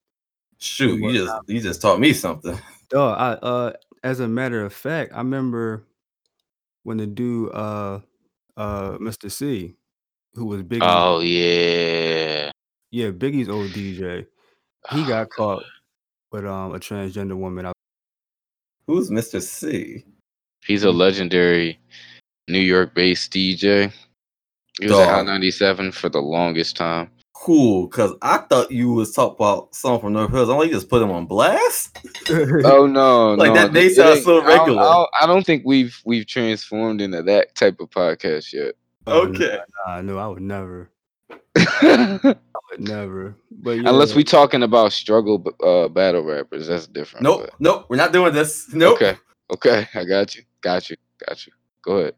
Shoot, 0.59 1.01
you 1.01 1.13
just 1.13 1.35
you 1.49 1.61
just 1.61 1.83
taught 1.83 2.01
me 2.01 2.13
something. 2.13 2.59
Dog, 2.91 3.19
I 3.19 3.47
uh, 3.47 3.73
as 4.03 4.21
a 4.21 4.29
matter 4.29 4.65
of 4.65 4.73
fact, 4.73 5.13
I 5.15 5.19
remember 5.19 5.85
when 6.85 6.97
the 6.99 7.07
dude, 7.07 7.53
uh, 7.55 8.01
uh, 8.57 8.97
Mister 9.01 9.29
Cee, 9.29 9.75
who 10.35 10.47
was 10.47 10.63
Biggie's, 10.63 10.83
Oh 10.83 11.21
yeah. 11.21 12.51
yeah, 12.91 13.11
Biggie's 13.11 13.49
old 13.49 13.71
DJ, 13.71 14.27
he 14.91 15.01
Oh 15.03 15.09
got 15.09 15.29
god. 15.29 15.31
caught 15.31 15.65
with 16.33 16.45
um 16.47 16.75
a 16.75 16.79
transgender 16.79 17.37
woman. 17.37 17.67
out- 17.67 17.75
Who's 18.87 19.11
Mister 19.11 19.41
Cee? 19.41 20.05
He's 20.65 20.85
a 20.85 20.91
legendary 20.91 21.79
New 22.49 22.61
York 22.61 22.95
based 22.95 23.33
DJ. 23.33 23.93
He 24.81 24.87
was 24.87 24.93
at 24.99 25.09
Hot 25.09 25.17
Dog. 25.19 25.27
97 25.27 25.93
for 25.93 26.09
the 26.09 26.21
longest 26.21 26.77
time. 26.77 27.11
Cool, 27.43 27.89
cause 27.89 28.15
I 28.23 28.39
thought 28.39 28.71
you 28.71 28.93
was 28.93 29.13
talking 29.13 29.35
about 29.35 29.75
someone 29.75 30.01
from 30.01 30.13
North 30.13 30.31
Hills. 30.31 30.49
I'm 30.49 30.59
like, 30.59 30.69
you 30.69 30.75
just 30.75 30.89
put 30.89 31.03
him 31.03 31.11
on 31.11 31.27
blast. 31.27 31.99
Oh 32.31 32.87
no, 32.87 33.35
like 33.35 33.49
no, 33.49 33.55
that 33.55 33.73
th- 33.73 33.75
name 33.75 33.87
it 33.87 33.95
sounds 33.97 34.23
so 34.23 34.37
I, 34.39 34.41
don't, 34.41 34.47
I, 34.47 34.57
regular. 34.59 34.83
don't, 34.85 35.09
I 35.21 35.27
don't 35.27 35.45
think 35.45 35.65
we've 35.67 36.01
we've 36.05 36.25
transformed 36.25 37.01
into 37.01 37.21
that 37.25 37.57
type 37.57 37.81
of 37.81 37.91
podcast 37.91 38.53
yet. 38.53 38.77
oh 39.09 39.27
Okay. 39.27 39.59
nah, 39.85 40.01
no, 40.03 40.19
I 40.19 40.29
would 40.29 40.41
never, 40.41 40.89
I 41.57 42.21
would 42.71 42.79
never. 42.79 43.35
But 43.51 43.79
yeah, 43.79 43.89
Unless 43.89 44.15
we 44.15 44.23
talking 44.23 44.63
about 44.63 44.93
struggle 44.93 45.45
uh, 45.65 45.89
battle 45.89 46.23
rappers, 46.23 46.69
that's 46.69 46.87
different. 46.87 47.25
Nope, 47.25 47.41
But 47.47 47.55
nope, 47.61 47.87
we're 47.89 47.97
not 47.97 48.13
doing 48.13 48.33
this. 48.33 48.73
Nope. 48.73 49.03
okay, 49.03 49.17
okay, 49.51 49.89
I 49.97 50.05
got 50.05 50.37
you, 50.37 50.43
got 50.61 50.89
you, 50.91 50.97
got 51.27 51.45
you. 51.45 51.53
Go 51.83 52.13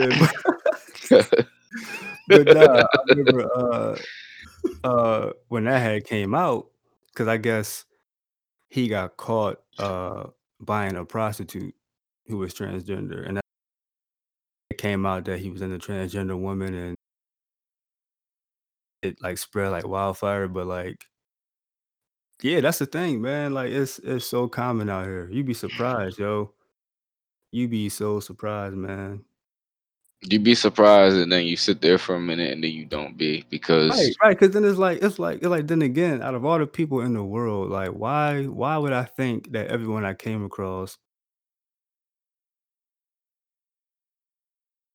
ahead. 0.00 1.46
But 2.28 2.46
nah, 2.46 2.82
I 2.82 2.98
remember 3.08 3.48
uh 3.56 3.96
uh 4.84 5.32
when 5.48 5.64
that 5.64 5.80
had 5.80 6.04
came 6.04 6.34
out, 6.34 6.68
because 7.08 7.28
I 7.28 7.36
guess 7.36 7.84
he 8.68 8.88
got 8.88 9.16
caught 9.16 9.60
uh 9.78 10.24
buying 10.60 10.96
a 10.96 11.04
prostitute 11.04 11.74
who 12.26 12.38
was 12.38 12.54
transgender, 12.54 13.26
and 13.26 13.38
that 13.38 13.44
it 14.70 14.78
came 14.78 15.06
out 15.06 15.24
that 15.24 15.38
he 15.40 15.50
was 15.50 15.62
in 15.62 15.72
a 15.72 15.78
transgender 15.78 16.38
woman, 16.38 16.74
and 16.74 16.96
it 19.02 19.22
like 19.22 19.38
spread 19.38 19.72
like 19.72 19.86
wildfire. 19.86 20.48
But 20.48 20.66
like, 20.66 21.06
yeah, 22.42 22.60
that's 22.60 22.78
the 22.78 22.86
thing, 22.86 23.20
man. 23.22 23.54
Like, 23.54 23.70
it's 23.70 23.98
it's 24.00 24.26
so 24.26 24.48
common 24.48 24.90
out 24.90 25.06
here. 25.06 25.28
You'd 25.30 25.46
be 25.46 25.54
surprised, 25.54 26.18
yo. 26.18 26.52
You'd 27.50 27.70
be 27.70 27.88
so 27.88 28.20
surprised, 28.20 28.76
man. 28.76 29.24
You'd 30.22 30.44
be 30.44 30.54
surprised, 30.54 31.16
and 31.16 31.30
then 31.30 31.46
you 31.46 31.56
sit 31.56 31.80
there 31.80 31.96
for 31.96 32.16
a 32.16 32.20
minute, 32.20 32.52
and 32.52 32.62
then 32.62 32.72
you 32.72 32.84
don't 32.84 33.16
be 33.16 33.44
because 33.50 33.90
right. 34.22 34.38
Because 34.38 34.50
then 34.52 34.64
it's 34.64 34.78
like 34.78 35.02
it's 35.02 35.18
like 35.18 35.36
it's 35.38 35.46
like 35.46 35.68
then 35.68 35.82
again, 35.82 36.22
out 36.22 36.34
of 36.34 36.44
all 36.44 36.58
the 36.58 36.66
people 36.66 37.00
in 37.00 37.14
the 37.14 37.22
world, 37.22 37.70
like 37.70 37.90
why 37.90 38.44
why 38.44 38.76
would 38.78 38.92
I 38.92 39.04
think 39.04 39.52
that 39.52 39.68
everyone 39.68 40.04
I 40.04 40.14
came 40.14 40.44
across 40.44 40.98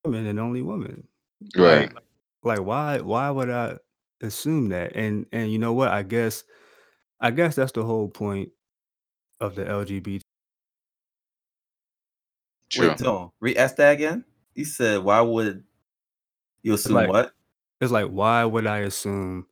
woman 0.03 0.25
and 0.27 0.39
only 0.39 0.61
woman? 0.61 1.07
right. 1.55 1.93
Like 1.93 2.03
like 2.43 2.59
why 2.59 2.99
why 2.99 3.29
would 3.29 3.49
I 3.49 3.77
assume 4.21 4.69
that? 4.69 4.95
And 4.95 5.25
and 5.31 5.51
you 5.51 5.57
know 5.59 5.73
what? 5.73 5.89
I 5.89 6.03
guess 6.03 6.43
I 7.21 7.31
guess 7.31 7.55
that's 7.55 7.71
the 7.71 7.83
whole 7.83 8.09
point 8.09 8.49
of 9.39 9.55
the 9.55 9.63
LGBT. 9.63 10.21
True. 12.69 12.89
Wait, 12.89 12.97
Tom, 12.97 13.31
re-ask 13.39 13.75
that 13.77 13.93
again. 13.93 14.25
You 14.55 14.65
said, 14.65 15.03
why 15.03 15.21
would 15.21 15.63
you 16.63 16.73
It's 16.85 16.91
assume 16.91 16.93
like 16.93 17.07
what? 17.07 17.33
it's 17.81 17.91
like 17.91 18.07
why 18.09 18.45
would 18.45 18.67
I 18.67 18.79
assume 18.79 19.47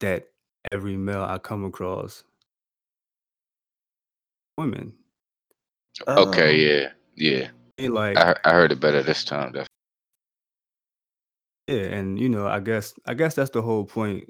that 0.00 0.28
every 0.72 0.96
male 0.96 1.24
I 1.24 1.38
come 1.38 1.64
across 1.64 2.24
women. 4.58 4.94
Okay, 6.16 6.56
Um, 6.56 6.56
yeah, 6.56 6.92
yeah. 7.14 7.50
They 7.78 7.88
like 7.88 8.16
I, 8.16 8.34
I 8.44 8.52
heard 8.52 8.72
it 8.72 8.80
better 8.80 9.02
this 9.02 9.24
time. 9.24 9.52
Definitely. 9.52 9.66
yeah, 11.66 11.82
and 11.96 12.18
you 12.18 12.28
know, 12.28 12.46
I 12.46 12.60
guess 12.60 12.94
I 13.06 13.14
guess 13.14 13.34
that's 13.34 13.50
the 13.50 13.62
whole 13.62 13.84
point 13.84 14.28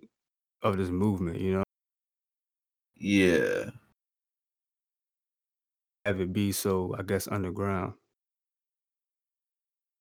of 0.63 0.79
this 0.79 0.91
movement. 0.91 1.41
You 1.41 1.53
know, 1.59 1.65
Yeah. 2.97 3.71
have 6.05 6.21
it 6.21 6.33
be 6.33 6.53
so 6.53 6.95
I 6.99 7.03
guess 7.03 7.29
underground. 7.29 7.95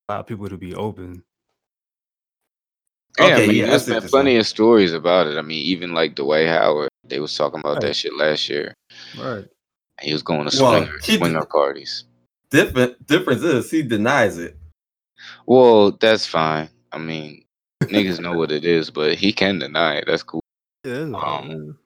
Allow 0.09 0.21
people 0.21 0.47
to 0.49 0.57
be 0.57 0.75
open. 0.75 1.23
Yeah, 3.17 3.25
I 3.25 3.31
Okay, 3.31 3.47
mean, 3.47 3.55
yeah, 3.57 3.65
I 3.65 3.67
there's 3.69 3.85
been 3.87 4.01
plenty 4.09 4.35
of 4.37 4.45
stories 4.45 4.93
about 4.93 5.27
it. 5.27 5.37
I 5.37 5.41
mean, 5.41 5.63
even 5.65 5.93
like 5.93 6.15
Dwight 6.15 6.47
Howard, 6.47 6.89
they 7.07 7.19
was 7.19 7.35
talking 7.35 7.59
about 7.59 7.81
that 7.81 7.95
shit 7.95 8.13
last 8.15 8.49
year. 8.49 8.73
Right. 9.17 9.45
He 10.01 10.11
was 10.13 10.21
going 10.21 10.47
to 10.49 10.61
Well, 10.61 10.83
swinger, 10.83 10.99
he- 11.03 11.17
swinger 11.17 11.45
parties. 11.45 12.03
Different 12.51 13.07
difference 13.07 13.41
is 13.41 13.71
he 13.71 13.81
denies 13.81 14.37
it. 14.37 14.57
Well, 15.47 15.91
that's 15.91 16.25
fine. 16.27 16.69
I 16.91 16.97
mean, 16.99 17.43
niggas 17.83 18.19
know 18.19 18.33
what 18.37 18.51
it 18.51 18.63
is, 18.65 18.91
but 18.91 19.15
he 19.15 19.33
can 19.33 19.57
deny 19.59 19.95
it. 19.95 20.05
That's 20.07 20.23
cool. 20.23 20.41
Yeah, 20.85 21.01
Um, 21.01 21.13
man. 21.47 21.77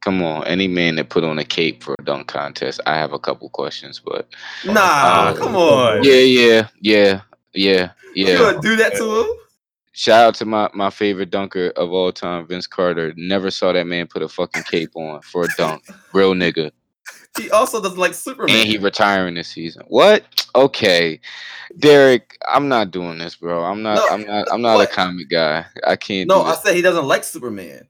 Come 0.00 0.22
on, 0.22 0.46
any 0.46 0.66
man 0.66 0.96
that 0.96 1.10
put 1.10 1.24
on 1.24 1.38
a 1.38 1.44
cape 1.44 1.82
for 1.82 1.94
a 1.98 2.02
dunk 2.04 2.26
contest, 2.26 2.80
I 2.86 2.94
have 2.96 3.12
a 3.12 3.18
couple 3.18 3.48
questions, 3.50 4.00
but 4.02 4.28
Nah, 4.64 4.80
Uh, 4.80 5.36
come 5.36 5.54
on. 5.56 6.02
yeah, 6.02 6.14
yeah, 6.14 6.68
yeah, 6.80 7.20
yeah, 7.52 7.90
You 8.14 8.26
yeah. 8.26 8.38
gonna 8.38 8.60
do 8.62 8.76
that 8.76 8.94
to 8.96 9.20
him? 9.20 9.26
Shout 9.92 10.24
out 10.24 10.34
to 10.36 10.44
my 10.46 10.70
my 10.72 10.88
favorite 10.88 11.30
dunker 11.30 11.72
of 11.76 11.92
all 11.92 12.12
time, 12.12 12.46
Vince 12.46 12.66
Carter. 12.66 13.12
Never 13.16 13.50
saw 13.50 13.72
that 13.72 13.86
man 13.86 14.06
put 14.06 14.22
a 14.22 14.28
fucking 14.28 14.62
cape 14.62 14.92
on 14.94 15.20
for 15.20 15.44
a 15.44 15.48
dunk. 15.58 15.84
Real 16.14 16.32
nigga. 16.32 16.70
He 17.36 17.50
also 17.50 17.82
doesn't 17.82 17.98
like 17.98 18.14
Superman. 18.14 18.56
And 18.56 18.68
he 18.68 18.78
retiring 18.78 19.34
this 19.34 19.48
season. 19.48 19.82
What? 19.88 20.24
Okay. 20.54 21.20
Derek, 21.78 22.36
I'm 22.48 22.68
not 22.68 22.90
doing 22.90 23.18
this, 23.18 23.36
bro. 23.36 23.62
I'm 23.64 23.82
not 23.82 23.96
No, 23.96 24.06
I'm 24.08 24.26
not 24.26 24.48
I'm 24.52 24.62
not 24.62 24.76
what? 24.76 24.90
a 24.90 24.92
comic 24.92 25.28
guy. 25.28 25.66
I 25.86 25.96
can't 25.96 26.28
no, 26.28 26.42
I 26.42 26.54
said 26.54 26.74
he 26.74 26.82
doesn't 26.82 27.06
like 27.06 27.22
Superman. 27.24 27.86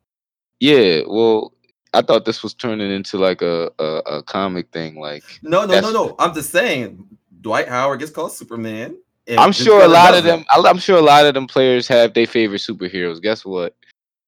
Yeah, 0.58 1.02
well, 1.06 1.52
I 1.93 2.03
thought 2.03 2.24
this 2.24 2.43
was 2.43 2.55
turning 2.55 2.91
into 2.91 3.18
like 3.18 3.43
a 3.43 3.70
a, 3.78 3.84
a 4.07 4.22
comic 4.22 4.70
thing. 4.70 4.97
Like 4.97 5.24
No, 5.43 5.64
no, 5.66 5.80
no, 5.80 5.93
no. 5.93 6.14
I'm 6.18 6.34
just 6.34 6.51
saying 6.51 7.07
Dwight 7.41 7.68
Howard 7.68 8.01
gets 8.01 8.12
called 8.12 8.32
Superman. 8.32 8.97
I'm 9.38 9.53
sure 9.53 9.82
a 9.82 9.88
lot 9.88 10.14
of 10.14 10.24
them 10.24 10.45
I'm 10.51 10.78
sure 10.78 10.99
a 10.99 11.03
lot 11.03 11.26
of 11.26 11.34
them 11.34 11.47
players 11.47 11.86
have 11.88 12.14
their 12.14 12.26
favorite 12.26 12.61
superheroes. 12.61 13.22
Guess 13.22 13.45
what? 13.45 13.74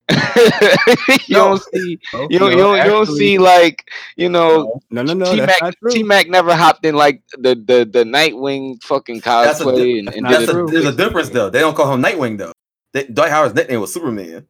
you 0.10 1.36
No. 1.36 1.48
don't 1.48 1.62
see 1.72 1.98
Oh, 2.14 2.26
you 2.30 2.38
don't, 2.38 2.50
you 2.50 2.56
no, 2.56 2.74
don't, 2.74 2.84
you 2.84 2.90
don't 2.90 3.06
see 3.06 3.38
like 3.38 3.88
you 4.16 4.28
know 4.28 4.80
No, 4.90 5.02
no, 5.02 5.14
no, 5.14 5.32
T 5.32 5.40
Mac. 5.40 5.74
T 5.90 6.02
Mac 6.02 6.28
never 6.28 6.54
hopped 6.54 6.84
in 6.84 6.94
like 6.94 7.22
the 7.38 7.54
the 7.54 7.88
the 7.90 8.04
Nightwing 8.04 8.82
fucking 8.82 9.20
cosplay 9.20 9.98
and, 10.00 10.08
and 10.14 10.26
That's 10.26 10.48
a, 10.52 10.64
there's 10.64 10.84
a 10.86 10.92
difference 10.92 11.30
though. 11.30 11.50
They 11.50 11.60
don't 11.60 11.74
call 11.76 11.92
him 11.92 12.02
Nightwing 12.02 12.38
though. 12.38 12.52
They, 12.92 13.04
Dwight 13.04 13.30
Howard's 13.30 13.54
nickname 13.54 13.80
was 13.80 13.92
Superman. 13.92 14.46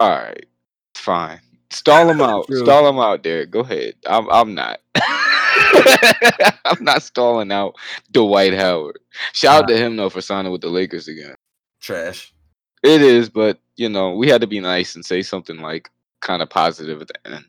All 0.00 0.10
right, 0.10 0.46
fine. 0.94 1.40
Stall 1.72 2.10
him 2.10 2.20
out. 2.22 2.46
True. 2.46 2.60
Stall 2.60 2.88
him 2.88 2.98
out, 2.98 3.22
Derek. 3.22 3.50
Go 3.50 3.60
ahead. 3.60 3.94
I'm 4.06 4.28
I'm 4.30 4.54
not. 4.54 4.80
I'm 6.64 6.82
not 6.84 7.02
stalling 7.02 7.52
out 7.52 7.76
Dwight 8.12 8.54
Howard. 8.54 8.98
Shout 9.32 9.64
out 9.64 9.68
to 9.68 9.76
him 9.76 9.96
though 9.96 10.10
for 10.10 10.20
signing 10.20 10.52
with 10.52 10.60
the 10.60 10.68
Lakers 10.68 11.08
again. 11.08 11.34
Trash. 11.80 12.32
It 12.82 13.02
is, 13.02 13.28
but 13.28 13.58
you 13.76 13.88
know 13.88 14.14
we 14.14 14.28
had 14.28 14.40
to 14.40 14.46
be 14.46 14.60
nice 14.60 14.94
and 14.94 15.04
say 15.04 15.22
something 15.22 15.58
like 15.58 15.90
kind 16.20 16.42
of 16.42 16.50
positive 16.50 17.00
at 17.00 17.08
the 17.08 17.32
end. 17.34 17.44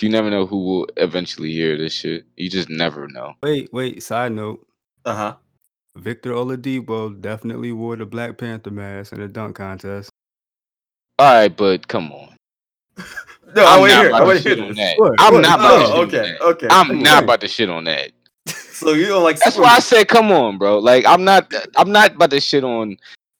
You 0.00 0.08
never 0.08 0.30
know 0.30 0.46
who 0.46 0.64
will 0.64 0.88
eventually 0.96 1.52
hear 1.52 1.76
this 1.76 1.92
shit. 1.92 2.24
You 2.36 2.48
just 2.48 2.70
never 2.70 3.06
know. 3.08 3.34
Wait, 3.42 3.70
wait. 3.72 4.02
Side 4.02 4.32
note: 4.32 4.66
Uh 5.04 5.14
huh. 5.14 5.36
Victor 5.96 6.32
Oladipo 6.32 7.20
definitely 7.20 7.72
wore 7.72 7.96
the 7.96 8.06
Black 8.06 8.38
Panther 8.38 8.70
mask 8.70 9.12
in 9.12 9.20
the 9.20 9.28
dunk 9.28 9.56
contest. 9.56 10.10
All 11.18 11.34
right, 11.34 11.54
but 11.54 11.86
come 11.88 12.12
on. 12.12 12.29
No, 13.56 13.64
I 13.66 13.76
I'm 13.76 13.80
want 13.80 13.90
to 13.90 13.96
not 13.96 14.04
hear. 14.04 14.12
I 14.14 14.20
about 14.20 14.26
want 14.26 14.38
to 14.38 14.42
to 14.42 14.42
shit 14.42 14.60
on 14.60 14.74
that. 14.76 14.96
What? 14.96 15.12
I'm 15.18 15.34
What? 15.34 15.42
not 15.42 15.58
about 15.60 15.76
to 15.76 15.84
Oh, 15.84 15.92
shit 15.92 16.04
on 16.04 16.08
okay, 16.08 16.22
that. 16.22 16.40
okay. 16.40 16.66
I'm 16.70 16.90
Okay. 16.90 17.02
not 17.02 17.24
about 17.24 17.40
to 17.42 17.48
shit 17.48 17.70
on 17.70 17.84
that. 17.84 18.12
So 18.72 18.92
you 18.92 19.06
don't 19.06 19.24
like 19.24 19.38
That's 19.44 19.56
Superman? 19.56 19.70
why 19.70 19.76
I 19.76 19.80
said, 19.80 20.08
come 20.08 20.32
on, 20.32 20.58
bro. 20.58 20.78
Like 20.78 21.04
I'm 21.06 21.24
not, 21.24 21.52
I'm 21.76 21.92
not 21.92 22.14
about 22.14 22.30
to 22.30 22.40
shit 22.40 22.64
on 22.64 22.96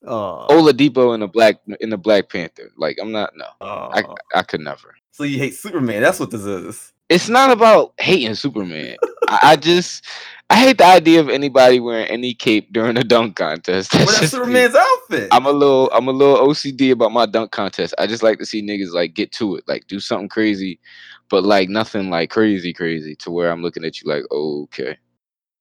Oh, 0.06 0.46
Oladipo 0.50 1.14
in 1.14 1.20
the 1.20 1.28
black 1.28 1.56
in 1.80 1.90
the 1.90 1.98
Black 1.98 2.28
Panther. 2.30 2.70
Like 2.76 2.98
I'm 3.00 3.12
not. 3.12 3.32
No, 3.36 3.46
I 3.92 4.02
oh. 4.02 4.16
I 4.34 4.42
could 4.42 4.60
never. 4.60 4.94
So 5.12 5.24
you 5.24 5.38
hate 5.38 5.54
Superman? 5.54 6.02
That's 6.02 6.20
what 6.20 6.30
this 6.30 6.42
is. 6.44 6.92
It's 7.08 7.28
not 7.28 7.50
about 7.50 7.94
hating 7.98 8.34
Superman. 8.34 8.96
I, 9.42 9.56
just 9.56 10.04
I 10.50 10.56
hate 10.56 10.78
the 10.78 10.86
idea 10.86 11.20
of 11.20 11.28
anybody 11.28 11.80
wearing 11.80 12.06
any 12.08 12.34
cape 12.34 12.72
during 12.72 12.96
a 12.96 13.04
dunk 13.04 13.36
contest. 13.36 13.92
Well, 13.94 14.06
That's 14.06 14.20
that's 14.20 14.32
just 14.32 14.34
me. 14.34 14.40
Superman's 14.40 14.74
outfit. 14.74 15.28
I'm 15.32 15.46
a 15.46 15.52
little 15.52 15.90
I'm 15.92 16.08
a 16.08 16.12
little 16.12 16.48
OCD 16.48 16.92
about 16.92 17.12
my 17.12 17.26
dunk 17.26 17.52
contest. 17.52 17.94
I 17.98 18.06
just 18.06 18.22
like 18.22 18.38
to 18.38 18.46
see 18.46 18.62
niggas 18.62 18.92
like 18.92 19.14
get 19.14 19.32
to 19.32 19.56
it, 19.56 19.64
like 19.68 19.86
do 19.86 20.00
something 20.00 20.28
crazy, 20.28 20.80
but 21.28 21.44
like 21.44 21.68
nothing 21.68 22.10
like 22.10 22.30
crazy 22.30 22.72
crazy 22.72 23.14
to 23.16 23.30
where 23.30 23.50
I'm 23.52 23.62
looking 23.62 23.84
at 23.84 24.00
you 24.00 24.10
like, 24.10 24.24
okay. 24.32 24.98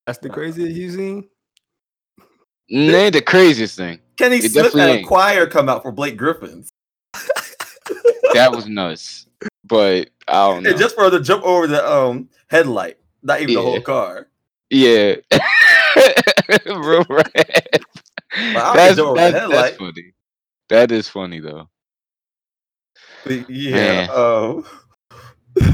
That's 0.07 0.19
the 0.19 0.29
craziest 0.29 0.75
you 0.75 0.91
seen. 0.91 1.29
N- 2.71 2.89
ain't 2.89 3.13
the 3.13 3.21
craziest 3.21 3.77
thing. 3.77 3.99
Kenny 4.17 4.37
it 4.37 4.51
Smith 4.51 4.73
had 4.73 4.89
a 4.89 5.03
choir 5.03 5.47
come 5.47 5.69
out 5.69 5.81
for 5.81 5.91
Blake 5.91 6.17
Griffins, 6.17 6.71
That 8.33 8.51
was 8.51 8.67
nuts. 8.67 9.27
But 9.65 10.09
I 10.27 10.47
don't 10.47 10.63
know. 10.63 10.69
and 10.71 10.79
just 10.79 10.95
for 10.95 11.05
her 11.05 11.11
to 11.11 11.19
jump 11.21 11.43
over 11.43 11.67
the 11.67 11.87
um 11.89 12.29
headlight, 12.49 12.97
not 13.21 13.41
even 13.41 13.55
the 13.55 13.61
whole 13.61 13.81
car. 13.81 14.27
Yeah. 14.69 15.15
Real 16.65 17.05
rad. 17.09 17.81
I'll 18.31 18.73
That's, 18.73 18.95
jump 18.95 19.17
that's, 19.17 19.77
funny. 19.77 20.13
That 20.69 20.91
is 20.91 21.07
funny 21.07 21.39
though. 21.39 21.67
But 23.25 23.49
yeah. 23.49 24.07
Um, 24.11 24.65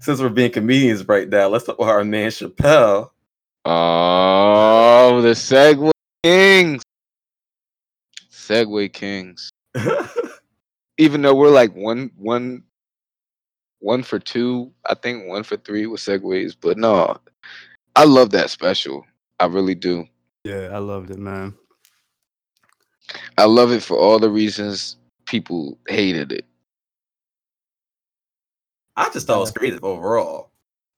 since 0.00 0.20
we're 0.20 0.30
being 0.30 0.50
comedians 0.50 1.06
right 1.06 1.28
now, 1.28 1.48
let's 1.48 1.64
talk 1.64 1.78
about 1.78 1.90
our 1.90 2.04
man 2.04 2.30
Chappelle. 2.30 3.10
Oh, 3.64 5.20
the 5.22 5.30
Segue 5.30 5.90
Kings. 6.24 6.82
Segue 8.30 8.92
Kings. 8.92 9.50
Even 10.98 11.22
though 11.22 11.34
we're 11.34 11.50
like 11.50 11.74
one 11.74 12.10
one 12.16 12.64
one 13.82 14.02
for 14.02 14.18
two, 14.18 14.72
I 14.86 14.94
think 14.94 15.28
one 15.28 15.42
for 15.42 15.56
three 15.56 15.86
with 15.86 16.00
segues. 16.00 16.56
But 16.58 16.78
no, 16.78 17.18
I 17.96 18.04
love 18.04 18.30
that 18.30 18.50
special. 18.50 19.04
I 19.40 19.46
really 19.46 19.74
do. 19.74 20.06
Yeah, 20.44 20.70
I 20.72 20.78
loved 20.78 21.10
it, 21.10 21.18
man. 21.18 21.54
I 23.36 23.44
love 23.44 23.72
it 23.72 23.82
for 23.82 23.98
all 23.98 24.18
the 24.18 24.30
reasons 24.30 24.96
people 25.26 25.78
hated 25.88 26.32
it. 26.32 26.46
I 28.96 29.10
just 29.10 29.26
thought 29.26 29.38
it 29.38 29.40
was 29.40 29.50
creative 29.50 29.84
overall, 29.84 30.50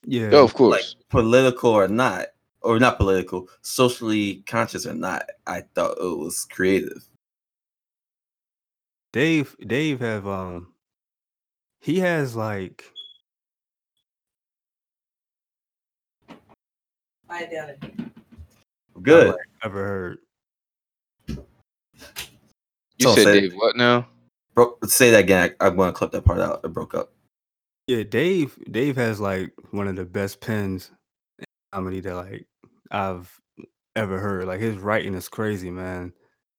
Yeah, 0.05 0.31
Oh, 0.33 0.45
of 0.45 0.61
like 0.61 0.85
political 1.11 1.71
or 1.71 1.89
not, 1.89 2.27
or 2.61 2.79
not 2.79 2.99
political, 2.99 3.49
socially 3.63 4.43
conscious 4.47 4.85
or 4.87 4.95
not. 4.95 5.31
I 5.47 5.63
thought 5.75 5.99
it 5.99 6.19
was 6.19 6.45
creative. 6.45 7.09
Dave. 9.13 9.57
Dave 9.65 10.01
have 10.01 10.27
um, 10.27 10.74
he 11.85 12.01
has 12.01 12.35
like 12.35 12.83
Identity. 17.31 17.95
Good. 19.03 19.29
like, 19.29 19.37
ever 19.63 19.85
heard. 19.85 20.19
you 21.29 21.37
so 23.01 23.15
said 23.15 23.25
say- 23.25 23.41
Dave 23.41 23.55
what 23.55 23.77
now? 23.77 24.09
Bro, 24.55 24.79
say 24.87 25.11
that 25.11 25.21
again. 25.25 25.55
I, 25.61 25.67
I'm 25.67 25.77
going 25.77 25.89
to 25.89 25.93
clip 25.93 26.13
that 26.13 26.25
part 26.25 26.39
out. 26.41 26.61
It 26.65 26.69
broke 26.73 26.95
up. 26.95 27.13
Yeah, 27.89 28.05
Dave. 28.05 28.57
Dave 28.71 28.97
has 28.97 29.21
like 29.21 29.53
one 29.73 29.89
of 29.89 29.97
the 29.97 30.05
best 30.05 30.41
pens 30.41 30.91
in 31.39 31.45
comedy 31.73 32.01
that 32.01 32.15
like 32.15 32.47
I've 32.91 33.37
ever 33.97 34.19
heard. 34.21 34.47
Like 34.47 34.61
his 34.61 34.77
writing 34.79 35.15
is 35.15 35.29
crazy, 35.29 35.71
man. 35.71 36.13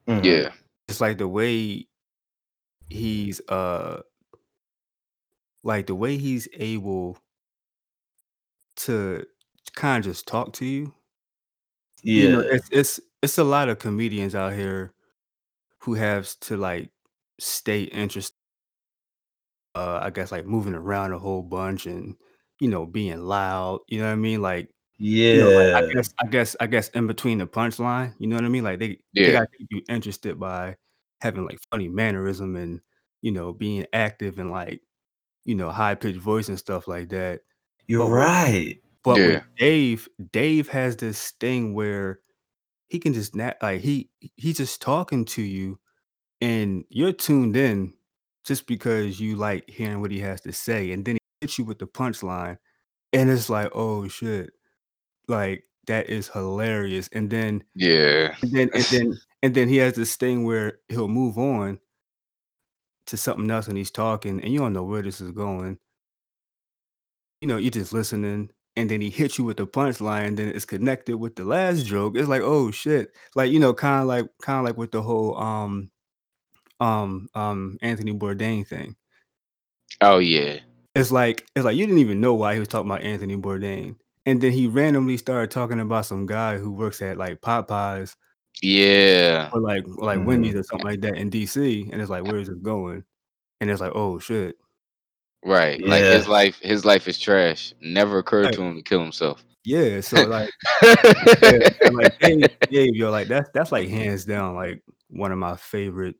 Mhm. 0.08 0.24
Yeah. 0.24 0.50
It's 0.90 1.00
like 1.02 1.18
the 1.18 1.28
way 1.28 1.88
he's 2.90 3.40
uh 3.50 4.02
like 5.66 5.88
the 5.88 5.96
way 5.96 6.16
he's 6.16 6.48
able 6.54 7.18
to 8.78 9.26
kind 9.76 10.06
of 10.06 10.12
just 10.12 10.28
talk 10.28 10.54
to 10.54 10.66
you. 10.66 10.94
Yeah. 12.04 12.24
You 12.24 12.32
know, 12.32 12.40
it's 12.40 12.70
it's 12.72 13.00
it's 13.24 13.38
a 13.40 13.44
lot 13.44 13.68
of 13.68 13.80
comedians 13.80 14.36
out 14.36 14.54
here 14.54 14.94
who 15.80 15.96
have 15.96 16.30
to 16.42 16.56
like 16.56 16.92
stay 17.40 17.84
interested. 17.84 18.36
Uh, 19.74 20.00
I 20.04 20.12
guess 20.12 20.32
like 20.32 20.46
moving 20.46 20.76
around 20.76 21.12
a 21.12 21.20
whole 21.20 21.42
bunch 21.42 21.88
and 21.88 22.16
you 22.62 22.70
know 22.70 22.86
being 22.86 23.20
loud. 23.20 23.80
You 23.88 24.00
know 24.00 24.06
what 24.06 24.14
I 24.14 24.18
mean? 24.18 24.42
Like 24.44 24.70
yeah. 25.00 25.34
you 25.34 25.40
know, 25.40 25.72
like, 25.72 25.84
I 25.84 25.94
guess 25.94 26.14
I 26.22 26.28
guess 26.28 26.56
I 26.60 26.68
guess 26.68 26.90
in 26.90 27.08
between 27.08 27.40
the 27.40 27.48
punchline, 27.48 28.14
you 28.20 28.28
know 28.28 28.36
what 28.36 28.46
I 28.46 28.50
mean? 28.50 28.64
Like 28.64 28.78
they 28.78 29.00
they 29.16 29.32
got 29.32 29.52
to 29.52 29.58
keep 29.58 29.68
you 29.72 29.82
interested 29.90 30.40
by 30.40 30.76
having 31.22 31.44
like 31.44 31.58
funny 31.72 31.90
mannerism 31.90 32.56
and 32.56 32.82
you 33.24 33.32
know 33.32 33.52
being 33.52 33.88
active 33.94 34.38
and 34.38 34.52
like 34.52 34.82
you 35.46 35.56
know 35.56 35.72
high 35.72 35.96
pitched 35.96 36.20
voice 36.20 36.50
and 36.50 36.60
stuff 36.60 36.88
like 36.88 37.10
that. 37.10 37.42
You're 37.88 38.08
But 38.08 38.10
right. 38.10 38.82
but 39.04 39.24
with 39.24 39.42
Dave, 39.58 40.08
Dave 40.32 40.70
has 40.70 40.98
this 40.98 41.32
thing 41.40 41.74
where 41.74 42.20
he 42.90 43.00
can 43.00 43.14
just 43.14 43.36
na 43.36 43.54
like, 43.62 43.82
he 43.82 44.12
he's 44.38 44.58
just 44.58 44.82
talking 44.82 45.26
to 45.26 45.42
you, 45.44 45.80
and 46.42 46.86
you're 46.90 47.14
tuned 47.14 47.58
in 47.58 47.94
just 48.46 48.68
because 48.68 49.20
you 49.20 49.36
like 49.38 49.70
hearing 49.70 50.02
what 50.02 50.12
he 50.12 50.20
has 50.22 50.42
to 50.42 50.54
say, 50.54 50.92
and 50.92 51.06
then 51.06 51.16
he 51.18 51.22
hits 51.42 51.60
you 51.60 51.66
with 51.66 51.80
the 51.80 51.88
punchline, 51.88 52.58
and 53.14 53.30
it's 53.32 53.50
like, 53.50 53.72
"Oh, 53.76 54.08
shit." 54.10 54.54
Like, 55.28 55.66
that 55.88 56.10
is 56.10 56.30
hilarious, 56.30 57.10
and 57.14 57.30
then 57.32 57.64
Yeah. 57.76 58.36
and 58.42 58.52
then 58.54 58.70
and 58.76 58.86
then 58.92 59.22
and 59.44 59.56
then 59.56 59.70
he 59.70 59.78
has 59.78 59.96
this 59.96 60.16
thing 60.18 60.46
where 60.46 60.80
he'll 60.90 61.08
move 61.10 61.38
on 61.38 61.80
to 63.08 63.18
something 63.18 63.50
else, 63.52 63.68
and 63.68 63.78
he's 63.78 63.92
talking, 63.92 64.42
and 64.42 64.52
you 64.54 64.60
don't 64.60 64.74
know 64.74 64.84
where 64.84 65.02
this 65.02 65.22
is 65.22 65.32
going. 65.32 65.80
You 67.42 67.48
know, 67.48 67.58
you're 67.58 67.72
just 67.72 67.94
listening, 67.94 68.52
and 68.76 68.90
then 68.90 69.02
he 69.02 69.10
hits 69.10 69.38
you 69.38 69.44
with 69.46 69.58
the 69.58 69.68
punchline, 69.68 70.28
and 70.28 70.38
then 70.38 70.50
it's 70.50 70.66
connected 70.66 71.18
with 71.18 71.36
the 71.36 71.46
last 71.46 71.86
joke. 71.86 72.16
It's 72.18 72.28
like, 72.30 72.42
"Oh, 72.42 72.72
shit." 72.72 73.16
Like, 73.36 73.52
you 73.52 73.60
know, 73.60 73.74
kinda 73.74 74.06
like 74.06 74.26
kinda 74.44 74.62
like 74.64 74.78
with 74.78 74.92
the 74.92 75.02
whole, 75.02 75.38
um 75.38 75.92
um 76.82 77.30
um, 77.36 77.78
Anthony 77.82 78.14
Bourdain 78.14 78.68
thing. 78.68 78.98
Oh, 80.02 80.20
yeah. 80.20 80.60
It's 80.96 81.12
like 81.12 81.46
it's 81.56 81.66
like 81.66 81.76
you 81.76 81.86
didn't 81.86 82.00
even 82.00 82.22
know 82.22 82.34
why 82.34 82.54
he 82.54 82.60
was 82.60 82.68
talking 82.70 82.90
about 82.90 83.04
Anthony 83.04 83.36
Bourdain, 83.36 83.98
and 84.26 84.42
then 84.42 84.52
he 84.52 84.68
randomly 84.68 85.18
started 85.18 85.52
talking 85.52 85.80
about 85.80 86.06
some 86.06 86.26
guy 86.26 86.58
who 86.58 86.72
works 86.72 87.02
at, 87.02 87.18
like, 87.18 87.42
Popeyes 87.42 88.16
Yeah. 88.62 89.50
or, 89.54 89.60
like 89.62 89.86
or, 89.88 90.06
like, 90.06 90.26
Wendy's 90.26 90.54
Mhm. 90.56 90.60
or 90.60 90.64
something 90.64 90.88
like 90.88 91.02
that 91.02 91.18
in 91.18 91.30
DC, 91.30 91.90
and 91.92 92.02
it's 92.02 92.10
like, 92.10 92.24
"Where 92.24 92.40
is 92.40 92.48
this 92.48 92.58
going?" 92.60 93.04
And 93.62 93.70
it's 93.72 93.82
like, 93.82 93.94
"Oh, 93.96 94.20
shit." 94.20 94.58
Right. 95.46 95.82
Like, 95.86 96.04
his 96.04 96.28
life 96.28 96.60
his 96.62 96.86
life 96.86 97.08
is 97.08 97.20
trash. 97.20 97.74
Never 97.82 98.20
occurred 98.20 98.46
Right. 98.46 98.54
to 98.56 98.62
him 98.64 98.76
to 98.78 98.82
kill 98.84 99.02
himself. 99.02 99.44
Yeah, 99.66 100.02
so, 100.02 100.24
like 100.28 100.52
yeah, 100.84 101.70
and, 101.82 101.96
like, 101.96 102.18
Dave 102.22 102.48
Dave, 102.72 102.96
yo, 102.96 103.12
like, 103.12 103.28
that's 103.30 103.50
that's, 103.54 103.72
like, 103.72 103.90
hands 103.90 104.26
down, 104.26 104.56
like, 104.56 104.84
one 105.10 105.32
of 105.32 105.38
my 105.40 105.56
favorite 105.58 106.16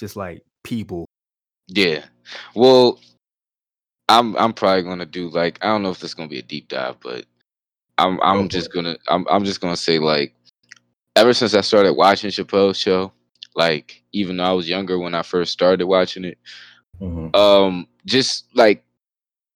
just, 0.00 0.16
like, 0.16 0.42
people. 0.64 1.06
Yeah. 1.68 2.04
Well 2.54 3.00
I'm 4.08 4.36
I'm 4.36 4.52
probably 4.52 4.82
gonna 4.82 5.06
do, 5.06 5.28
like 5.30 5.58
I 5.62 5.68
don't 5.68 5.82
know 5.82 5.90
if 5.90 5.98
this 6.00 6.10
is 6.10 6.14
gonna 6.14 6.28
be 6.28 6.38
a 6.38 6.42
deep 6.42 6.68
dive, 6.68 6.96
but 7.00 7.24
I'm 7.98 8.20
I'm 8.22 8.44
for 8.44 8.52
just 8.52 8.72
gonna 8.72 8.96
I'm 9.08 9.26
I'm 9.30 9.44
just 9.44 9.60
gonna 9.60 9.76
say, 9.76 9.98
like, 9.98 10.34
ever 11.16 11.32
since 11.34 11.54
I 11.54 11.60
started 11.60 11.94
watching 11.94 12.30
Chappelle's 12.30 12.78
Show, 12.78 13.12
like, 13.54 14.02
even 14.12 14.36
though 14.36 14.44
I 14.44 14.52
was 14.52 14.68
younger 14.68 14.98
when 14.98 15.14
I 15.14 15.22
first 15.22 15.52
started 15.52 15.86
watching 15.86 16.24
it, 16.24 16.38
Mhm. 17.00 17.34
um, 17.36 17.88
just, 18.06 18.46
like, 18.54 18.84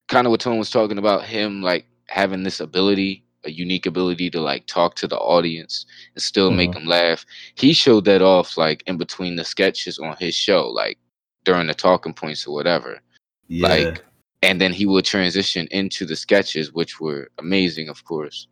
kinda 0.09 0.31
what 0.31 0.41
Tone 0.41 0.59
was 0.59 0.71
talking 0.71 0.99
about, 0.99 1.25
him, 1.27 1.63
like, 1.63 1.87
having 2.09 2.43
this 2.45 2.61
ability, 2.61 3.25
a 3.45 3.51
unique 3.51 3.87
ability 3.87 4.31
to, 4.31 4.41
like, 4.41 4.67
talk 4.67 4.97
to 4.97 5.09
the 5.09 5.19
audience 5.19 5.87
and 6.15 6.23
still 6.23 6.51
make 6.53 6.71
Mhm. 6.71 6.75
them 6.75 6.87
laugh. 6.87 7.27
He 7.57 7.73
showed 7.75 8.05
that 8.07 8.23
off, 8.23 8.57
like, 8.59 8.83
in 8.87 8.99
between 8.99 9.37
the 9.37 9.45
sketches 9.45 9.99
on 9.99 10.17
his 10.19 10.35
show, 10.35 10.69
like, 10.69 10.99
during 11.45 11.67
the 11.69 11.75
talking 11.75 12.15
points 12.15 12.47
or 12.47 12.55
whatever. 12.55 13.01
Yeah. 13.49 13.69
Like 13.69 14.05
and 14.43 14.61
then 14.61 14.73
he 14.73 14.87
would 14.87 15.05
transition 15.05 15.69
into 15.73 16.07
the 16.07 16.17
sketches, 16.17 16.73
which 16.73 17.01
were 17.01 17.31
amazing, 17.39 17.89
of 17.89 18.05
course. 18.05 18.49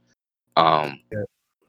Um, 0.57 1.01
Yeah. 1.13 1.25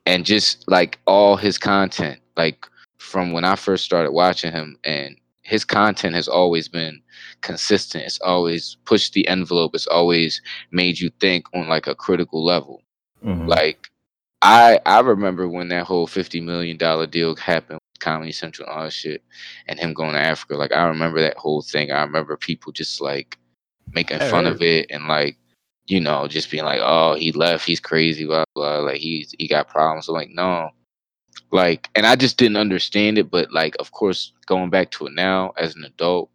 And 0.08 0.26
just, 0.26 0.64
like, 0.68 1.00
all 1.06 1.36
his 1.36 1.58
content, 1.58 2.20
like, 2.38 2.66
from 2.98 3.34
when 3.34 3.44
I 3.44 3.56
first 3.56 3.84
started 3.86 4.12
watching 4.12 4.52
him, 4.52 4.80
and 4.84 5.18
his 5.42 5.64
content 5.64 6.16
has 6.16 6.28
always 6.28 6.68
been 6.68 7.02
consistent. 7.42 8.06
It's 8.06 8.20
always 8.22 8.78
pushed 8.86 9.14
the 9.14 9.28
envelope. 9.28 9.76
It's 9.76 9.86
always 9.88 10.42
made 10.72 11.00
you 11.00 11.12
think 11.20 11.46
on, 11.54 11.68
like, 11.68 11.88
a 11.88 11.94
critical 11.96 12.44
level. 12.44 12.82
Mhm. 13.24 13.48
Like, 13.48 13.92
I 14.42 14.80
I 14.86 15.00
remember 15.02 15.48
when 15.50 15.68
that 15.70 15.86
whole 15.86 16.08
$50 16.08 16.42
million 16.42 16.78
deal 17.10 17.36
happened 17.36 17.80
with 17.82 18.00
Comedy 18.00 18.32
Central 18.32 18.68
and 18.68 18.78
all 18.78 18.84
that 18.86 18.94
shit, 18.94 19.24
and 19.68 19.78
him 19.80 19.94
going 19.94 20.14
to 20.14 20.20
Africa, 20.20 20.56
like, 20.56 20.72
I 20.72 20.84
remember 20.88 21.20
that 21.22 21.38
whole 21.38 21.62
thing. 21.62 21.92
I 21.92 22.02
remember 22.04 22.38
people 22.38 22.72
just, 22.72 23.02
like, 23.02 23.38
making 23.92 24.20
fun 24.20 24.46
of 24.46 24.62
it 24.62 24.88
and, 24.90 25.08
like, 25.08 25.38
you 25.88 26.00
know, 26.00 26.28
just 26.28 26.52
being 26.52 26.66
like, 26.66 26.80
"Oh, 26.82 27.16
he 27.16 27.32
left. 27.32 27.66
He's 27.66 27.80
crazy, 27.80 28.26
blah, 28.26 28.46
blah, 28.56 28.80
like, 28.80 28.98
he's 28.98 29.34
he 29.40 29.48
got 29.48 29.70
problems." 29.70 30.08
I'm 30.08 30.16
like, 30.16 30.30
"No." 30.32 30.70
Like 31.52 31.90
and 31.96 32.06
I 32.06 32.16
just 32.16 32.38
didn't 32.38 32.58
understand 32.58 33.18
it, 33.18 33.32
but, 33.32 33.52
like, 33.54 33.76
of 33.80 33.92
course, 33.92 34.34
going 34.48 34.70
back 34.70 34.92
to 34.92 35.08
it 35.08 35.14
now 35.14 35.54
as 35.58 35.76
an 35.76 35.84
adult 35.86 36.30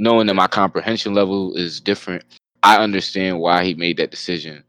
knowing 0.00 0.26
that 0.26 0.34
my 0.34 0.46
comprehension 0.48 1.12
level 1.14 1.54
is 1.54 1.78
different, 1.78 2.24
I 2.62 2.82
understand 2.82 3.38
why 3.38 3.64
he 3.64 3.74
made 3.74 3.98
that 3.98 4.10
decision. 4.10 4.64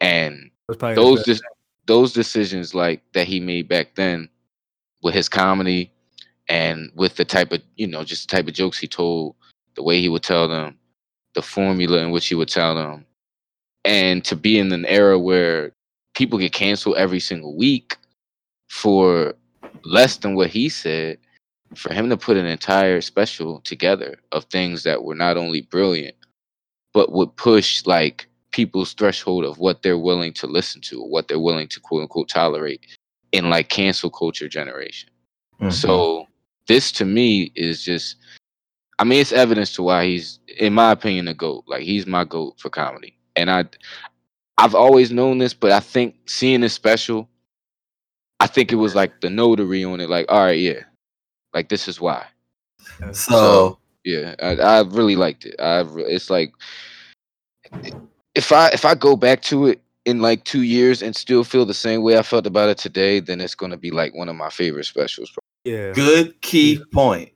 And 0.00 0.50
That's 0.68 0.78
probably 0.78 0.96
the 0.96 1.00
those 1.00 1.24
thing. 1.24 1.38
those 1.86 2.12
decisions, 2.12 2.74
like, 2.74 3.00
that 3.12 3.28
he 3.28 3.40
made 3.40 3.68
back 3.68 3.94
then 3.94 4.28
with 5.02 5.14
his 5.14 5.28
comedy 5.28 5.92
and 6.48 6.90
with 6.96 7.14
the 7.16 7.24
type 7.24 7.52
of 7.52 7.62
you 7.76 7.86
know, 7.86 8.02
just 8.04 8.28
the 8.28 8.36
type 8.36 8.48
of 8.48 8.54
jokes 8.54 8.78
he 8.78 8.88
told, 8.88 9.36
the 9.76 9.82
way 9.84 10.00
he 10.00 10.08
would 10.08 10.24
tell 10.24 10.48
them, 10.48 10.76
the 11.34 11.42
formula 11.42 11.98
in 11.98 12.10
which 12.10 12.26
he 12.28 12.34
would 12.34 12.48
tell 12.48 12.74
them, 12.74 13.04
and 13.84 14.24
to 14.24 14.36
be 14.36 14.58
in 14.58 14.72
an 14.72 14.86
era 14.86 15.18
where 15.18 15.72
people 16.14 16.38
get 16.38 16.52
canceled 16.52 16.96
every 16.96 17.20
single 17.20 17.56
week 17.56 17.96
for 18.70 19.34
less 19.84 20.16
than 20.18 20.34
what 20.36 20.50
he 20.50 20.68
said, 20.68 21.18
for 21.74 21.92
him 21.94 22.08
to 22.10 22.16
put 22.16 22.36
an 22.36 22.46
entire 22.46 23.00
special 23.00 23.60
together 23.62 24.18
of 24.32 24.44
things 24.46 24.82
that 24.84 25.04
were 25.04 25.14
not 25.14 25.36
only 25.36 25.62
brilliant, 25.62 26.16
but 26.94 27.12
would 27.12 27.34
push, 27.36 27.84
like, 27.86 28.26
people's 28.52 28.92
threshold 28.94 29.44
of 29.44 29.58
what 29.58 29.82
they're 29.82 29.98
willing 29.98 30.32
to 30.34 30.46
listen 30.46 30.80
to, 30.82 31.00
or 31.02 31.08
what 31.10 31.28
they're 31.28 31.40
willing 31.40 31.68
to 31.68 31.80
quote 31.80 32.02
unquote 32.02 32.28
"tolerate" 32.28 32.80
in, 33.32 33.50
like, 33.50 33.68
cancel 33.70 34.10
culture 34.10 34.48
generation. 34.48 35.08
Mhm. 35.60 35.72
So, 35.72 36.28
this 36.68 36.92
to 36.92 37.04
me 37.06 37.52
is 37.54 37.82
just 37.84 38.16
I 39.02 39.04
mean, 39.04 39.20
it's 39.20 39.32
evidence 39.32 39.74
to 39.74 39.82
why 39.82 40.04
he's, 40.06 40.38
in 40.58 40.74
my 40.74 40.92
opinion, 40.92 41.26
a 41.26 41.34
GOAT. 41.34 41.64
Like, 41.66 41.82
he's 41.82 42.06
my 42.06 42.22
GOAT 42.22 42.54
for 42.60 42.70
comedy. 42.70 43.18
And 43.34 43.50
I 43.50 43.64
I've 44.58 44.76
always 44.76 45.10
known 45.10 45.38
this, 45.38 45.52
but 45.54 45.72
I 45.72 45.80
think 45.80 46.14
seeing 46.26 46.60
this 46.60 46.72
special, 46.74 47.28
I 48.38 48.46
think 48.46 48.70
it 48.70 48.76
was, 48.76 48.94
like, 48.94 49.20
the 49.20 49.28
notary 49.28 49.82
on 49.82 49.98
it, 49.98 50.08
like, 50.08 50.28
"Alright, 50.30 50.60
yeah. 50.60 50.84
Like, 51.52 51.68
this 51.68 51.88
is 51.88 52.00
why." 52.00 52.24
So, 53.12 53.12
So 53.12 53.78
yeah, 54.04 54.36
I 54.40 54.54
I 54.54 54.80
really 54.82 55.16
liked 55.16 55.46
it. 55.46 55.60
I've 55.60 55.90
it's 55.96 56.30
like 56.30 56.52
if 58.36 58.52
I 58.52 58.68
if 58.68 58.84
I 58.84 58.94
go 58.94 59.16
back 59.16 59.42
to 59.50 59.66
it 59.66 59.80
in, 60.04 60.20
like, 60.22 60.44
2 60.44 60.62
years 60.62 61.02
and 61.02 61.16
still 61.16 61.42
feel 61.42 61.66
the 61.66 61.74
same 61.74 62.02
way 62.02 62.18
I 62.18 62.22
felt 62.22 62.46
about 62.46 62.68
it 62.70 62.78
today, 62.78 63.18
then 63.18 63.40
it's 63.40 63.56
gonna 63.56 63.76
be, 63.76 63.90
like, 63.90 64.14
one 64.14 64.28
of 64.28 64.36
my 64.36 64.50
favorite 64.50 64.86
specials. 64.86 65.32
Yeah. 65.64 65.92
good 65.92 66.40
key 66.40 66.74
Yeah. 66.74 66.84
point. 66.92 67.32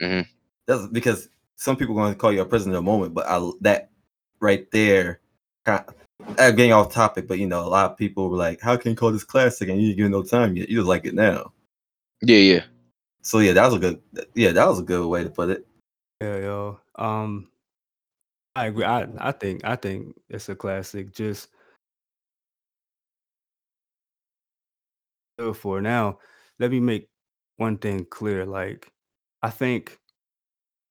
Mhm. 0.00 0.26
That's 0.72 0.86
because 0.88 1.28
some 1.56 1.76
people 1.76 1.94
are 1.98 2.02
going 2.02 2.14
to 2.14 2.18
call 2.18 2.32
you 2.32 2.40
a 2.40 2.46
prisoner 2.46 2.72
of 2.72 2.76
the 2.76 2.90
moment, 2.90 3.14
but 3.14 3.26
I 3.26 3.50
that 3.60 3.90
right 4.40 4.70
there, 4.70 5.20
kind 5.64 5.84
uh, 6.38 6.50
getting 6.50 6.72
off 6.72 6.92
topic, 6.92 7.28
but 7.28 7.38
you 7.38 7.46
know, 7.46 7.60
a 7.60 7.68
lot 7.68 7.90
of 7.90 7.98
people 7.98 8.30
were 8.30 8.36
like, 8.36 8.60
"How 8.60 8.76
can 8.76 8.92
you 8.92 8.96
call 8.96 9.12
this 9.12 9.24
classic?" 9.24 9.68
And 9.68 9.80
you 9.80 9.88
didn't 9.88 9.96
give 9.98 10.06
it 10.06 10.10
no 10.10 10.22
time 10.22 10.56
yet. 10.56 10.68
You 10.68 10.78
just 10.78 10.88
like 10.88 11.04
it 11.04 11.14
now. 11.14 11.52
Yeah, 12.22 12.38
yeah. 12.38 12.64
So 13.20 13.40
yeah, 13.40 13.52
that 13.52 13.64
was 13.66 13.74
a 13.74 13.78
good. 13.78 14.02
Yeah, 14.34 14.52
that 14.52 14.66
was 14.66 14.80
a 14.80 14.82
good 14.82 15.06
way 15.06 15.24
to 15.24 15.30
put 15.30 15.50
it. 15.50 15.66
Yeah, 16.20 16.38
yo. 16.38 16.80
Um, 16.96 17.48
I 18.56 18.66
agree. 18.66 18.84
I 18.84 19.06
I 19.18 19.32
think 19.32 19.64
I 19.64 19.76
think 19.76 20.14
it's 20.30 20.48
a 20.48 20.54
classic. 20.54 21.12
Just 21.12 21.48
good 25.38 25.56
for 25.56 25.82
now. 25.82 26.18
Let 26.58 26.70
me 26.70 26.80
make 26.80 27.08
one 27.56 27.76
thing 27.78 28.06
clear. 28.06 28.46
Like, 28.46 28.90
I 29.42 29.50
think, 29.50 29.98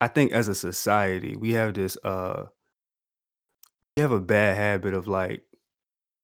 I 0.02 0.08
think 0.10 0.34
as 0.34 0.50
a 0.50 0.56
society, 0.56 1.38
we 1.38 1.54
have 1.54 1.76
this. 1.76 1.98
Uh, 2.04 2.48
we 3.96 4.02
have 4.02 4.12
a 4.12 4.20
bad 4.20 4.58
habit 4.58 4.94
of 4.94 5.08
like 5.08 5.44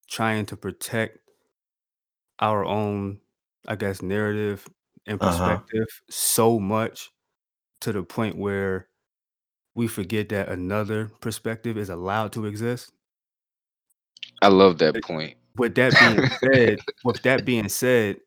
trying 0.08 0.46
to 0.46 0.56
protect 0.56 1.18
our 2.40 2.64
own, 2.64 3.20
I 3.66 3.76
guess, 3.76 4.02
narrative 4.02 4.66
and 5.06 5.20
Uh 5.20 5.32
huh. 5.32 5.60
perspective 5.62 5.86
so 6.10 6.58
much 6.60 7.10
to 7.82 7.92
the 7.92 8.02
point 8.02 8.36
where 8.36 8.88
we 9.74 9.88
forget 9.88 10.30
that 10.30 10.48
another 10.48 11.10
perspective 11.20 11.78
is 11.78 11.90
allowed 11.90 12.32
to 12.34 12.46
exist. 12.46 12.92
I 14.42 14.48
love 14.48 14.78
that 14.78 15.00
point. 15.00 15.36
with 15.56 15.74
that 15.76 15.98
being 15.98 16.22
said 16.42 16.78
with 17.04 17.22
that 17.22 17.44
being 17.44 17.68
said 17.68 18.18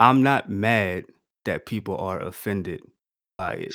I'm 0.00 0.22
not 0.22 0.48
mad 0.48 1.06
that 1.44 1.66
people 1.66 1.96
are 1.98 2.20
offended 2.20 2.80
by 3.36 3.54
it. 3.54 3.74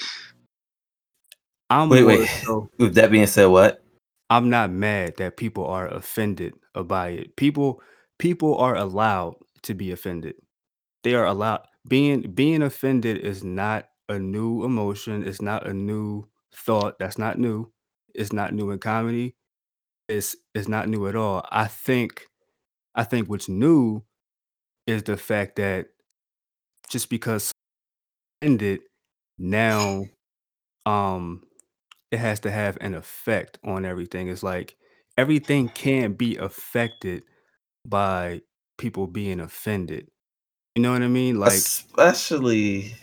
I'm 1.69 1.89
Wait, 1.89 2.03
wait. 2.03 2.27
so 2.43 2.69
With 2.79 2.95
that 2.95 3.11
being 3.11 3.27
said, 3.27 3.45
what? 3.47 3.83
I'm 4.29 4.49
not 4.49 4.71
mad 4.71 5.17
that 5.17 5.37
people 5.37 5.65
are 5.65 5.87
offended 5.87 6.53
by 6.85 7.09
it. 7.09 7.35
People 7.35 7.81
people 8.17 8.57
are 8.57 8.75
allowed 8.75 9.35
to 9.63 9.73
be 9.73 9.91
offended. 9.91 10.35
They 11.03 11.15
are 11.15 11.25
allowed 11.25 11.61
being 11.87 12.21
being 12.21 12.61
offended 12.61 13.17
is 13.17 13.43
not 13.43 13.89
a 14.07 14.19
new 14.19 14.63
emotion, 14.63 15.27
it's 15.27 15.41
not 15.41 15.67
a 15.67 15.73
new 15.73 16.27
thought, 16.53 16.97
that's 16.99 17.17
not 17.17 17.37
new. 17.39 17.71
It's 18.15 18.33
not 18.33 18.53
new 18.53 18.71
in 18.71 18.79
comedy. 18.79 19.35
It's 20.07 20.35
it's 20.55 20.67
not 20.67 20.89
new 20.89 21.07
at 21.07 21.15
all. 21.15 21.45
I 21.51 21.65
think 21.65 22.25
I 22.95 23.03
think 23.03 23.29
what's 23.29 23.49
new 23.49 24.03
is 24.87 25.03
the 25.03 25.17
fact 25.17 25.55
that 25.57 25.87
just 26.89 27.09
because 27.09 27.51
ended 28.41 28.81
now 29.39 30.05
um 30.85 31.41
it 32.11 32.19
has 32.19 32.39
to 32.41 32.51
have 32.51 32.77
an 32.81 32.95
effect 32.95 33.59
on 33.63 33.85
everything. 33.85 34.29
It's 34.29 34.43
like 34.43 34.75
everything 35.17 35.69
can 35.69 36.13
be 36.13 36.37
affected 36.37 37.23
by 37.85 38.41
people 38.77 39.07
being 39.07 39.39
offended. 39.39 40.07
You 40.75 40.83
know 40.83 40.91
what 40.91 41.03
I 41.03 41.07
mean? 41.07 41.39
Like 41.39 41.53
especially 41.53 42.95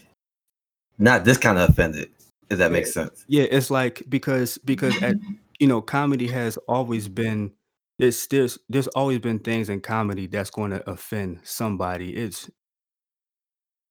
not 0.99 1.25
this 1.25 1.39
kind 1.39 1.59
of 1.59 1.71
offended. 1.71 2.11
If 2.49 2.59
that 2.59 2.71
makes 2.71 2.95
sense. 2.95 3.25
yeah, 3.27 3.45
it's 3.51 3.71
like 3.71 4.05
because 4.09 4.59
because 4.59 5.01
at 5.03 5.17
you 5.59 5.67
know, 5.67 5.81
comedy 5.81 6.29
has 6.29 6.57
always 6.69 7.09
been 7.09 7.53
there's 7.99 8.27
there's 8.29 8.59
there's 8.69 8.89
always 8.89 9.19
been 9.19 9.39
things 9.39 9.69
in 9.69 9.81
comedy 9.81 10.27
that's 10.27 10.51
going 10.51 10.71
to 10.71 10.89
offend 10.89 11.41
somebody. 11.45 12.15
It's 12.15 12.51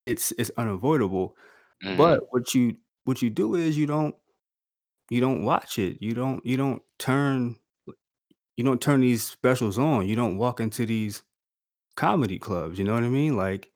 it's 0.05 0.31
it's 0.37 0.51
unavoidable. 0.57 1.35
Hmm 1.81 1.97
But 1.97 2.21
what 2.31 2.53
you 2.53 2.77
what 3.05 3.21
you 3.21 3.29
do 3.29 3.55
is 3.55 3.77
you 3.77 3.85
don't 3.85 4.15
you 5.09 5.21
don't 5.21 5.43
watch 5.43 5.77
it. 5.79 5.97
You 6.01 6.13
don't 6.13 6.45
you 6.45 6.57
don't 6.57 6.81
turn 6.97 7.55
you 8.57 8.63
don't 8.63 8.81
turn 8.81 9.01
these 9.01 9.23
specials 9.23 9.77
on. 9.77 10.07
You 10.07 10.15
don't 10.15 10.37
walk 10.37 10.59
into 10.59 10.85
these 10.85 11.23
comedy 11.95 12.39
clubs, 12.39 12.77
you 12.77 12.85
know 12.85 12.93
what 12.93 13.03
I 13.03 13.09
mean? 13.09 13.37
Like 13.37 13.71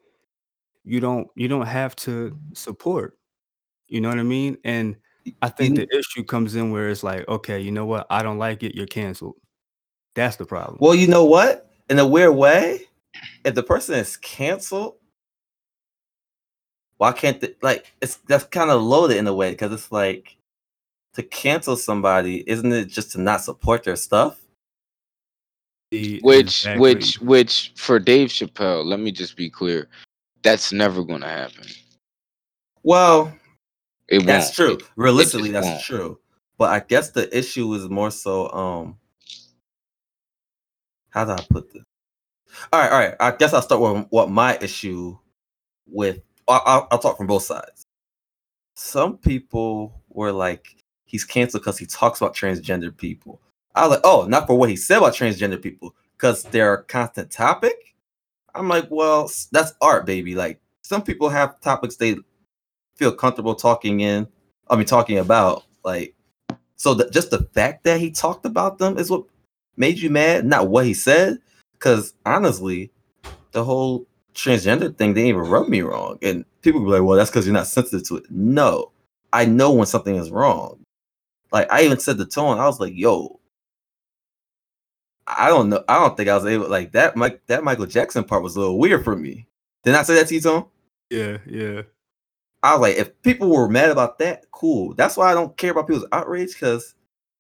you 0.84 1.00
don't 1.00 1.28
you 1.36 1.48
don't 1.48 1.68
have 1.68 1.96
to 1.98 2.38
support, 2.54 3.18
you 3.88 4.02
know 4.02 4.10
what 4.10 4.20
I 4.20 4.24
mean? 4.24 4.58
And 4.64 4.96
I 5.42 5.50
think 5.50 5.76
the 5.76 5.88
issue 5.96 6.24
comes 6.24 6.56
in 6.56 6.72
where 6.72 6.90
it's 6.90 7.04
like, 7.04 7.28
okay, 7.28 7.60
you 7.60 7.72
know 7.72 7.86
what? 7.86 8.08
I 8.10 8.24
don't 8.24 8.40
like 8.40 8.64
it, 8.64 8.76
you're 8.76 8.88
canceled. 8.88 9.36
That's 10.16 10.38
the 10.38 10.46
problem. 10.46 10.78
well, 10.82 10.96
you 10.96 11.08
know 11.08 11.26
what? 11.26 11.70
In 11.90 12.00
a 12.00 12.08
weird 12.08 12.36
way, 12.36 12.88
if 13.46 13.56
the 13.56 13.64
person 13.64 13.96
is 13.96 14.18
canceled, 14.18 14.96
why 17.00 17.14
can't 17.14 17.40
they 17.42 17.56
like 17.62 17.92
it's 18.02 18.18
that's 18.28 18.44
kind 18.44 18.70
of 18.70 18.82
loaded 18.82 19.18
in 19.18 19.26
a 19.26 19.34
way 19.34 19.52
because 19.52 19.72
it's 19.72 19.92
like 19.92 20.36
to 21.14 21.24
cancel 21.24 21.76
somebody, 21.76 22.48
isn't 22.48 22.72
it 22.72 22.86
just 22.86 23.12
to 23.14 23.22
not 23.22 23.42
support 23.42 23.84
their 23.84 23.96
stuff? 23.96 24.40
Which, 25.92 26.22
exactly. 26.22 26.80
which, 26.80 27.20
which, 27.20 27.74
for 27.76 27.98
Dave 27.98 28.30
Chappelle, 28.30 28.86
let 28.86 29.00
me 29.00 29.12
just 29.12 29.36
be 29.36 29.50
clear, 29.50 29.88
that's 30.44 30.72
never 30.72 31.04
going 31.04 31.22
to 31.22 31.28
happen. 31.28 31.66
Well, 32.84 33.34
It 34.08 34.24
that's 34.26 34.58
won't. 34.58 34.80
true. 34.80 34.88
Realistically, 34.96 35.50
that's 35.52 35.66
won't. 35.66 35.82
true. 35.82 36.20
But 36.60 36.70
I 36.70 36.80
guess 36.86 37.10
the 37.10 37.36
issue 37.36 37.74
is 37.74 37.90
more 37.90 38.12
so 38.12 38.52
um 38.52 38.98
how 41.10 41.26
do 41.26 41.32
I 41.32 41.46
put 41.50 41.74
this? 41.74 41.84
All 42.72 42.80
right, 42.80 42.92
all 42.92 43.00
right. 43.00 43.16
I 43.20 43.32
guess 43.32 43.54
I'll 43.54 43.62
start 43.62 43.82
with 43.82 44.06
what 44.10 44.30
my 44.30 44.58
issue 44.62 45.18
with. 45.88 46.22
I'll, 46.50 46.88
I'll, 46.92 47.00
talk 47.00 47.18
from 47.18 47.28
both 47.28 47.44
sides. 47.44 47.86
Some 48.76 49.18
people 49.18 50.02
were 50.10 50.32
like, 50.32 50.78
he's 51.06 51.24
canceled 51.24 51.64
because 51.64 51.78
he 51.78 51.86
talks 51.86 52.22
about 52.22 52.36
transgender 52.36 52.96
people. 52.96 53.42
I 53.76 53.84
was 53.84 53.92
like, 53.92 54.02
oh, 54.04 54.26
not 54.28 54.48
for 54.48 54.58
what 54.58 54.70
he 54.70 54.76
said 54.76 54.98
about 54.98 55.14
transgender 55.14 55.62
people, 55.62 55.96
because 56.18 56.44
they're 56.44 56.74
a 56.74 56.84
constant 56.84 57.32
topic. 57.32 57.96
I'm 58.56 58.68
like, 58.68 58.88
well, 58.90 59.32
that's 59.52 59.74
art, 59.82 60.06
baby. 60.06 60.36
Like, 60.36 60.60
some 60.82 61.04
people 61.04 61.30
have 61.30 61.60
topics 61.62 61.96
they 61.96 62.18
feel 62.96 63.12
comfortable 63.12 63.56
talking 63.56 64.00
in. 64.02 64.28
I 64.70 64.76
mean, 64.76 64.86
talking 64.86 65.18
about. 65.18 65.64
Like, 65.84 66.16
so 66.76 66.94
the, 66.94 67.10
just 67.10 67.32
the 67.32 67.48
fact 67.54 67.84
that 67.84 68.00
he 68.00 68.12
talked 68.12 68.46
about 68.46 68.78
them 68.78 68.98
is 68.98 69.10
what 69.10 69.24
made 69.78 70.00
you 70.00 70.10
mad, 70.10 70.46
not 70.46 70.68
what 70.68 70.86
he 70.86 70.94
said. 70.94 71.40
Because 71.74 72.14
honestly, 72.26 72.92
the 73.52 73.64
whole 73.64 74.06
transgender 74.36 74.96
thing 74.96 75.14
didn't 75.14 75.30
even 75.30 75.42
rub 75.42 75.68
me 75.68 75.82
wrong. 75.82 76.18
And 76.22 76.46
people 76.62 76.82
be 76.82 76.88
like, 76.88 77.04
well, 77.04 77.18
that's 77.18 77.30
because 77.30 77.46
you're 77.46 77.54
not 77.54 77.68
sensitive 77.68 78.08
to 78.08 78.18
it. 78.18 78.26
No, 78.30 78.92
I 79.34 79.46
know 79.46 79.72
when 79.72 79.86
something 79.86 80.16
is 80.16 80.32
wrong. 80.32 80.80
Like 81.52 81.72
I 81.72 81.84
even 81.84 82.00
said 82.00 82.18
the 82.18 82.26
tone, 82.26 82.60
I 82.60 82.66
was 82.66 82.80
like, 82.80 82.94
yo, 82.96 83.40
I 85.28 85.48
don't 85.48 85.70
know. 85.70 85.84
I 85.88 86.00
don't 86.00 86.16
think 86.18 86.30
I 86.30 86.36
was 86.36 86.46
able 86.46 86.70
like 86.70 86.92
that. 86.94 87.16
Mike 87.16 87.42
that 87.48 87.64
Michael 87.64 87.86
Jackson 87.86 88.24
part 88.24 88.44
was 88.44 88.56
a 88.56 88.60
little 88.60 88.80
weird 88.80 89.04
for 89.04 89.16
me. 89.16 89.48
Did 89.84 89.96
I 89.96 90.04
say 90.04 90.16
that 90.16 90.28
to 90.28 90.36
you, 90.36 90.42
Tone? 90.42 90.66
Yeah, 91.10 91.38
yeah. 91.46 91.84
I 92.62 92.74
was 92.74 92.82
like, 92.82 92.98
if 92.98 93.22
people 93.22 93.50
were 93.50 93.70
mad 93.70 93.90
about 93.90 94.20
that, 94.20 94.46
cool. 94.52 94.94
That's 94.94 95.16
why 95.16 95.32
I 95.32 95.34
don't 95.34 95.56
care 95.56 95.72
about 95.72 95.88
people's 95.88 96.08
outrage 96.12 96.54
because 96.54 96.96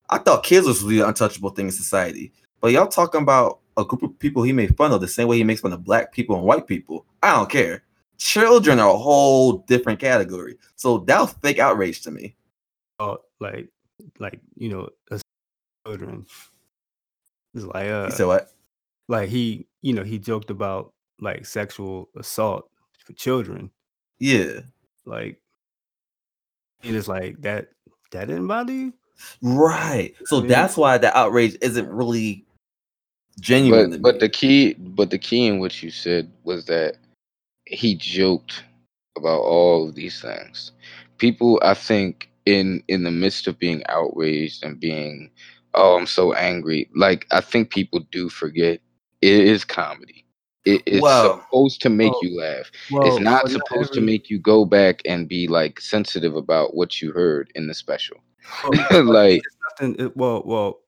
I 0.09 0.17
thought 0.19 0.43
kids 0.43 0.65
was 0.65 0.81
really 0.81 1.01
untouchable 1.01 1.49
thing 1.49 1.65
in 1.65 1.71
society. 1.71 2.31
But 2.61 2.71
y'all 2.71 2.87
talking 2.87 3.21
about 3.21 3.59
a 3.79 3.85
group 3.85 4.03
of 4.03 4.17
people 4.19 4.43
he 4.43 4.53
made 4.53 4.75
fun 4.77 4.91
of 4.91 5.01
the 5.01 5.07
same 5.07 5.27
way 5.27 5.37
he 5.37 5.43
makes 5.43 5.61
fun 5.61 5.73
of 5.73 5.83
black 5.83 6.11
people 6.11 6.35
and 6.35 6.45
white 6.45 6.67
people. 6.67 7.05
I 7.23 7.35
don't 7.35 7.49
care. 7.49 7.83
Children 8.17 8.79
are 8.79 8.89
a 8.93 8.97
whole 8.97 9.59
different 9.59 9.99
category. 9.99 10.57
So 10.75 10.99
that 10.99 11.19
was 11.21 11.33
fake 11.41 11.59
outrage 11.59 12.01
to 12.01 12.11
me. 12.11 12.35
Oh, 12.99 13.19
like 13.39 13.69
like, 14.19 14.39
you 14.55 14.69
know, 14.69 14.89
children. 15.85 16.25
It's 17.53 17.65
like 17.65 17.87
uh 17.89 18.05
You 18.05 18.11
said 18.11 18.27
what? 18.27 18.49
like 19.07 19.29
he, 19.29 19.67
you 19.81 19.93
know, 19.93 20.03
he 20.03 20.19
joked 20.19 20.49
about 20.51 20.93
like 21.19 21.45
sexual 21.45 22.09
assault 22.17 22.69
for 23.05 23.13
children. 23.13 23.71
Yeah. 24.19 24.61
Like 25.05 25.39
and 26.83 26.95
it's 26.95 27.07
like 27.07 27.41
that 27.41 27.69
that 28.11 28.27
didn't 28.27 28.47
bother 28.47 28.73
you? 28.73 28.93
Right. 29.41 30.13
So 30.25 30.41
Yeah. 30.41 30.47
that's 30.47 30.77
why 30.77 30.97
the 30.97 31.15
outrage 31.17 31.57
isn't 31.61 31.89
really 31.89 32.45
genuine. 33.39 33.91
But 33.91 34.01
but 34.01 34.19
the 34.19 34.29
key 34.29 34.73
but 34.73 35.09
the 35.09 35.17
key 35.17 35.47
in 35.47 35.59
what 35.59 35.81
you 35.81 35.91
said 35.91 36.31
was 36.43 36.65
that 36.65 36.97
he 37.65 37.95
joked 37.95 38.63
about 39.17 39.41
all 39.41 39.87
of 39.87 39.95
these 39.95 40.21
things. 40.21 40.71
People 41.17 41.59
I 41.63 41.73
think 41.73 42.29
in 42.45 42.83
in 42.87 43.03
the 43.03 43.11
midst 43.11 43.47
of 43.47 43.59
being 43.59 43.83
outraged 43.89 44.63
and 44.63 44.79
being 44.79 45.29
oh 45.73 45.97
I'm 45.97 46.07
so 46.07 46.33
angry, 46.33 46.89
like 46.95 47.27
I 47.31 47.41
think 47.41 47.69
people 47.69 48.01
do 48.11 48.29
forget 48.29 48.81
it 49.21 49.39
is 49.47 49.63
comedy. 49.65 50.25
It, 50.65 50.83
it's 50.85 51.07
supposed 51.07 51.81
to 51.81 51.89
make 51.89 52.13
you 52.21 52.37
laugh. 52.37 52.69
It's 52.89 53.19
not 53.19 53.45
well, 53.45 53.53
supposed 53.53 53.93
to 53.93 54.01
make 54.01 54.29
you 54.29 54.39
go 54.39 54.65
back 54.65 55.01
and 55.05 55.27
be 55.27 55.47
like 55.47 55.79
sensitive 55.79 56.35
about 56.35 56.75
what 56.75 57.01
you 57.01 57.11
heard 57.11 57.51
in 57.55 57.67
the 57.67 57.73
special. 57.73 58.17
like 58.91 59.41
it's 59.41 59.57
nothing 59.79 59.95
it, 60.05 60.17
well 60.17 60.43
well 60.45 60.79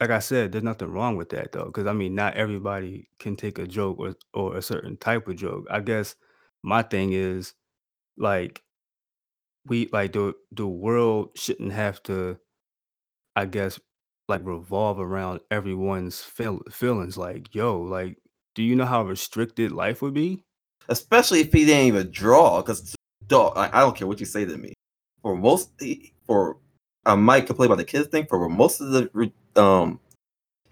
like 0.00 0.10
I 0.10 0.18
said, 0.18 0.52
there's 0.52 0.64
nothing 0.64 0.90
wrong 0.90 1.16
with 1.16 1.30
that 1.30 1.52
though, 1.52 1.66
because 1.66 1.86
I 1.86 1.92
mean, 1.92 2.14
not 2.14 2.34
everybody 2.34 3.08
can 3.18 3.36
take 3.36 3.58
a 3.58 3.66
joke 3.66 3.98
or 3.98 4.14
or 4.34 4.56
a 4.56 4.62
certain 4.62 4.96
type 4.96 5.28
of 5.28 5.36
joke. 5.36 5.66
I 5.70 5.80
guess 5.80 6.16
my 6.62 6.82
thing 6.82 7.12
is 7.12 7.54
like 8.18 8.62
we 9.66 9.88
like 9.92 10.12
the 10.12 10.34
the 10.52 10.66
world 10.66 11.30
shouldn't 11.36 11.72
have 11.72 12.02
to, 12.04 12.38
I 13.36 13.46
guess, 13.46 13.80
like 14.28 14.42
revolve 14.44 15.00
around 15.00 15.40
everyone's 15.50 16.20
feel, 16.20 16.60
feelings. 16.70 17.16
Like, 17.18 17.54
yo, 17.54 17.80
like, 17.80 18.18
do 18.54 18.62
you 18.62 18.76
know 18.76 18.86
how 18.86 19.04
restricted 19.04 19.72
life 19.72 20.02
would 20.02 20.14
be? 20.14 20.46
especially 20.88 21.40
if 21.40 21.52
he 21.52 21.64
didn't 21.64 21.86
even 21.86 22.10
draw. 22.10 22.62
Because 22.62 22.94
dog, 23.26 23.54
I, 23.56 23.70
I 23.72 23.80
don't 23.80 23.96
care 23.96 24.06
what 24.06 24.20
you 24.20 24.26
say 24.26 24.44
to 24.44 24.56
me. 24.56 24.72
For 25.22 25.36
most, 25.36 25.70
for 26.26 26.58
I 27.06 27.14
might 27.14 27.46
complain 27.46 27.66
about 27.68 27.78
the 27.78 27.84
kids 27.84 28.08
thing. 28.08 28.26
but 28.30 28.38
most 28.48 28.80
of 28.82 28.90
the 28.90 29.32
um 29.56 29.98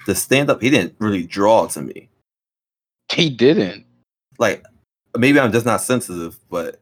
the 0.07 0.15
stand 0.15 0.51
up, 0.51 0.61
he 0.61 0.69
didn't 0.69 0.95
really 0.99 1.23
draw 1.27 1.67
to 1.69 1.81
me. 1.81 2.11
he 3.13 3.31
didn't. 3.31 3.87
Like 4.39 4.63
maybe 5.17 5.41
I'm 5.41 5.53
just 5.53 5.65
not 5.65 5.81
sensitive, 5.81 6.39
but 6.51 6.81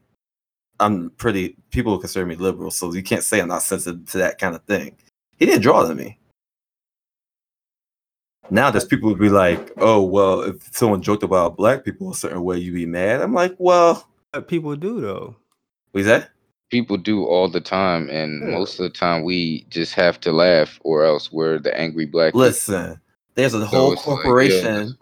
I'm 0.79 1.11
pretty. 1.11 1.55
People 1.71 1.97
consider 1.99 2.25
me 2.25 2.35
liberal, 2.35 2.71
so 2.71 2.91
you 2.93 3.03
can't 3.03 3.23
say 3.23 3.39
I'm 3.39 3.47
not 3.47 3.61
sensitive 3.63 4.09
to 4.11 4.17
that 4.17 4.39
kind 4.39 4.55
of 4.55 4.63
thing. 4.65 4.97
He 5.37 5.45
didn't 5.45 5.61
draw 5.61 5.87
to 5.87 5.95
me. 5.95 6.17
Now 8.49 8.69
there's 8.71 8.85
people 8.85 9.09
would 9.09 9.19
be 9.19 9.29
like, 9.29 9.71
"Oh 9.77 10.01
well, 10.03 10.41
if 10.41 10.75
someone 10.75 11.01
joked 11.01 11.23
about 11.23 11.55
black 11.55 11.85
people 11.85 12.11
a 12.11 12.15
certain 12.15 12.43
way, 12.43 12.57
you'd 12.57 12.73
be 12.75 12.85
mad." 12.85 13.21
I'm 13.21 13.33
like, 13.33 13.55
"Well, 13.57 14.07
But 14.31 14.47
people 14.47 14.75
do 14.75 14.99
though. 14.99 15.35
what 15.91 16.01
is 16.01 16.07
that?" 16.07 16.31
People 16.73 16.97
do 16.97 17.23
all 17.25 17.47
the 17.47 17.61
time 17.61 18.09
and 18.09 18.41
Yeah. 18.41 18.57
most 18.57 18.79
of 18.79 18.83
the 18.83 18.89
time 18.89 19.21
we 19.23 19.63
just 19.69 19.93
have 19.93 20.19
to 20.21 20.31
laugh 20.31 20.79
or 20.83 21.05
else 21.05 21.31
we're 21.31 21.59
the 21.59 21.71
angry 21.79 22.05
black 22.07 22.29
people. 22.33 22.41
Listen, 22.41 22.99
there's 23.35 23.53
a 23.53 23.59
So 23.61 23.65
whole 23.67 23.93
it's 23.93 24.01
like, 24.07 24.17
yeah, 24.17 24.23
corporation 24.23 24.97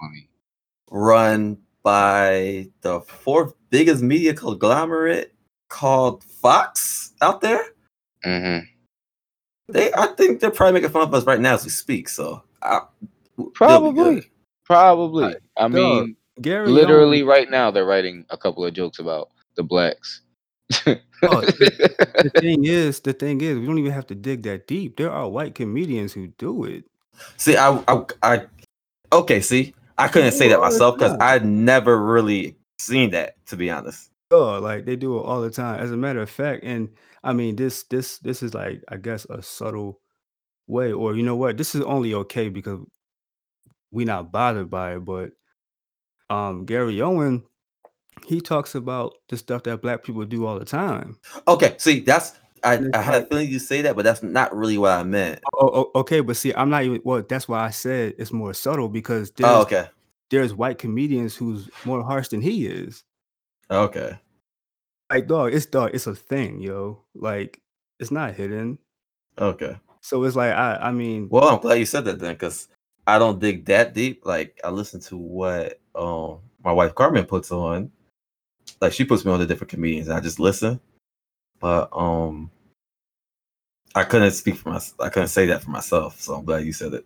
run 0.91 1.57
by 1.83 2.67
the 2.81 2.99
fourth 3.01 3.53
biggest 3.69 4.03
media 4.03 4.33
conglomerate 4.33 5.33
called 5.69 6.23
Fox 6.25 7.13
out 7.21 7.39
there. 7.39 7.63
Mhm. 8.25 8.67
They, 9.69 9.93
I 9.93 10.07
think 10.17 10.41
they're 10.41 10.51
probably 10.51 10.73
making 10.73 10.89
fun 10.91 11.03
of 11.03 11.13
us 11.13 11.23
right 11.25 11.39
now 11.39 11.53
as 11.53 11.63
we 11.63 11.69
speak. 11.69 12.09
So, 12.09 12.43
I, 12.61 12.81
Probably. 13.53 14.29
Probably. 14.65 15.35
I 15.57 15.61
Dog, 15.61 15.71
mean, 15.71 16.15
Gary 16.41 16.67
literally 16.67 17.21
Oldman- 17.21 17.27
right 17.27 17.49
now 17.49 17.71
they're 17.71 17.85
writing 17.85 18.25
a 18.29 18.37
couple 18.37 18.65
of 18.65 18.73
jokes 18.73 18.99
about 18.99 19.29
the 19.55 19.63
blacks. 19.63 20.21
Oh, 21.23 21.41
the, 21.41 22.21
the 22.23 22.41
thing 22.41 22.65
is, 22.65 22.99
the 23.01 23.13
thing 23.13 23.41
is, 23.41 23.59
we 23.59 23.65
don't 23.65 23.77
even 23.77 23.91
have 23.91 24.07
to 24.07 24.15
dig 24.15 24.43
that 24.43 24.67
deep. 24.67 24.97
There 24.97 25.11
are 25.11 25.29
white 25.29 25.55
comedians 25.55 26.13
who 26.13 26.27
do 26.37 26.63
it. 26.63 26.85
See, 27.37 27.55
I, 27.55 27.83
I, 27.87 28.05
I 28.23 28.45
okay. 29.13 29.41
See, 29.41 29.73
I 29.97 30.07
couldn't 30.07 30.31
say 30.31 30.47
that 30.49 30.59
myself 30.59 30.97
because. 30.97 31.17
I'd 31.19 31.45
never 31.45 32.01
really 32.01 32.57
seen 32.79 33.11
that, 33.11 33.35
to 33.47 33.55
be 33.55 33.69
honest. 33.69 34.09
Oh, 34.31 34.59
like 34.59 34.85
they 34.85 34.95
do 34.95 35.17
it 35.17 35.21
all 35.21 35.41
the 35.41 35.49
time. 35.49 35.79
As 35.79 35.91
a 35.91 35.97
matter 35.97 36.21
of 36.21 36.29
fact, 36.29 36.63
and 36.63 36.89
I 37.23 37.33
mean 37.33 37.55
this 37.55 37.83
this 37.83 38.17
this 38.19 38.41
is 38.41 38.53
like 38.53 38.81
I 38.87 38.97
guess 38.97 39.25
a 39.25 39.41
subtle 39.43 39.99
way, 40.67 40.91
or 40.91 41.15
you 41.15 41.23
know 41.23 41.35
what? 41.35 41.57
This 41.57 41.75
is 41.75 41.81
only 41.81 42.13
okay 42.13 42.49
because 42.49 42.79
we 43.91 44.05
not 44.05 44.31
bothered 44.31 44.69
by 44.69 44.95
it. 44.95 45.05
But 45.05 45.31
um 46.29 46.65
Gary 46.65 47.01
Owen, 47.01 47.43
he 48.25 48.41
talks 48.41 48.75
about 48.75 49.15
the 49.29 49.37
stuff 49.37 49.63
that 49.63 49.81
black 49.81 50.03
people 50.03 50.25
do 50.25 50.45
all 50.45 50.59
the 50.59 50.65
time. 50.65 51.17
Okay, 51.47 51.75
see, 51.77 51.99
that's 52.01 52.33
I, 52.63 52.81
I 52.93 53.01
had 53.01 53.23
a 53.23 53.25
feeling 53.25 53.49
you 53.49 53.59
say 53.59 53.81
that, 53.81 53.95
but 53.95 54.03
that's 54.05 54.21
not 54.23 54.55
really 54.55 54.77
what 54.77 54.91
I 54.91 55.03
meant. 55.03 55.41
Oh, 55.53 55.89
oh, 55.95 55.99
okay, 56.01 56.19
but 56.21 56.35
see, 56.37 56.53
I'm 56.53 56.69
not 56.69 56.83
even 56.83 57.01
well, 57.03 57.23
that's 57.27 57.47
why 57.47 57.63
I 57.63 57.69
said 57.71 58.13
it's 58.17 58.31
more 58.31 58.53
subtle 58.53 58.89
because 58.89 59.31
there's 59.31 59.49
Oh, 59.49 59.61
okay, 59.61 59.87
there's 60.29 60.53
white 60.53 60.77
comedians 60.77 61.35
who's 61.35 61.69
more 61.85 62.03
harsh 62.03 62.29
than 62.29 62.41
he 62.41 62.65
is. 62.67 63.03
okay. 63.69 64.19
Like 65.09 65.27
dog, 65.27 65.53
it's 65.53 65.65
dog, 65.65 65.91
it's 65.93 66.07
a 66.07 66.15
thing, 66.15 66.61
yo. 66.61 67.03
Like 67.15 67.61
it's 67.99 68.11
not 68.11 68.33
hidden. 68.35 68.79
Okay. 69.37 69.77
So 70.01 70.23
it's 70.23 70.35
like 70.35 70.53
I 70.53 70.75
I 70.75 70.91
mean 70.91 71.27
Well, 71.29 71.49
I'm 71.49 71.59
glad 71.59 71.75
you 71.75 71.85
said 71.85 72.05
that 72.05 72.19
then, 72.19 72.33
because 72.33 72.67
I 73.07 73.19
don't 73.19 73.39
dig 73.39 73.65
that 73.65 73.93
deep. 73.93 74.25
Like 74.25 74.59
I 74.63 74.69
listen 74.69 74.99
to 75.01 75.17
what 75.17 75.79
um 75.95 76.39
my 76.63 76.71
wife 76.71 76.95
Carmen 76.95 77.25
puts 77.25 77.51
on. 77.51 77.91
Like 78.81 78.93
she 78.93 79.05
puts 79.05 79.25
me 79.25 79.31
on 79.31 79.39
the 79.39 79.45
different 79.45 79.69
comedians, 79.71 80.07
and 80.07 80.17
I 80.17 80.21
just 80.21 80.39
listen. 80.39 80.79
But 81.59 81.89
um, 81.93 82.49
I 83.93 84.03
couldn't 84.03 84.31
speak 84.31 84.55
for 84.55 84.69
myself. 84.69 84.99
I 84.99 85.09
couldn't 85.09 85.29
say 85.29 85.45
that 85.47 85.63
for 85.63 85.69
myself. 85.69 86.19
So 86.19 86.35
I'm 86.35 86.45
glad 86.45 86.65
you 86.65 86.73
said 86.73 86.93
it. 86.93 87.05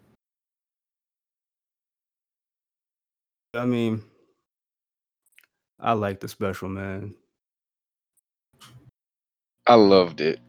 I 3.53 3.65
mean, 3.65 4.01
I 5.79 5.93
like 5.93 6.19
the 6.19 6.27
special 6.27 6.69
man. 6.69 7.15
I 9.67 9.75
loved 9.75 10.21
it, 10.21 10.39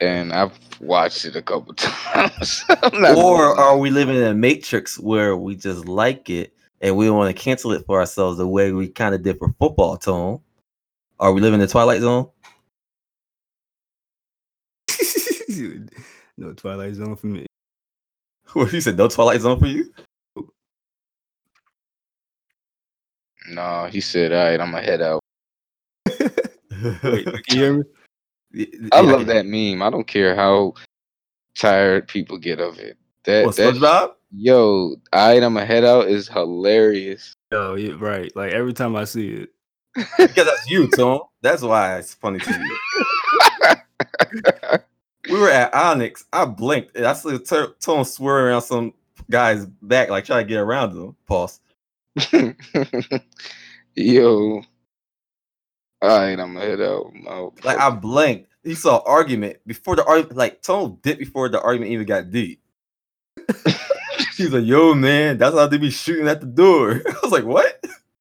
and 0.00 0.32
I've 0.32 0.58
watched 0.80 1.24
it 1.24 1.36
a 1.36 1.42
couple 1.42 1.74
times. 1.76 2.64
Or 3.16 3.58
are 3.58 3.78
we 3.78 3.90
living 3.90 4.16
in 4.16 4.24
a 4.24 4.34
matrix 4.34 4.98
where 4.98 5.36
we 5.36 5.56
just 5.56 5.86
like 5.86 6.28
it 6.28 6.52
and 6.80 6.96
we 6.96 7.08
want 7.08 7.34
to 7.34 7.42
cancel 7.42 7.72
it 7.72 7.86
for 7.86 7.98
ourselves 7.98 8.36
the 8.36 8.46
way 8.46 8.72
we 8.72 8.88
kind 8.88 9.14
of 9.14 9.22
did 9.22 9.38
for 9.38 9.54
football 9.58 9.96
tone? 9.96 10.40
Are 11.18 11.32
we 11.32 11.40
living 11.40 11.60
in 11.60 11.66
the 11.66 11.72
twilight 11.72 12.00
zone? 12.02 12.28
no 16.36 16.52
Twilight 16.52 16.94
Zone 16.94 17.16
for 17.16 17.26
me. 17.26 17.46
What 18.52 18.72
you 18.72 18.80
said? 18.80 18.96
No 18.96 19.08
twilight 19.08 19.40
zone 19.40 19.58
for 19.58 19.66
you? 19.66 19.92
No, 23.50 23.86
he 23.86 24.00
said, 24.00 24.32
"All 24.32 24.44
right, 24.44 24.60
I'm 24.60 24.70
gonna 24.70 24.82
head 24.82 25.02
out." 25.02 25.20
Wait, 27.02 27.26
you 27.48 27.58
hear 27.58 27.72
me? 27.74 28.66
I 28.92 29.00
love 29.00 29.26
that 29.26 29.46
meme. 29.46 29.82
I 29.82 29.90
don't 29.90 30.06
care 30.06 30.34
how 30.34 30.74
tired 31.58 32.08
people 32.08 32.38
get 32.38 32.60
of 32.60 32.78
it. 32.78 32.96
That, 33.24 33.46
What, 33.46 33.56
that 33.56 33.74
SpongeBob? 33.74 34.12
yo, 34.30 34.96
all 35.12 35.28
right, 35.28 35.42
I'm 35.42 35.54
gonna 35.54 35.66
head 35.66 35.84
out 35.84 36.08
is 36.08 36.28
hilarious. 36.28 37.34
Oh, 37.52 37.74
yeah, 37.74 37.94
right. 37.98 38.34
Like 38.34 38.52
every 38.52 38.72
time 38.72 38.96
I 38.96 39.04
see 39.04 39.28
it. 39.28 39.50
Because 40.18 40.46
that's 40.46 40.70
you, 40.70 40.88
Tom. 40.90 41.20
That's 41.40 41.62
why 41.62 41.98
it's 41.98 42.14
funny 42.14 42.38
to 42.40 42.50
you. 42.50 42.76
we 45.30 45.40
were 45.40 45.50
at 45.50 45.74
Onyx. 45.74 46.24
I 46.32 46.44
blinked. 46.44 46.96
I 46.96 47.12
saw 47.14 47.36
T- 47.38 47.72
Tom 47.80 48.04
swearing 48.04 48.46
around 48.46 48.62
some 48.62 48.94
guy's 49.30 49.66
back, 49.66 50.10
like 50.10 50.24
trying 50.24 50.44
to 50.44 50.48
get 50.48 50.58
around 50.58 50.92
him. 50.92 51.16
Pause. 51.26 51.60
yo, 53.94 54.62
all 56.02 56.08
right, 56.08 56.38
I'm 56.38 56.54
gonna 56.54 56.60
head 56.60 56.80
out. 56.80 57.12
Like 57.64 57.78
I 57.78 57.90
blinked. 57.90 58.50
He 58.62 58.74
saw 58.74 59.02
argument 59.06 59.58
before 59.66 59.96
the 59.96 60.04
argument. 60.04 60.36
Like 60.36 60.62
Tom 60.62 60.98
did 61.02 61.18
before 61.18 61.48
the 61.48 61.60
argument 61.60 61.92
even 61.92 62.06
got 62.06 62.30
deep. 62.30 62.60
She's 64.34 64.52
like, 64.52 64.66
"Yo, 64.66 64.94
man, 64.94 65.38
that's 65.38 65.56
how 65.56 65.66
they 65.66 65.78
be 65.78 65.90
shooting 65.90 66.28
at 66.28 66.40
the 66.40 66.46
door." 66.46 67.02
I 67.06 67.16
was 67.22 67.32
like, 67.32 67.44
"What?" 67.44 67.75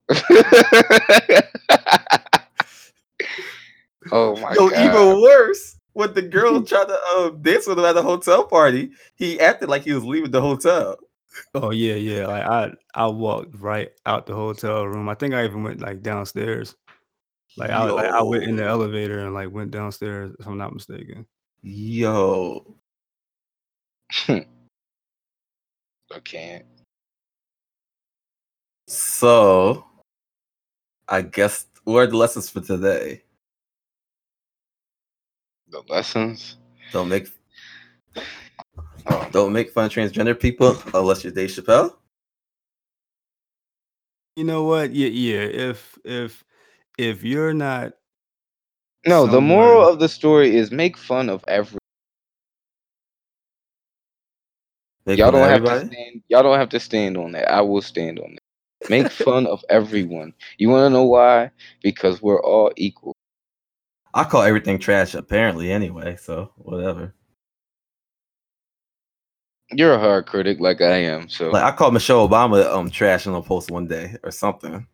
oh 4.11 4.35
my 4.37 4.53
Yo, 4.55 4.69
god. 4.69 4.85
even 4.85 5.21
worse. 5.21 5.77
When 5.93 6.13
the 6.13 6.21
girl 6.21 6.61
tried 6.61 6.89
to 6.89 6.99
um, 7.17 7.41
dance 7.41 7.65
with 7.67 7.79
him 7.79 7.85
at 7.85 7.93
the 7.93 8.03
hotel 8.03 8.45
party, 8.45 8.91
he 9.15 9.39
acted 9.39 9.69
like 9.69 9.83
he 9.83 9.93
was 9.93 10.03
leaving 10.03 10.31
the 10.31 10.41
hotel. 10.41 10.97
Oh 11.53 11.71
yeah, 11.71 11.95
yeah. 11.95 12.27
Like 12.27 12.43
I 12.43 12.71
I 12.93 13.07
walked 13.07 13.55
right 13.59 13.89
out 14.05 14.25
the 14.25 14.35
hotel 14.35 14.85
room. 14.85 15.07
I 15.07 15.15
think 15.15 15.33
I 15.33 15.45
even 15.45 15.63
went 15.63 15.79
like 15.79 16.01
downstairs. 16.01 16.75
Like 17.57 17.69
I 17.69 17.85
like 17.85 18.11
I 18.11 18.21
went 18.21 18.43
in 18.43 18.57
the 18.57 18.65
elevator 18.65 19.19
and 19.19 19.33
like 19.33 19.51
went 19.51 19.71
downstairs, 19.71 20.35
if 20.39 20.45
I'm 20.45 20.57
not 20.57 20.73
mistaken. 20.73 21.25
Yo, 21.61 22.75
I 24.27 24.45
can't. 26.23 26.65
so 28.87 29.85
I 31.07 31.21
guess 31.21 31.67
what 31.83 31.99
are 31.99 32.07
the 32.07 32.17
lessons 32.17 32.49
for 32.49 32.61
today? 32.61 33.23
The 35.69 35.81
lessons. 35.89 36.57
Don't 36.91 37.09
make 37.09 37.27
Oh, 39.07 39.27
don't 39.31 39.53
make 39.53 39.71
fun 39.71 39.85
of 39.85 39.91
transgender 39.91 40.39
people 40.39 40.75
unless 40.93 41.23
you're 41.23 41.33
Dave 41.33 41.49
Chappelle. 41.49 41.93
You 44.35 44.43
know 44.43 44.63
what? 44.63 44.93
Yeah, 44.93 45.09
yeah. 45.09 45.41
If 45.41 45.97
if 46.03 46.43
if 46.97 47.23
you're 47.23 47.53
not 47.53 47.93
no, 49.05 49.27
the 49.27 49.39
moral 49.41 49.87
of 49.87 49.99
the 49.99 50.09
story 50.09 50.55
is 50.55 50.71
make 50.71 50.97
fun 50.97 51.29
of 51.29 51.43
every. 51.47 51.77
Y'all 55.05 55.31
don't 55.31 55.49
have 55.49 55.63
to 55.63 55.85
stand. 55.85 56.23
Y'all 56.29 56.43
don't 56.43 56.57
have 56.57 56.69
to 56.69 56.79
stand 56.79 57.15
on 57.17 57.31
that. 57.33 57.51
I 57.51 57.61
will 57.61 57.81
stand 57.81 58.19
on 58.19 58.33
that. 58.33 58.44
Make 58.89 59.11
fun 59.11 59.47
of 59.47 59.63
everyone. 59.69 60.33
You 60.57 60.69
want 60.69 60.85
to 60.85 60.89
know 60.91 61.05
why? 61.05 61.51
Because 61.81 62.21
we're 62.21 62.41
all 62.43 62.71
equal. 62.75 63.13
I 64.13 64.23
call 64.23 64.43
everything 64.43 64.79
trash 64.79 65.13
apparently 65.13 65.71
anyway, 65.71 66.15
so 66.17 66.51
whatever. 66.57 67.13
You're 69.71 69.93
a 69.95 69.99
hard 69.99 70.27
critic, 70.27 70.59
like 70.59 70.81
I 70.81 70.97
am. 70.97 71.27
So 71.27 71.49
Like 71.49 71.63
I 71.63 71.71
called 71.75 71.93
Michelle 71.93 72.27
Obama 72.27 72.65
um 72.71 72.89
trash 72.89 73.25
on 73.27 73.33
a 73.35 73.41
post 73.41 73.71
one 73.71 73.87
day 73.87 74.15
or 74.23 74.31
something. 74.31 74.87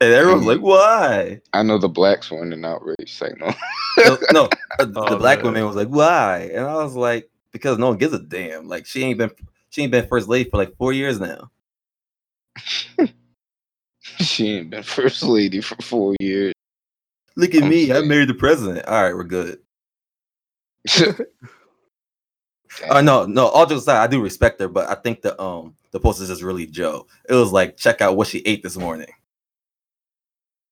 And 0.00 0.12
everyone's 0.14 0.46
like, 0.46 0.60
why? 0.60 1.40
I 1.52 1.62
know 1.64 1.76
the 1.78 1.88
blacks 1.88 2.30
weren't 2.30 2.52
an 2.54 2.64
outrage. 2.64 3.18
Like 3.20 3.36
no. 3.38 3.52
no, 3.98 4.18
no, 4.32 4.48
uh, 4.78 4.84
the 4.86 5.00
Oh, 5.00 5.18
black 5.18 5.38
man. 5.38 5.46
woman 5.46 5.66
was 5.66 5.76
like, 5.76 5.88
why? 5.88 6.50
And 6.54 6.64
I 6.64 6.74
was 6.76 6.94
like, 6.94 7.28
because 7.52 7.78
no 7.78 7.88
one 7.88 7.98
gives 7.98 8.14
a 8.14 8.18
damn. 8.20 8.68
Like 8.68 8.86
she 8.86 9.02
ain't 9.04 9.18
been 9.18 9.30
she 9.70 9.82
ain't 9.82 9.92
been 9.92 10.06
first 10.08 10.28
lady 10.28 10.48
for 10.48 10.56
like 10.56 10.76
four 10.76 10.92
years 10.92 11.20
now. 11.20 11.50
she 14.20 14.56
ain't 14.56 14.70
been 14.70 14.82
first 14.82 15.22
lady 15.22 15.60
for 15.60 15.76
four 15.82 16.14
years. 16.20 16.52
Look 17.36 17.54
at 17.54 17.62
I'm 17.62 17.68
me, 17.68 17.92
I 17.92 18.00
married 18.02 18.28
the 18.28 18.34
president. 18.34 18.86
All 18.86 19.02
right, 19.02 19.14
we're 19.14 19.24
good. 19.24 19.60
Uh, 22.90 23.00
no, 23.00 23.26
no. 23.26 23.46
All 23.48 23.66
jokes 23.66 23.82
aside, 23.82 24.02
I 24.02 24.06
do 24.06 24.20
respect 24.20 24.60
her, 24.60 24.68
but 24.68 24.88
I 24.88 24.94
think 24.94 25.22
the 25.22 25.40
um 25.40 25.74
the 25.90 25.98
post 25.98 26.20
is 26.20 26.28
just 26.28 26.42
really 26.42 26.66
Joe. 26.66 27.06
It 27.28 27.34
was 27.34 27.50
like, 27.50 27.76
check 27.76 28.00
out 28.00 28.16
what 28.16 28.28
she 28.28 28.38
ate 28.40 28.62
this 28.62 28.76
morning. 28.76 29.08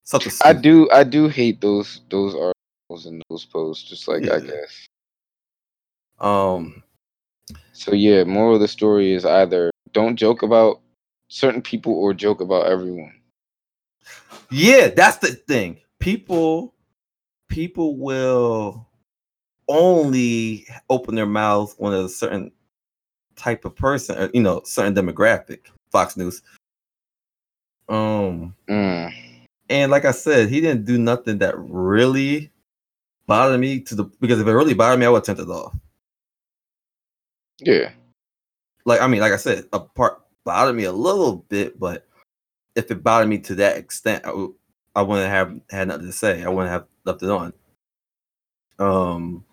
Something. 0.05 0.31
I 0.45 0.53
stupid. 0.53 0.63
do. 0.63 0.91
I 0.93 1.05
do 1.05 1.29
hate 1.29 1.61
those 1.61 2.03
those 2.11 2.35
articles 2.35 3.07
and 3.07 3.23
those 3.29 3.45
posts. 3.45 3.89
Just 3.89 4.07
like 4.09 4.29
I 4.29 4.41
guess. 4.41 4.87
Um, 6.21 6.83
So 7.73 7.93
yeah, 7.93 8.25
moral 8.25 8.55
of 8.55 8.61
the 8.61 8.69
story 8.69 9.13
is 9.13 9.25
either 9.25 9.71
don't 9.93 10.17
joke 10.17 10.43
about 10.43 10.81
certain 11.29 11.63
people 11.63 11.93
or 11.95 12.15
joke 12.15 12.41
about 12.41 12.67
everyone. 12.67 13.13
yeah, 14.51 14.89
that's 14.89 15.19
the 15.19 15.29
thing. 15.29 15.79
People, 15.99 16.75
people 17.49 17.97
will 17.97 18.87
only 19.69 20.67
open 20.91 21.15
their 21.15 21.27
mouths 21.27 21.75
when 21.79 21.93
a 21.93 22.09
certain 22.09 22.53
type 23.35 23.65
of 23.65 23.75
person, 23.75 24.17
or, 24.19 24.31
you 24.33 24.43
know, 24.43 24.63
certain 24.65 24.95
demographic. 24.95 25.61
Fox 25.93 26.17
News. 26.17 26.43
Um, 27.89 28.55
Mm. 28.69 29.13
and 29.69 29.91
like 29.91 30.05
I 30.05 30.11
said, 30.11 30.49
he 30.49 30.61
didn't 30.61 30.85
do 30.85 30.99
nothing 30.99 31.39
that 31.39 31.55
really 31.59 32.51
bothered 33.27 33.61
me 33.61 33.81
to 33.81 33.95
the 33.95 34.05
because 34.21 34.41
if 34.41 34.47
it 34.47 34.53
really 34.53 34.75
bothered 34.75 34.99
me, 35.01 35.07
I 35.07 35.09
would 35.09 35.27
have 35.27 35.37
turned 35.37 35.49
it 35.49 35.53
off. 35.53 35.75
Yeah. 37.59 37.93
like 38.85 39.01
I 39.01 39.07
mean, 39.07 39.21
like 39.21 39.33
I 39.33 39.37
said, 39.37 39.65
a 39.73 39.81
part 40.47 40.57
bothered 40.57 40.77
me 40.77 40.85
a 40.85 40.93
little 40.93 41.37
bit, 41.49 41.79
but 41.79 42.07
if 42.75 42.91
it 42.91 43.03
bothered 43.03 43.29
me 43.29 43.39
to 43.39 43.55
that 43.57 43.77
extent, 43.77 44.25
I, 44.25 44.29
w- 44.29 44.55
I 44.95 45.03
wouldn't 45.03 45.29
have 45.29 45.61
had 45.71 45.89
nothing 45.89 46.07
to 46.07 46.13
say. 46.13 46.45
I 46.45 46.49
wouldn't 46.49 46.71
have 46.71 46.87
left 47.05 47.23
it 47.23 47.31
on. 47.31 47.53
Um, 48.79 49.45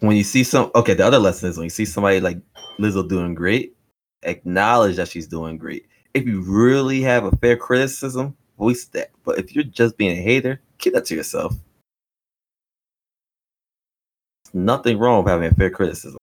when 0.00 0.16
you 0.16 0.24
see 0.24 0.44
some, 0.44 0.70
okay, 0.74 0.94
the 0.94 1.06
other 1.06 1.18
lesson 1.18 1.48
is 1.48 1.56
when 1.56 1.64
you 1.64 1.70
see 1.70 1.84
somebody 1.84 2.20
like 2.20 2.38
Lizzo 2.78 3.08
doing 3.08 3.34
great, 3.34 3.76
acknowledge 4.22 4.96
that 4.96 5.08
she's 5.08 5.26
doing 5.26 5.56
great. 5.56 5.86
If 6.14 6.26
you 6.26 6.42
really 6.42 7.00
have 7.02 7.24
a 7.24 7.36
fair 7.36 7.56
criticism, 7.56 8.36
voice 8.58 8.86
that. 8.86 9.10
But 9.24 9.38
if 9.38 9.54
you're 9.54 9.64
just 9.64 9.96
being 9.96 10.12
a 10.18 10.22
hater, 10.22 10.60
keep 10.78 10.94
that 10.94 11.06
to 11.06 11.14
yourself. 11.14 11.54
Nothing 14.52 14.98
wrong 14.98 15.24
with 15.24 15.32
having 15.32 15.50
a 15.50 15.54
fair 15.54 15.70
criticism. 15.70 16.18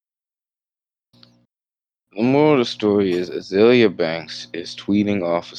The 2.13 2.23
moral 2.23 2.53
of 2.53 2.59
the 2.59 2.65
story 2.65 3.13
is 3.13 3.29
Azealia 3.29 3.95
Banks 3.95 4.47
is 4.53 4.75
tweeting 4.75 5.23
off 5.23 5.53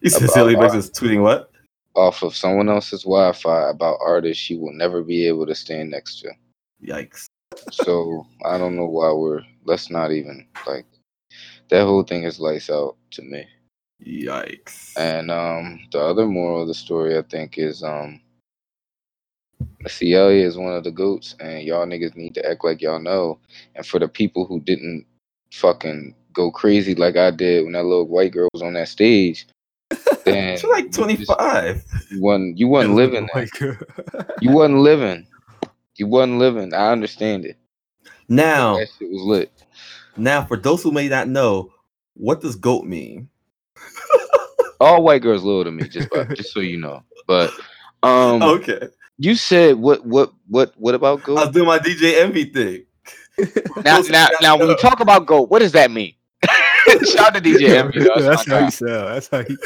You 0.00 0.10
said 0.10 0.30
About 0.30 0.60
Banks 0.60 0.74
is 0.76 0.90
tweeting 0.90 1.22
what? 1.22 1.50
off 1.94 2.22
of 2.22 2.36
someone 2.36 2.68
else's 2.68 3.02
Wi-Fi 3.02 3.70
about 3.70 3.98
artists 4.00 4.42
she 4.42 4.56
will 4.56 4.72
never 4.72 5.02
be 5.02 5.26
able 5.26 5.46
to 5.46 5.54
stand 5.54 5.90
next 5.90 6.20
to. 6.20 6.30
Yikes. 6.84 7.26
So 7.70 8.26
I 8.44 8.58
don't 8.58 8.76
know 8.76 8.86
why 8.86 9.12
we're. 9.12 9.42
Let's 9.64 9.90
not 9.90 10.12
even 10.12 10.46
like 10.66 10.86
that 11.70 11.84
whole 11.84 12.02
thing 12.02 12.24
is 12.24 12.38
lights 12.38 12.70
out 12.70 12.96
to 13.12 13.22
me. 13.22 13.46
Yikes. 14.04 14.92
And 14.96 15.30
um, 15.30 15.80
the 15.90 16.00
other 16.00 16.26
moral 16.26 16.62
of 16.62 16.68
the 16.68 16.74
story, 16.74 17.16
I 17.16 17.22
think, 17.22 17.58
is 17.58 17.82
um, 17.82 18.20
Celia 19.86 20.46
is 20.46 20.56
one 20.56 20.72
of 20.72 20.84
the 20.84 20.90
goats, 20.90 21.34
and 21.40 21.62
y'all 21.62 21.86
niggas 21.86 22.16
need 22.16 22.34
to 22.34 22.48
act 22.48 22.64
like 22.64 22.80
y'all 22.80 23.00
know. 23.00 23.38
And 23.74 23.86
for 23.86 23.98
the 23.98 24.08
people 24.08 24.46
who 24.46 24.60
didn't 24.60 25.06
fucking 25.52 26.14
go 26.32 26.50
crazy 26.50 26.94
like 26.94 27.16
I 27.16 27.30
did 27.30 27.64
when 27.64 27.72
that 27.74 27.84
little 27.84 28.08
white 28.08 28.32
girl 28.32 28.48
was 28.52 28.62
on 28.62 28.74
that 28.74 28.88
stage, 28.88 29.46
then 30.24 30.58
She's 30.58 30.70
like 30.70 30.90
25. 30.90 31.84
You 32.10 32.22
wasn't 32.22 32.58
you 32.58 32.68
wasn't 32.68 32.94
living. 32.94 33.28
Like, 33.34 33.50
You 34.40 34.50
wasn't 34.52 34.78
living. 34.80 35.26
You 35.96 36.06
wasn't 36.06 36.38
living. 36.38 36.74
I 36.74 36.90
understand 36.90 37.44
it. 37.44 37.56
Now, 38.28 38.78
That 38.78 38.88
shit 38.98 39.10
was 39.10 39.22
lit. 39.22 39.52
now 40.16 40.44
for 40.44 40.56
those 40.56 40.82
who 40.82 40.90
may 40.90 41.08
not 41.08 41.28
know, 41.28 41.72
what 42.14 42.40
does 42.40 42.56
goat 42.56 42.84
mean? 42.84 43.28
All 44.80 45.02
white 45.02 45.22
girls 45.22 45.44
little 45.44 45.64
to 45.64 45.70
me, 45.70 45.88
just 45.88 46.10
by, 46.10 46.24
just 46.34 46.52
so 46.52 46.60
you 46.60 46.78
know. 46.78 47.02
But 47.26 47.52
um, 48.02 48.42
Okay. 48.42 48.88
You 49.18 49.34
said 49.34 49.76
what 49.76 50.04
what 50.04 50.32
what 50.48 50.72
what 50.76 50.94
about 50.94 51.22
gold? 51.22 51.38
I 51.38 51.44
was 51.46 51.54
doing 51.54 51.66
my 51.66 51.78
DJ 51.78 52.20
Envy 52.22 52.44
thing. 52.44 52.84
Now 53.84 53.98
now 54.00 54.28
now 54.40 54.56
when 54.56 54.68
know. 54.68 54.72
you 54.74 54.78
talk 54.78 55.00
about 55.00 55.26
goat, 55.26 55.50
what 55.50 55.58
does 55.58 55.72
that 55.72 55.90
mean? 55.90 56.14
Shout 57.12 57.34
out 57.34 57.34
to 57.34 57.40
DJ 57.40 57.70
Envy. 57.70 58.00
though, 58.00 58.20
That's 58.20 58.44
that's 58.44 58.46
how 58.46 58.58
guy. 58.60 58.64
he 58.66 58.70
sound. 58.70 59.14
That's 59.14 59.28
how 59.28 59.42
he. 59.42 59.56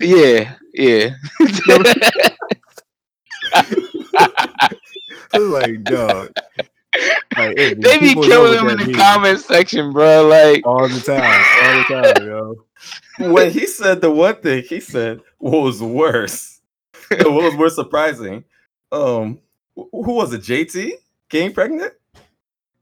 Yeah, 0.00 0.54
yeah. 0.72 1.10
Like, 5.34 5.84
dog. 5.84 6.30
Like, 7.36 7.58
hey, 7.58 7.74
they 7.74 7.98
be 7.98 8.14
killing 8.14 8.58
him 8.58 8.68
in 8.70 8.78
the 8.78 8.86
means. 8.86 8.96
comment 8.96 9.40
section, 9.40 9.92
bro. 9.92 10.26
Like, 10.26 10.66
all 10.66 10.88
the 10.88 11.00
time, 11.00 11.44
all 11.62 12.02
the 12.02 12.14
time, 12.14 12.26
yo. 12.26 12.54
when 13.32 13.50
he 13.50 13.66
said 13.66 14.00
the 14.00 14.10
one 14.10 14.36
thing, 14.36 14.64
he 14.68 14.80
said 14.80 15.20
what 15.38 15.58
was 15.60 15.82
worse. 15.82 16.60
what 17.10 17.30
was 17.30 17.54
more 17.54 17.70
surprising? 17.70 18.44
Um, 18.92 19.38
who 19.74 20.12
was 20.14 20.32
it? 20.32 20.42
JT 20.42 20.92
getting 21.28 21.52
pregnant? 21.52 21.92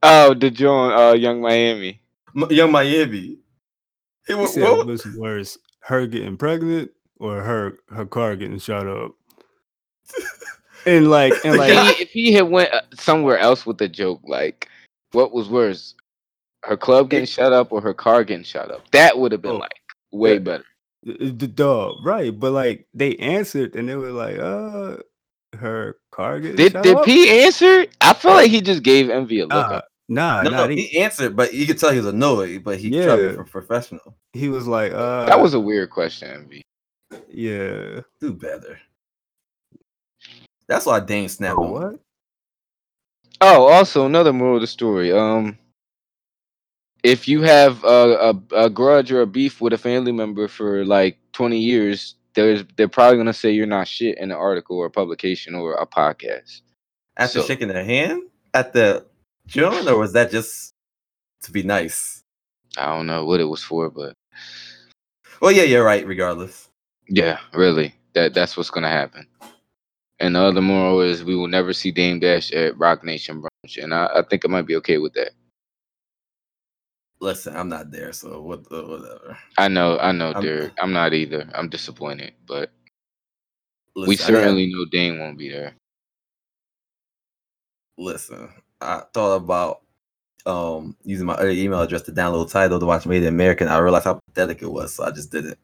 oh, 0.02 0.34
the 0.34 0.50
John, 0.50 0.92
uh, 0.92 1.12
Yung 1.14 1.40
Miami. 1.40 2.00
M- 2.36 2.46
Yung 2.50 2.70
Miami. 2.70 3.38
It 4.28 4.36
was 4.36 4.54
said 4.54 4.62
what- 4.70 4.86
what's 4.86 5.06
worse, 5.16 5.58
her 5.80 6.06
getting 6.06 6.36
pregnant 6.36 6.90
or 7.18 7.42
her 7.42 7.78
her 7.90 8.06
car 8.06 8.36
getting 8.36 8.58
shot 8.58 8.86
up? 8.86 9.12
And 10.86 11.10
like, 11.10 11.32
and 11.44 11.54
If 11.54 11.58
like, 11.58 11.96
he, 11.96 12.02
if 12.04 12.10
he 12.10 12.32
had 12.32 12.42
went 12.48 12.72
uh, 12.72 12.82
somewhere 12.94 13.38
else 13.38 13.66
with 13.66 13.78
the 13.78 13.88
joke, 13.88 14.20
like, 14.22 14.68
what 15.10 15.32
was 15.32 15.48
worse, 15.48 15.96
her 16.62 16.76
club 16.76 17.10
getting 17.10 17.26
shut 17.26 17.52
up 17.52 17.72
or 17.72 17.80
her 17.80 17.92
car 17.92 18.22
getting 18.22 18.44
shut 18.44 18.70
up? 18.70 18.88
That 18.92 19.18
would 19.18 19.32
have 19.32 19.42
been 19.42 19.50
Oh, 19.56 19.56
like 19.56 19.72
way 20.12 20.34
yeah. 20.34 20.38
better. 20.38 20.64
the 21.02 21.32
the 21.32 21.48
dog, 21.48 22.06
right? 22.06 22.30
But 22.38 22.52
like, 22.52 22.86
they 22.94 23.16
answered 23.16 23.74
and 23.74 23.88
they 23.88 23.96
were 23.96 24.12
like, 24.12 24.38
uh, 24.38 24.98
her 25.56 25.96
car 26.12 26.40
getting 26.40 26.56
Did 26.56 26.72
shot 26.72 26.82
did 26.82 26.96
up? 26.98 27.04
P 27.04 27.40
answer? 27.42 27.86
I 28.00 28.14
feel 28.14 28.32
like 28.32 28.50
he 28.50 28.60
just 28.60 28.82
gave 28.82 29.10
Envy 29.10 29.40
a 29.40 29.46
look. 29.46 29.68
Nah, 29.68 29.80
nah, 30.08 30.42
no, 30.42 30.50
nah. 30.50 30.56
no, 30.64 30.68
he, 30.68 30.82
he 30.86 30.98
answered, 31.00 31.36
but 31.36 31.52
you 31.54 31.66
could 31.66 31.78
tell 31.78 31.90
he 31.90 31.98
was 31.98 32.06
annoyed, 32.06 32.62
but 32.64 32.78
he 32.78 32.90
tried 32.90 33.16
to 33.16 33.22
Yeah. 33.22 33.28
be 33.28 33.34
pro- 33.36 33.44
professional. 33.44 34.16
he 34.32 34.48
was 34.48 34.66
like, 34.66 34.92
uh, 34.92 35.26
That 35.26 35.40
was 35.40 35.54
a 35.54 35.60
weird 35.60 35.90
question, 35.90 36.30
Envy. 36.30 36.62
yeah. 37.28 38.00
Do 38.20 38.32
better. 38.34 38.78
That's 40.68 40.86
why 40.86 41.00
Dame 41.00 41.28
snapped 41.28 41.58
Oh, 41.58 41.70
what? 41.72 42.00
Oh, 43.40 43.66
also 43.68 44.06
another 44.06 44.32
moral 44.32 44.56
of 44.56 44.62
the 44.62 44.66
story. 44.66 45.12
Um, 45.12 45.58
if 47.02 47.28
you 47.28 47.42
have 47.42 47.84
a, 47.84 48.32
a, 48.52 48.64
a 48.64 48.70
grudge 48.70 49.12
or 49.12 49.20
a 49.22 49.26
beef 49.26 49.60
with 49.60 49.72
a 49.72 49.78
family 49.78 50.12
member 50.12 50.48
for 50.48 50.84
like 50.84 51.18
twenty 51.32 51.58
years, 51.58 52.16
there's 52.36 52.62
they're 52.76 52.86
probably 52.88 53.16
gonna 53.18 53.32
say 53.32 53.50
you're 53.50 53.66
not 53.66 53.88
shit 53.88 54.16
in 54.18 54.30
an 54.30 54.36
article 54.36 54.76
or 54.76 54.86
a 54.86 54.90
publication 54.90 55.56
or 55.56 55.74
a 55.74 55.86
podcast. 55.86 56.60
After 57.16 57.40
So- 57.40 57.46
shaking 57.46 57.68
their 57.68 57.84
hand 57.84 58.22
at 58.54 58.72
the 58.72 59.04
joint, 59.48 59.88
or 59.88 59.98
was 59.98 60.12
that 60.12 60.30
just 60.30 60.72
to 61.42 61.50
be 61.50 61.64
nice? 61.64 62.22
I 62.78 62.86
don't 62.94 63.06
know 63.06 63.24
what 63.24 63.40
it 63.40 63.44
was 63.44 63.62
for, 63.64 63.90
but 63.90 64.14
Well, 65.40 65.50
yeah, 65.52 65.64
you're 65.64 65.84
right. 65.84 66.06
Regardless, 66.06 66.68
yeah, 67.08 67.40
really, 67.52 67.94
that 68.14 68.34
that's 68.34 68.56
what's 68.56 68.70
gonna 68.70 68.90
happen. 68.90 69.26
And 70.18 70.34
the 70.36 70.40
other 70.40 70.62
moral 70.62 71.00
is 71.02 71.24
we 71.24 71.36
will 71.36 71.48
never 71.48 71.72
see 71.72 71.90
Dame 71.90 72.20
Dash 72.20 72.52
at 72.52 72.78
Roc 72.78 73.02
Nation 73.04 73.42
brunch, 73.42 73.82
and 73.82 73.92
I, 73.94 74.06
I 74.16 74.22
think 74.22 74.44
I 74.44 74.48
might 74.48 74.66
be 74.66 74.76
okay 74.76 74.98
with 74.98 75.12
that. 75.14 75.32
Listen, 77.20 77.56
I'm 77.56 77.68
not 77.68 77.90
there, 77.90 78.12
so 78.12 78.40
what? 78.42 78.60
uh, 78.70 78.82
whatever. 78.82 79.38
I 79.58 79.68
know, 79.68 79.98
I 79.98 80.12
know, 80.12 80.32
I'm- 80.32 80.42
Derek. 80.42 80.72
I'm 80.78 80.92
not 80.92 81.14
either. 81.14 81.48
I'm 81.54 81.68
disappointed, 81.68 82.34
but 82.46 82.70
Listen, 83.94 84.08
we 84.08 84.16
certainly 84.16 84.66
know 84.72 84.84
Dame 84.84 85.18
won't 85.18 85.38
be 85.38 85.48
there. 85.48 85.74
listen. 87.98 88.50
I 88.82 89.02
thought 89.14 89.36
about 89.36 89.80
um 90.44 90.94
using 91.02 91.26
my 91.26 91.32
other 91.32 91.48
email 91.50 91.80
address 91.80 92.02
to 92.02 92.12
download 92.12 92.50
Tidal 92.50 92.78
to 92.78 92.84
watch 92.86 93.06
Made 93.06 93.22
in 93.22 93.28
America. 93.28 93.64
and 93.64 93.72
I 93.72 93.78
realized 93.78 94.04
how 94.04 94.20
pathetic 94.28 94.60
it 94.62 94.70
was, 94.70 94.94
so 94.94 95.04
I 95.04 95.10
just 95.10 95.32
didn't. 95.32 95.58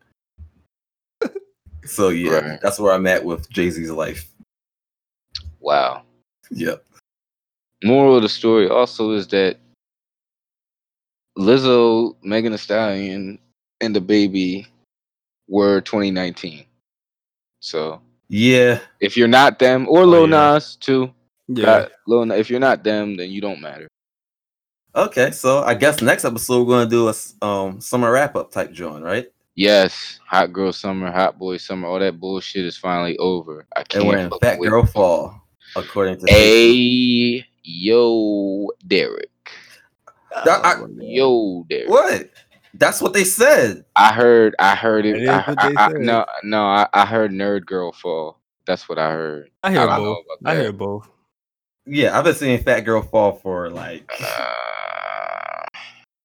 so 1.84 2.08
yeah, 2.08 2.38
Right. 2.38 2.60
that's 2.62 2.78
where 2.80 2.92
I'm 2.94 3.06
at 3.06 3.22
with 3.24 3.50
Jay 3.50 3.68
Z's 3.70 3.90
life. 3.90 4.30
Wow. 5.60 6.04
Yep. 6.50 6.82
moral 7.84 8.16
of 8.16 8.22
the 8.22 8.28
story 8.30 8.68
also 8.68 9.10
is 9.12 9.28
that 9.28 9.58
Lizzo, 11.38 12.14
Megan 12.22 12.52
Thee 12.52 12.58
Stallion, 12.58 13.38
and 13.80 13.96
the 13.96 14.00
baby 14.00 14.66
were 15.48 15.80
2019. 15.80 16.64
So 17.60 18.00
Yeah. 18.28 18.80
if 19.00 19.16
you're 19.16 19.28
not 19.28 19.58
them, 19.58 19.86
or 19.88 20.04
Lil 20.06 20.28
yeah. 20.28 20.54
Nas 20.54 20.76
too, 20.76 21.12
Yeah. 21.48 21.64
got 21.64 21.92
Lil 22.06 22.26
Nas, 22.26 22.38
if 22.40 22.50
you're 22.50 22.60
not 22.60 22.84
them, 22.84 23.16
then 23.16 23.30
you 23.30 23.40
don't 23.40 23.60
matter. 23.60 23.88
Okay, 24.94 25.30
so 25.30 25.60
I 25.62 25.74
guess 25.74 26.02
next 26.02 26.24
episode 26.26 26.66
we're 26.66 26.74
gonna 26.74 26.90
do 26.90 27.08
a 27.08 27.14
um 27.44 27.80
summer 27.80 28.12
wrap 28.12 28.36
up 28.36 28.50
type 28.52 28.72
joint, 28.72 29.02
right? 29.02 29.26
Yes, 29.54 30.18
hot 30.26 30.52
girl 30.52 30.72
summer, 30.72 31.10
hot 31.10 31.38
boy 31.38 31.56
summer, 31.58 31.88
all 31.88 31.98
that 31.98 32.20
bullshit 32.20 32.64
is 32.66 32.76
finally 32.76 33.16
over. 33.18 33.66
I 33.76 33.84
can't 33.84 34.04
And 34.04 34.08
we're 34.12 34.18
in 34.18 34.30
Fat. 34.40 34.60
Girl 34.60 34.84
Fall, 34.86 35.40
according 35.76 36.18
to. 36.20 36.26
Hey, 36.30 37.46
yo, 37.62 38.68
Derek. 38.86 39.30
That- 40.44 40.64
I- 40.64 40.74
my 40.74 40.80
God. 40.80 40.90
Yo, 41.00 41.66
Derek. 41.68 41.88
What? 41.88 42.30
That's 42.74 43.02
what 43.02 43.12
they 43.12 43.24
said. 43.24 43.84
I 43.96 44.12
heard. 44.14 44.54
I 44.58 44.74
heard 44.74 45.04
it. 45.04 45.16
it. 45.16 45.22
is 45.24 45.28
I, 45.28 45.42
what 45.42 45.58
I- 45.78 45.84
I- 45.86 45.92
no, 45.92 46.24
no. 46.42 46.64
I, 46.64 46.88
I 46.94 47.04
heard 47.06 47.30
Nerd 47.30 47.66
Girl 47.66 47.92
fall. 47.92 48.38
That's 48.66 48.88
what 48.88 48.98
I 48.98 49.10
heard. 49.12 49.50
I 49.62 49.70
hear 49.72 49.86
don't 49.86 49.96
both. 49.98 50.24
I 50.44 50.54
hear 50.54 50.72
both. 50.72 51.08
Yeah, 51.84 52.16
I've 52.16 52.24
been 52.24 52.34
seeing 52.34 52.62
Fat 52.62 52.80
Girl 52.80 53.02
Fall 53.02 53.32
for 53.32 53.68
like. 53.70 54.10
Uh, 54.20 55.66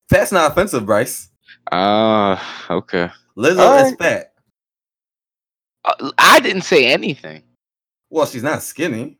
Fat's 0.09 0.31
not 0.31 0.51
offensive, 0.51 0.85
Bryce. 0.85 1.29
uh 1.71 2.39
okay. 2.69 3.09
Lizzo 3.37 3.51
is 3.51 3.59
Alright. 3.59 3.97
fat. 3.99 4.33
Uh, 5.83 6.11
I 6.17 6.39
didn't 6.39 6.61
say 6.61 6.85
anything. 6.87 7.43
Well, 8.09 8.25
she's 8.25 8.43
not 8.43 8.63
skinny. 8.63 9.17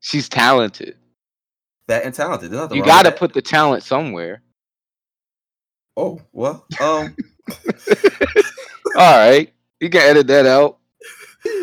She's 0.00 0.28
talented. 0.28 0.96
Fat 1.88 2.04
and 2.04 2.14
talented. 2.14 2.50
There's 2.50 2.60
nothing 2.62 2.76
You 2.76 2.84
got 2.84 3.04
to 3.04 3.10
put 3.12 3.32
the 3.32 3.42
talent 3.42 3.82
somewhere. 3.82 4.42
Oh 5.96 6.20
well. 6.32 6.64
Um. 6.80 7.16
All 8.96 9.16
right, 9.18 9.52
you 9.80 9.90
can 9.90 10.02
edit 10.02 10.26
that 10.28 10.46
out. 10.46 10.78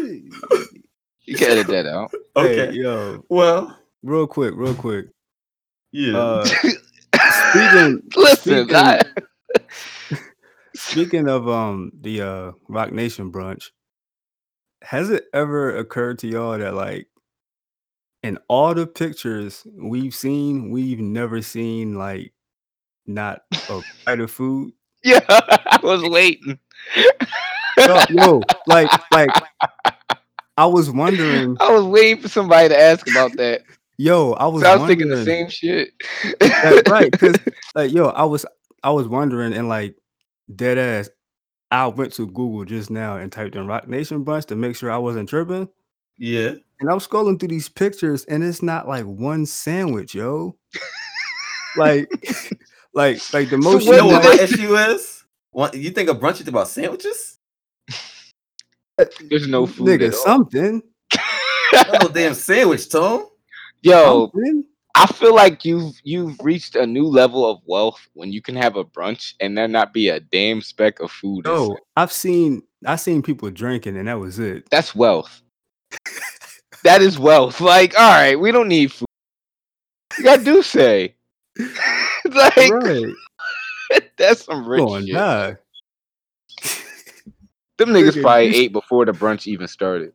You 1.28 1.36
can 1.36 1.50
edit 1.54 1.68
that 1.68 1.88
out. 1.88 2.12
okay. 2.36 2.68
Hey, 2.68 2.74
yo, 2.74 3.26
Well. 3.30 3.76
real 4.04 4.28
quick, 4.28 4.54
real 4.56 4.76
quick. 4.76 5.08
Yeah. 5.92 6.16
Uh, 6.20 6.46
speaking 6.46 8.04
Listen, 8.16 8.68
speaking- 8.68 8.76
I, 8.76 9.02
speaking 10.76 11.28
of 11.28 11.50
um 11.50 11.92
the 12.00 12.22
uh 12.22 12.52
Roc 12.68 12.92
Nation 12.92 13.32
brunch, 13.32 13.72
has 14.84 15.10
it 15.10 15.26
ever 15.34 15.76
occurred 15.78 16.20
to 16.20 16.28
y'all 16.28 16.60
that 16.60 16.76
like 16.76 17.08
in 18.26 18.40
all 18.48 18.74
the 18.74 18.88
pictures 18.88 19.66
we've 19.76 20.16
seen, 20.16 20.72
we've 20.72 21.00
never 21.00 21.42
seen 21.44 21.94
like 21.96 22.34
not 23.06 23.42
a 23.70 23.82
bite 24.06 24.20
of 24.20 24.32
food? 24.32 24.74
Yeah, 25.04 25.20
I 25.30 25.80
was 25.84 26.02
waiting. 26.02 26.58
Yo, 27.78 28.02
yo, 28.10 28.42
like 28.66 28.90
like 29.12 29.30
I 30.58 30.66
was 30.66 30.90
wondering, 30.90 31.56
I 31.60 31.72
was 31.72 31.84
waiting 31.86 32.24
for 32.24 32.28
somebody 32.28 32.70
to 32.70 32.80
ask 32.80 33.08
about 33.08 33.34
that. 33.38 33.62
yo, 34.00 34.32
I 34.34 34.48
was, 34.48 34.64
'Cause 34.64 34.72
I 34.72 34.76
was 34.78 34.88
thinking 34.88 35.10
the 35.10 35.24
same 35.24 35.48
shit. 35.48 35.90
That- 36.40 36.88
right, 36.90 37.12
because 37.12 37.38
like 37.76 37.92
yo, 37.94 38.06
I 38.08 38.24
was 38.24 38.48
I 38.82 38.90
was 38.90 39.08
wondering 39.08 39.54
and 39.54 39.70
like 39.70 39.96
dead 40.56 40.80
ass. 40.80 41.08
I 41.70 41.86
went 41.86 42.14
to 42.14 42.26
Google 42.26 42.66
just 42.66 42.90
now 42.90 43.18
and 43.18 43.32
typed 43.32 43.56
in 43.56 43.68
Roc 43.68 43.88
Nation 43.88 44.24
Bunch 44.24 44.46
to 44.48 44.56
make 44.56 44.76
sure 44.76 44.90
I 44.92 44.98
wasn't 44.98 45.30
tripping. 45.30 45.70
Yeah. 46.18 46.54
And 46.80 46.90
I'm 46.90 47.00
scrolling 47.00 47.40
through 47.40 47.50
these 47.50 47.70
pictures 47.70 48.26
and 48.26 48.44
it's 48.44 48.62
not 48.62 48.88
like 48.88 49.06
one 49.06 49.46
sandwich, 49.46 50.14
yo. 50.14 50.58
like, 51.78 52.10
like, 52.94 53.34
like 53.34 53.50
the 53.50 53.58
most 53.58 53.86
You 53.86 53.92
what 53.92 53.98
know 53.98 54.08
what 54.08 54.24
my 54.24 54.44
issue 54.44 54.76
is? 54.76 55.24
What 55.52 55.74
you 55.74 55.90
think 55.92 56.10
a 56.10 56.14
brunch 56.14 56.42
is 56.42 56.48
about 56.48 56.68
sandwiches? 56.68 57.38
There's 59.30 59.48
no 59.48 59.66
food 59.66 59.88
nigga 59.88 60.08
at 60.08 60.14
all. 60.14 60.20
something. 60.24 60.82
Not 61.74 62.02
no 62.04 62.08
damn 62.10 62.34
sandwich, 62.34 62.90
Tom. 62.90 63.28
Yo, 63.82 64.30
something. 64.34 64.64
I 64.98 65.08
feel 65.08 65.36
like 65.36 65.66
you've 65.66 65.94
you've 66.04 66.38
reached 66.42 66.76
a 66.76 66.86
new 66.88 67.06
level 67.06 67.50
of 67.50 67.60
wealth 67.66 68.00
when 68.14 68.32
you 68.32 68.42
can 68.42 68.56
have 68.56 68.78
a 68.78 68.86
brunch 68.86 69.34
and 69.42 69.58
there 69.58 69.68
not 69.68 69.92
be 69.94 70.08
a 70.10 70.20
damn 70.22 70.62
speck 70.62 71.00
of 71.02 71.12
food. 71.12 71.46
in 71.46 71.52
No, 71.54 71.68
sight. 71.70 71.78
I've 71.98 72.12
seen 72.12 72.64
I've 72.86 73.02
seen 73.02 73.22
people 73.22 73.50
drinking 73.52 73.98
and 73.98 74.08
that 74.08 74.20
was 74.20 74.40
it. 74.40 74.70
That's 74.72 74.96
wealth. 74.96 75.42
That 76.84 77.02
is 77.02 77.18
wealth. 77.18 77.62
Like, 77.62 77.98
all 77.98 78.10
right, 78.12 78.40
we 78.40 78.52
don't 78.52 78.68
need 78.68 78.92
food. 78.92 79.08
You 80.18 80.24
got 80.24 80.44
do 80.44 80.62
say. 80.62 81.16
like 82.34 82.56
right. 82.72 83.06
that's 84.18 84.46
some 84.46 84.68
rich 84.68 84.80
Go 84.82 84.96
on, 84.96 85.06
shit. 85.06 85.14
die. 85.16 85.58
Them 87.78 87.90
niggas 87.90 88.22
probably 88.22 88.48
you- 88.56 88.64
ate 88.64 88.72
before 88.74 89.06
the 89.06 89.12
brunch 89.14 89.48
even 89.48 89.68
started. 89.68 90.14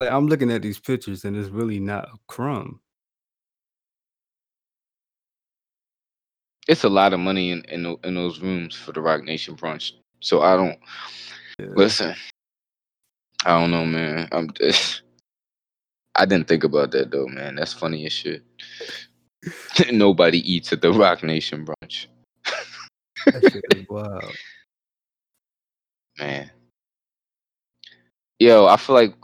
Like, 0.00 0.10
I'm 0.10 0.26
looking 0.26 0.50
at 0.50 0.62
these 0.62 0.78
pictures 0.78 1.24
and 1.24 1.36
it's 1.36 1.48
really 1.50 1.78
not 1.80 2.04
a 2.08 2.16
crumb. 2.26 2.80
It's 6.66 6.84
a 6.84 6.88
lot 6.88 7.12
of 7.12 7.20
money 7.20 7.50
in 7.50 7.62
in, 7.64 7.96
in 8.04 8.14
those 8.14 8.40
rooms 8.40 8.74
for 8.74 8.92
the 8.92 9.00
Roc 9.00 9.22
Nation 9.24 9.54
brunch. 9.56 9.92
So 10.20 10.42
I 10.42 10.56
don't 10.56 10.78
Yeah. 11.58 11.66
listen. 11.76 12.14
I 13.44 13.60
don't 13.60 13.70
know, 13.70 13.84
man. 13.84 14.28
I'm 14.32 14.52
just. 14.54 15.02
I 16.16 16.26
didn't 16.26 16.46
think 16.46 16.62
about 16.64 16.92
that 16.92 17.10
though, 17.10 17.26
man. 17.26 17.56
That's 17.56 17.72
funny 17.72 18.06
as 18.06 18.12
shit. 18.12 18.42
Nobody 19.92 20.38
eats 20.50 20.72
at 20.72 20.80
the 20.80 20.92
Roc 20.92 21.22
Nation 21.22 21.66
brunch, 21.66 22.06
That 23.26 23.42
shit 23.52 23.64
is 23.76 23.86
wild. 23.90 24.36
man. 26.18 26.50
Yo, 28.38 28.66
I 28.66 28.76
feel 28.76 28.94
like 28.94 29.14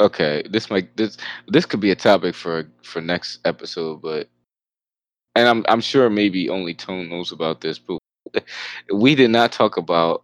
okay, 0.00 0.42
this 0.48 0.70
might 0.70 0.96
this 0.96 1.16
this 1.48 1.66
could 1.66 1.80
be 1.80 1.90
a 1.90 1.96
topic 1.96 2.34
for 2.34 2.68
for 2.82 3.00
next 3.00 3.40
episode, 3.44 4.00
but 4.00 4.28
and 5.34 5.48
I'm 5.48 5.64
I'm 5.68 5.80
sure 5.80 6.08
maybe 6.08 6.48
only 6.48 6.74
Tone 6.74 7.08
knows 7.08 7.32
about 7.32 7.60
this, 7.60 7.78
but 7.78 7.98
we 8.94 9.14
did 9.16 9.30
not 9.30 9.50
talk 9.52 9.76
about 9.76 10.22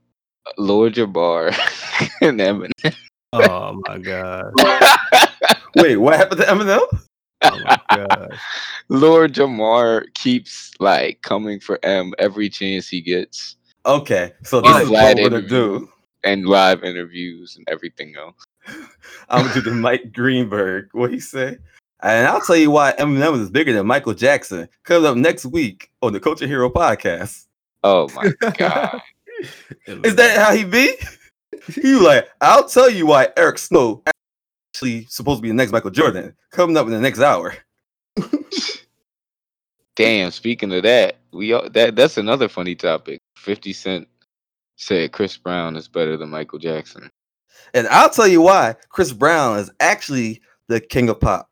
Lord 0.58 0.94
Jamar 0.94 1.48
and 2.20 2.40
Eminem. 2.40 2.94
Oh 3.32 3.80
my 3.86 3.98
god. 3.98 4.52
Wait, 5.76 5.96
what 5.96 6.16
happened 6.16 6.40
to 6.40 6.46
Eminem? 6.46 6.86
Oh 7.42 7.60
my 7.64 7.78
god. 7.94 8.38
Lord 8.88 9.34
Jamar 9.34 10.04
keeps 10.14 10.70
like 10.80 11.22
coming 11.22 11.60
for 11.60 11.78
Em 11.84 12.12
every 12.18 12.48
chance 12.48 12.88
he 12.88 13.00
gets, 13.00 13.56
Okay, 13.84 14.32
so 14.42 14.60
this 14.60 14.82
is 14.82 14.88
what 14.90 15.16
we're 15.16 15.28
gonna 15.30 15.42
do. 15.46 15.88
and 16.24 16.46
live 16.46 16.82
interviews 16.82 17.56
and 17.56 17.68
everything 17.68 18.14
else. 18.16 18.42
I'm 19.28 19.42
gonna 19.42 19.54
do 19.54 19.60
the 19.60 19.70
Mike 19.72 20.12
Greenberg. 20.12 20.88
What 20.92 21.12
he 21.12 21.20
say? 21.20 21.58
And 22.02 22.26
I'll 22.26 22.40
tell 22.40 22.56
you 22.56 22.70
why 22.70 22.92
Eminem 22.98 23.40
is 23.40 23.48
bigger 23.50 23.72
than 23.72 23.86
Michael 23.86 24.14
Jackson. 24.14 24.68
Coming 24.84 25.06
up 25.08 25.16
next 25.16 25.46
week 25.46 25.90
on 26.02 26.12
the 26.12 26.20
Culture 26.20 26.46
Hero 26.46 26.68
podcast. 26.68 27.46
Oh 27.84 28.08
my 28.14 28.32
god! 28.58 29.00
Is 29.86 30.16
that 30.16 30.38
how 30.38 30.54
he 30.54 30.64
be? 30.64 30.94
He 31.74 31.94
like, 31.94 32.28
I'll 32.40 32.68
tell 32.68 32.88
you 32.88 33.06
why 33.06 33.28
Eric 33.36 33.58
Snow 33.58 34.02
actually 34.74 35.06
supposed 35.06 35.38
to 35.38 35.42
be 35.42 35.48
the 35.48 35.54
next 35.54 35.72
Michael 35.72 35.90
Jordan. 35.90 36.34
Coming 36.52 36.76
up 36.76 36.86
in 36.86 36.92
the 36.92 37.00
next 37.00 37.18
hour. 37.18 37.56
Damn. 39.96 40.30
Speaking 40.30 40.72
of 40.74 40.82
that, 40.84 41.16
we 41.32 41.52
all, 41.54 41.68
that 41.70 41.96
that's 41.96 42.18
another 42.18 42.48
funny 42.48 42.74
topic. 42.76 43.18
Fifty 43.36 43.72
Cent 43.72 44.06
said 44.76 45.10
Chris 45.12 45.36
Brown 45.36 45.76
is 45.76 45.88
better 45.88 46.16
than 46.16 46.28
Michael 46.30 46.58
Jackson. 46.58 47.10
And 47.74 47.88
I'll 47.88 48.10
tell 48.10 48.28
you 48.28 48.42
why 48.42 48.76
Chris 48.90 49.12
Brown 49.12 49.58
is 49.58 49.70
actually 49.80 50.42
the 50.68 50.80
king 50.80 51.08
of 51.08 51.20
pop. 51.20 51.50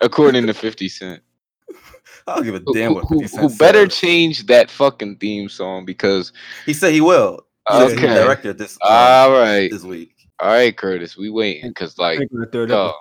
According 0.00 0.46
to 0.46 0.54
Fifty 0.54 0.88
Cent, 0.88 1.22
I 2.30 2.34
don't 2.36 2.44
give 2.44 2.54
a 2.54 2.62
who, 2.64 2.74
damn 2.74 2.94
what 2.94 3.04
who, 3.06 3.20
50 3.22 3.36
who 3.38 3.56
better 3.56 3.88
says. 3.90 3.98
change 3.98 4.46
that 4.46 4.70
fucking 4.70 5.16
theme 5.16 5.48
song 5.48 5.84
because 5.84 6.32
He 6.66 6.72
said 6.72 6.92
he 6.92 7.00
will. 7.00 7.40
He's 7.70 7.78
the 7.78 7.96
okay, 7.98 8.14
director 8.14 8.52
this 8.52 8.76
um, 8.82 8.88
all 8.90 9.30
right, 9.32 9.70
this 9.70 9.82
week. 9.84 10.14
all 10.40 10.48
right, 10.48 10.76
Curtis, 10.76 11.16
we 11.16 11.30
waiting 11.30 11.70
because 11.70 11.98
like 11.98 12.18
Think 12.18 12.30
third 12.52 12.70
dog. 12.70 12.94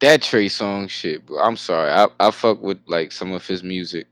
that 0.00 0.22
Trey 0.22 0.46
Songz 0.46 0.90
shit, 0.90 1.26
bro. 1.26 1.38
I'm 1.38 1.56
sorry, 1.56 1.90
I 1.90 2.08
I 2.20 2.30
fuck 2.30 2.62
with 2.62 2.78
like 2.86 3.12
some 3.12 3.32
of 3.32 3.46
his 3.46 3.62
music. 3.62 4.06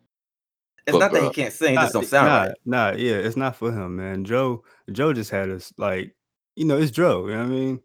It's 0.87 0.93
But, 0.93 0.99
not 0.99 1.13
that 1.13 1.23
he 1.25 1.31
can't 1.31 1.53
sing; 1.53 1.71
he 1.71 1.77
just 1.77 1.93
don't 1.93 2.07
sound 2.07 2.29
nah, 2.29 2.43
right. 2.43 2.55
nah, 2.65 2.91
yeah, 2.97 3.17
it's 3.17 3.37
not 3.37 3.57
for 3.57 3.71
him, 3.73 3.97
man. 3.97 4.25
Joe, 4.25 4.65
Joe 4.91 5.13
just 5.13 5.31
had 5.31 5.51
us 5.51 5.73
like, 5.79 6.15
you 6.57 6.65
know, 6.65 6.79
it's 6.79 6.91
Joe. 6.91 7.27
You 7.27 7.33
know 7.35 7.39
what 7.39 7.47
I 7.47 7.49
mean? 7.49 7.81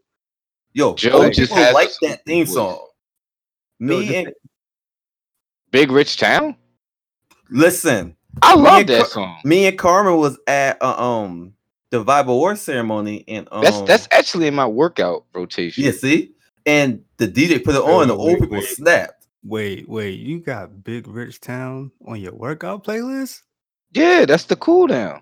Yo, 0.73 0.93
Joe 0.95 1.09
Joe 1.23 1.29
just 1.29 1.53
has 1.53 1.73
like 1.73 1.91
that 2.01 2.25
theme 2.25 2.45
song. 2.45 2.85
Me 3.79 4.05
just- 4.05 4.15
and 4.17 4.33
Big 5.72 5.91
Rich 5.91 6.18
Town, 6.18 6.55
listen, 7.49 8.16
I 8.41 8.55
love 8.55 8.88
that 8.88 8.97
Car- 8.99 9.05
song. 9.07 9.38
me 9.43 9.66
and 9.68 9.78
Carmen 9.78 10.18
was 10.18 10.38
at 10.47 10.82
uh, 10.82 10.95
um 11.01 11.53
the 11.91 12.03
Bible 12.03 12.36
Award 12.36 12.57
ceremony, 12.57 13.24
and 13.28 13.47
um, 13.51 13.61
That's 13.63 13.82
that's 13.82 14.07
actually 14.11 14.47
in 14.47 14.55
my 14.55 14.68
workout 14.68 15.26
rotation. 15.34 15.84
yeah. 15.84 15.91
See, 15.91 16.34
and 16.66 17.03
the 17.18 17.28
DJ 17.28 17.63
put 17.63 17.76
it 17.76 17.82
on, 17.82 18.03
and 18.03 18.09
the 18.11 18.18
old 18.18 18.32
wait, 18.34 18.41
people 18.41 18.57
wait. 18.57 18.66
snapped. 18.68 19.28
Wait, 19.43 19.88
wait, 19.88 20.20
you 20.20 20.39
got 20.39 20.84
Big 20.84 21.07
Rich 21.07 21.39
Town 21.41 21.91
on 22.07 22.20
your 22.20 22.34
workout 22.34 22.84
playlist? 22.84 23.41
Yeah, 23.91 24.26
that's 24.26 24.45
the 24.45 24.55
cool 24.55 24.88
down. 24.88 25.22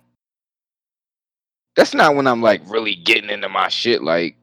That's 1.75 1.93
not 1.93 2.15
when 2.15 2.27
I'm 2.27 2.41
like 2.41 2.61
really 2.67 2.95
getting 2.95 3.29
into 3.29 3.49
my 3.49 3.67
shit, 3.67 4.03
like 4.03 4.35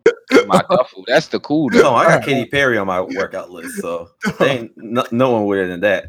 my 0.47 0.63
duffel. 0.71 1.05
That's 1.07 1.29
the 1.29 1.39
cool 1.41 1.69
No, 1.71 1.95
I 1.95 2.07
got 2.07 2.25
Katy 2.25 2.49
Perry 2.51 2.77
on 2.79 2.87
my 2.89 3.01
workout 3.01 3.51
list, 3.51 3.77
so 3.81 4.11
ain't 4.41 4.73
no, 4.77 5.05
no 5.13 5.31
one 5.31 5.47
weirder 5.47 5.69
than 5.69 5.81
that. 5.81 6.07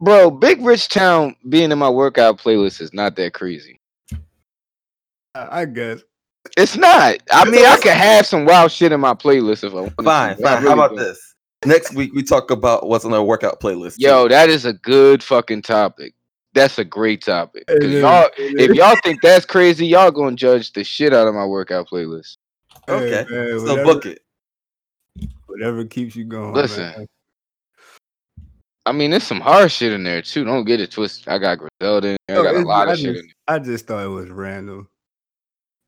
bro. 0.00 0.30
Big 0.30 0.60
Rich 0.62 0.88
Town 0.88 1.36
being 1.48 1.70
in 1.70 1.78
my 1.78 1.88
workout 1.90 2.38
playlist 2.38 2.80
is 2.80 2.92
not 2.92 3.14
that 3.16 3.34
crazy. 3.34 3.80
I, 5.34 5.60
I 5.60 5.64
guess. 5.66 6.00
It's 6.56 6.76
not. 6.76 7.18
I 7.30 7.48
mean, 7.48 7.64
I 7.66 7.76
could 7.76 7.92
have 7.92 8.26
some 8.26 8.44
wild 8.44 8.72
shit 8.72 8.90
in 8.90 9.00
my 9.00 9.14
playlist 9.14 9.64
if 9.64 9.72
I 9.72 9.76
wanted 9.76 9.96
to, 9.98 10.02
Fine, 10.02 10.36
but 10.40 10.42
fine. 10.42 10.62
really 10.62 10.68
How 10.68 10.74
about 10.84 10.96
don't. 10.96 10.98
this? 10.98 11.34
Next 11.66 11.92
week 11.94 12.12
we 12.14 12.22
talk 12.22 12.50
about 12.50 12.86
what's 12.88 13.04
on 13.04 13.12
our 13.12 13.22
workout 13.22 13.60
playlist. 13.60 13.96
too. 13.96 14.06
Yo, 14.06 14.28
that 14.28 14.48
is 14.48 14.64
a 14.64 14.72
good 14.72 15.22
fucking 15.22 15.62
topic. 15.62 16.14
That's 16.58 16.78
a 16.78 16.84
great 16.84 17.22
topic. 17.22 17.66
'Cause 17.66 17.76
It 17.76 17.84
is, 17.84 18.02
y'all, 18.02 18.28
if 18.36 18.74
y'all 18.74 18.96
think 19.02 19.20
that's 19.22 19.46
crazy, 19.46 19.86
y'all 19.86 20.10
gonna 20.10 20.36
judge 20.36 20.72
the 20.72 20.84
shit 20.84 21.12
out 21.14 21.26
of 21.28 21.34
my 21.34 21.46
workout 21.46 21.88
playlist. 21.88 22.36
okay. 22.88 23.24
Hey, 23.28 23.34
man, 23.34 23.58
so 23.60 23.64
whatever, 23.66 23.84
book 23.84 24.06
it. 24.06 24.22
whatever 25.46 25.84
keeps 25.84 26.16
you 26.16 26.24
going. 26.24 26.52
Listen, 26.54 26.82
man. 26.96 27.06
I 28.86 28.92
mean, 28.92 29.10
there's 29.10 29.24
some 29.24 29.40
hard 29.40 29.70
shit 29.70 29.92
in 29.92 30.02
there 30.02 30.22
too. 30.22 30.44
Don't 30.44 30.64
get 30.64 30.80
it 30.80 30.90
twisted. 30.90 31.28
I 31.28 31.38
got 31.38 31.58
Griselda 31.58 32.08
in 32.08 32.16
there. 32.26 32.40
I 32.40 32.42
got 32.42 32.48
a 32.54 32.58
it's- 32.60 32.66
lot 32.66 32.88
I 32.88 32.92
of 32.92 32.98
shit 32.98 33.06
just- 33.14 33.20
in 33.20 33.26
there. 33.46 33.56
I 33.56 33.58
just 33.58 33.86
thought 33.86 34.04
it 34.04 34.08
was 34.08 34.30
random. 34.30 34.88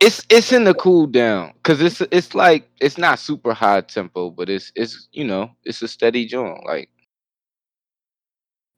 It's 0.01 0.25
it's 0.31 0.53
in 0.53 0.65
the 0.65 0.73
cool 0.75 1.07
down 1.07 1.53
because 1.57 1.83
it's 1.83 2.01
it's 2.11 2.35
like 2.35 2.69
it's 2.81 2.97
not 2.97 3.19
super 3.19 3.53
high 3.53 3.83
tempo, 3.83 4.31
but 4.31 4.49
it's 4.49 4.73
it's 4.75 5.09
you 5.13 5.25
know 5.25 5.51
it's 5.65 5.83
a 5.83 5.89
steady 5.89 6.25
joint. 6.27 6.65
Like 6.65 6.89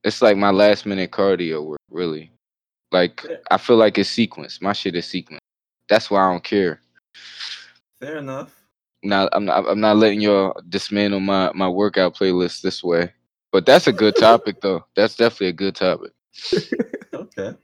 it's 0.05 0.23
like 0.23 0.37
my 0.37 0.51
last 0.51 0.87
minute 0.87 1.11
cardio 1.11 1.65
work, 1.65 1.81
really. 1.91 2.31
Like 2.91 3.25
I 3.51 3.57
feel 3.57 3.77
like 3.77 3.99
it's 3.99 4.09
sequence. 4.11 4.61
My 4.61 4.73
shit 4.73 4.95
is 4.95 5.07
sequence. 5.07 5.41
That's 5.89 6.11
why 6.11 6.27
I 6.27 6.31
don't 6.31 6.45
care. 6.45 6.81
Fair 8.01 8.19
enough. 8.19 8.55
Now 9.03 9.29
I'm 9.33 9.45
not 9.45 9.69
I'm 9.69 9.81
not 9.81 9.97
letting 9.97 10.21
y'all 10.21 10.61
dismantle 10.69 11.21
my 11.21 11.53
my 11.55 11.69
workout 11.69 12.15
playlist 12.15 12.63
this 12.63 12.83
way. 12.85 13.13
But 13.51 13.67
that's 13.67 13.87
a 13.87 13.93
good 13.93 14.17
topic 14.17 14.61
though. 14.61 14.85
That's 14.97 15.17
definitely 15.17 15.49
a 15.49 15.53
good 15.53 15.75
topic. 15.75 16.13
Okay. 17.15 17.55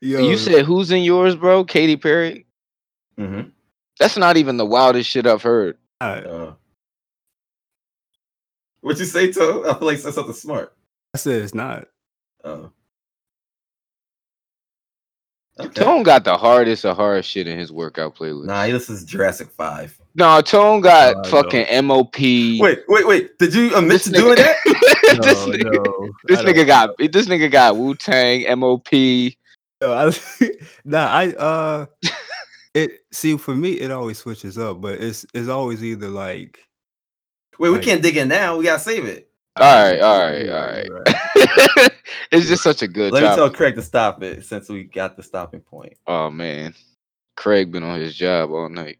Yo, 0.00 0.20
You 0.20 0.36
said 0.36 0.64
who's 0.64 0.92
in 0.92 1.02
yours, 1.02 1.34
bro? 1.34 1.64
Katy 1.64 1.96
Perry. 1.96 2.46
Mm-hmm. 3.18 3.48
That's 3.98 4.16
not 4.16 4.36
even 4.36 4.56
the 4.56 4.64
wildest 4.64 5.10
shit 5.10 5.26
I've 5.26 5.42
heard. 5.42 5.76
I, 6.00 6.20
Uh, 6.20 6.54
what 8.80 8.98
you 8.98 9.04
say, 9.04 9.32
Toe? 9.32 9.68
I 9.68 9.76
feel 9.78 9.86
like 9.88 9.96
you 9.96 10.02
said 10.02 10.14
something 10.14 10.32
smart. 10.34 10.76
I 11.14 11.16
said 11.16 11.42
it's 11.42 11.54
not. 11.54 11.86
Oh. 12.42 12.70
Okay. 15.60 15.84
Tone 15.84 16.02
got 16.02 16.24
the 16.24 16.36
hardest 16.36 16.84
of 16.84 16.96
hard 16.96 17.24
shit 17.24 17.46
in 17.46 17.56
his 17.56 17.70
workout 17.70 18.16
playlist. 18.16 18.46
Nah, 18.46 18.66
this 18.66 18.90
is 18.90 19.04
Jurassic 19.04 19.48
Five. 19.52 19.96
no, 20.16 20.40
Tone 20.40 20.80
got 20.80 21.16
Nah, 21.16 21.22
fucking 21.24 21.66
MOP. 21.86 22.18
Wait, 22.18 22.80
wait, 22.88 23.06
wait. 23.06 23.38
Did 23.38 23.54
you 23.54 23.68
admit 23.76 23.92
This 23.92 24.04
to 24.04 24.10
doing 24.10 24.36
nigga- 24.36 24.56
that? 24.64 25.20
this 25.22 25.46
No, 25.46 25.52
nigga, 25.52 25.84
no, 25.84 26.10
this 26.24 26.40
nigga 26.42 26.66
got 26.66 26.90
this 26.98 27.26
nigga 27.26 27.50
got 27.50 27.76
Wu 27.76 27.94
Tang, 27.94 28.58
MOP. 28.58 28.90
No, 29.80 29.92
I, 29.92 30.12
nah, 30.84 31.06
I 31.06 31.28
uh, 31.34 31.86
it 32.74 33.04
see 33.12 33.36
for 33.36 33.54
me 33.54 33.74
it 33.74 33.92
always 33.92 34.18
switches 34.18 34.58
up, 34.58 34.80
but 34.80 34.94
it's 35.00 35.24
it's 35.34 35.48
always 35.48 35.84
either 35.84 36.08
like. 36.08 36.58
Wait, 37.60 37.70
we 37.70 37.78
can't 37.78 38.02
dig 38.02 38.16
in 38.16 38.26
now. 38.26 38.56
We 38.56 38.64
gotta 38.64 38.82
save 38.82 39.04
it. 39.04 39.30
All 39.56 39.84
right, 39.84 40.00
all 40.00 40.18
right, 40.18 40.48
all 40.48 40.66
right, 40.66 40.90
right. 40.90 41.90
it's 42.32 42.48
just 42.48 42.64
such 42.64 42.82
a 42.82 42.88
good 42.88 43.12
Let 43.12 43.22
me 43.22 43.28
job. 43.28 43.36
tell 43.36 43.50
Craig 43.50 43.76
to 43.76 43.82
stop 43.82 44.22
it 44.22 44.44
since 44.44 44.68
we 44.68 44.82
got 44.84 45.16
the 45.16 45.22
stopping 45.22 45.60
point. 45.60 45.96
Oh 46.08 46.28
man, 46.28 46.74
Craig 47.36 47.70
been 47.70 47.84
on 47.84 48.00
his 48.00 48.16
job 48.16 48.50
all 48.50 48.68
night. 48.68 48.98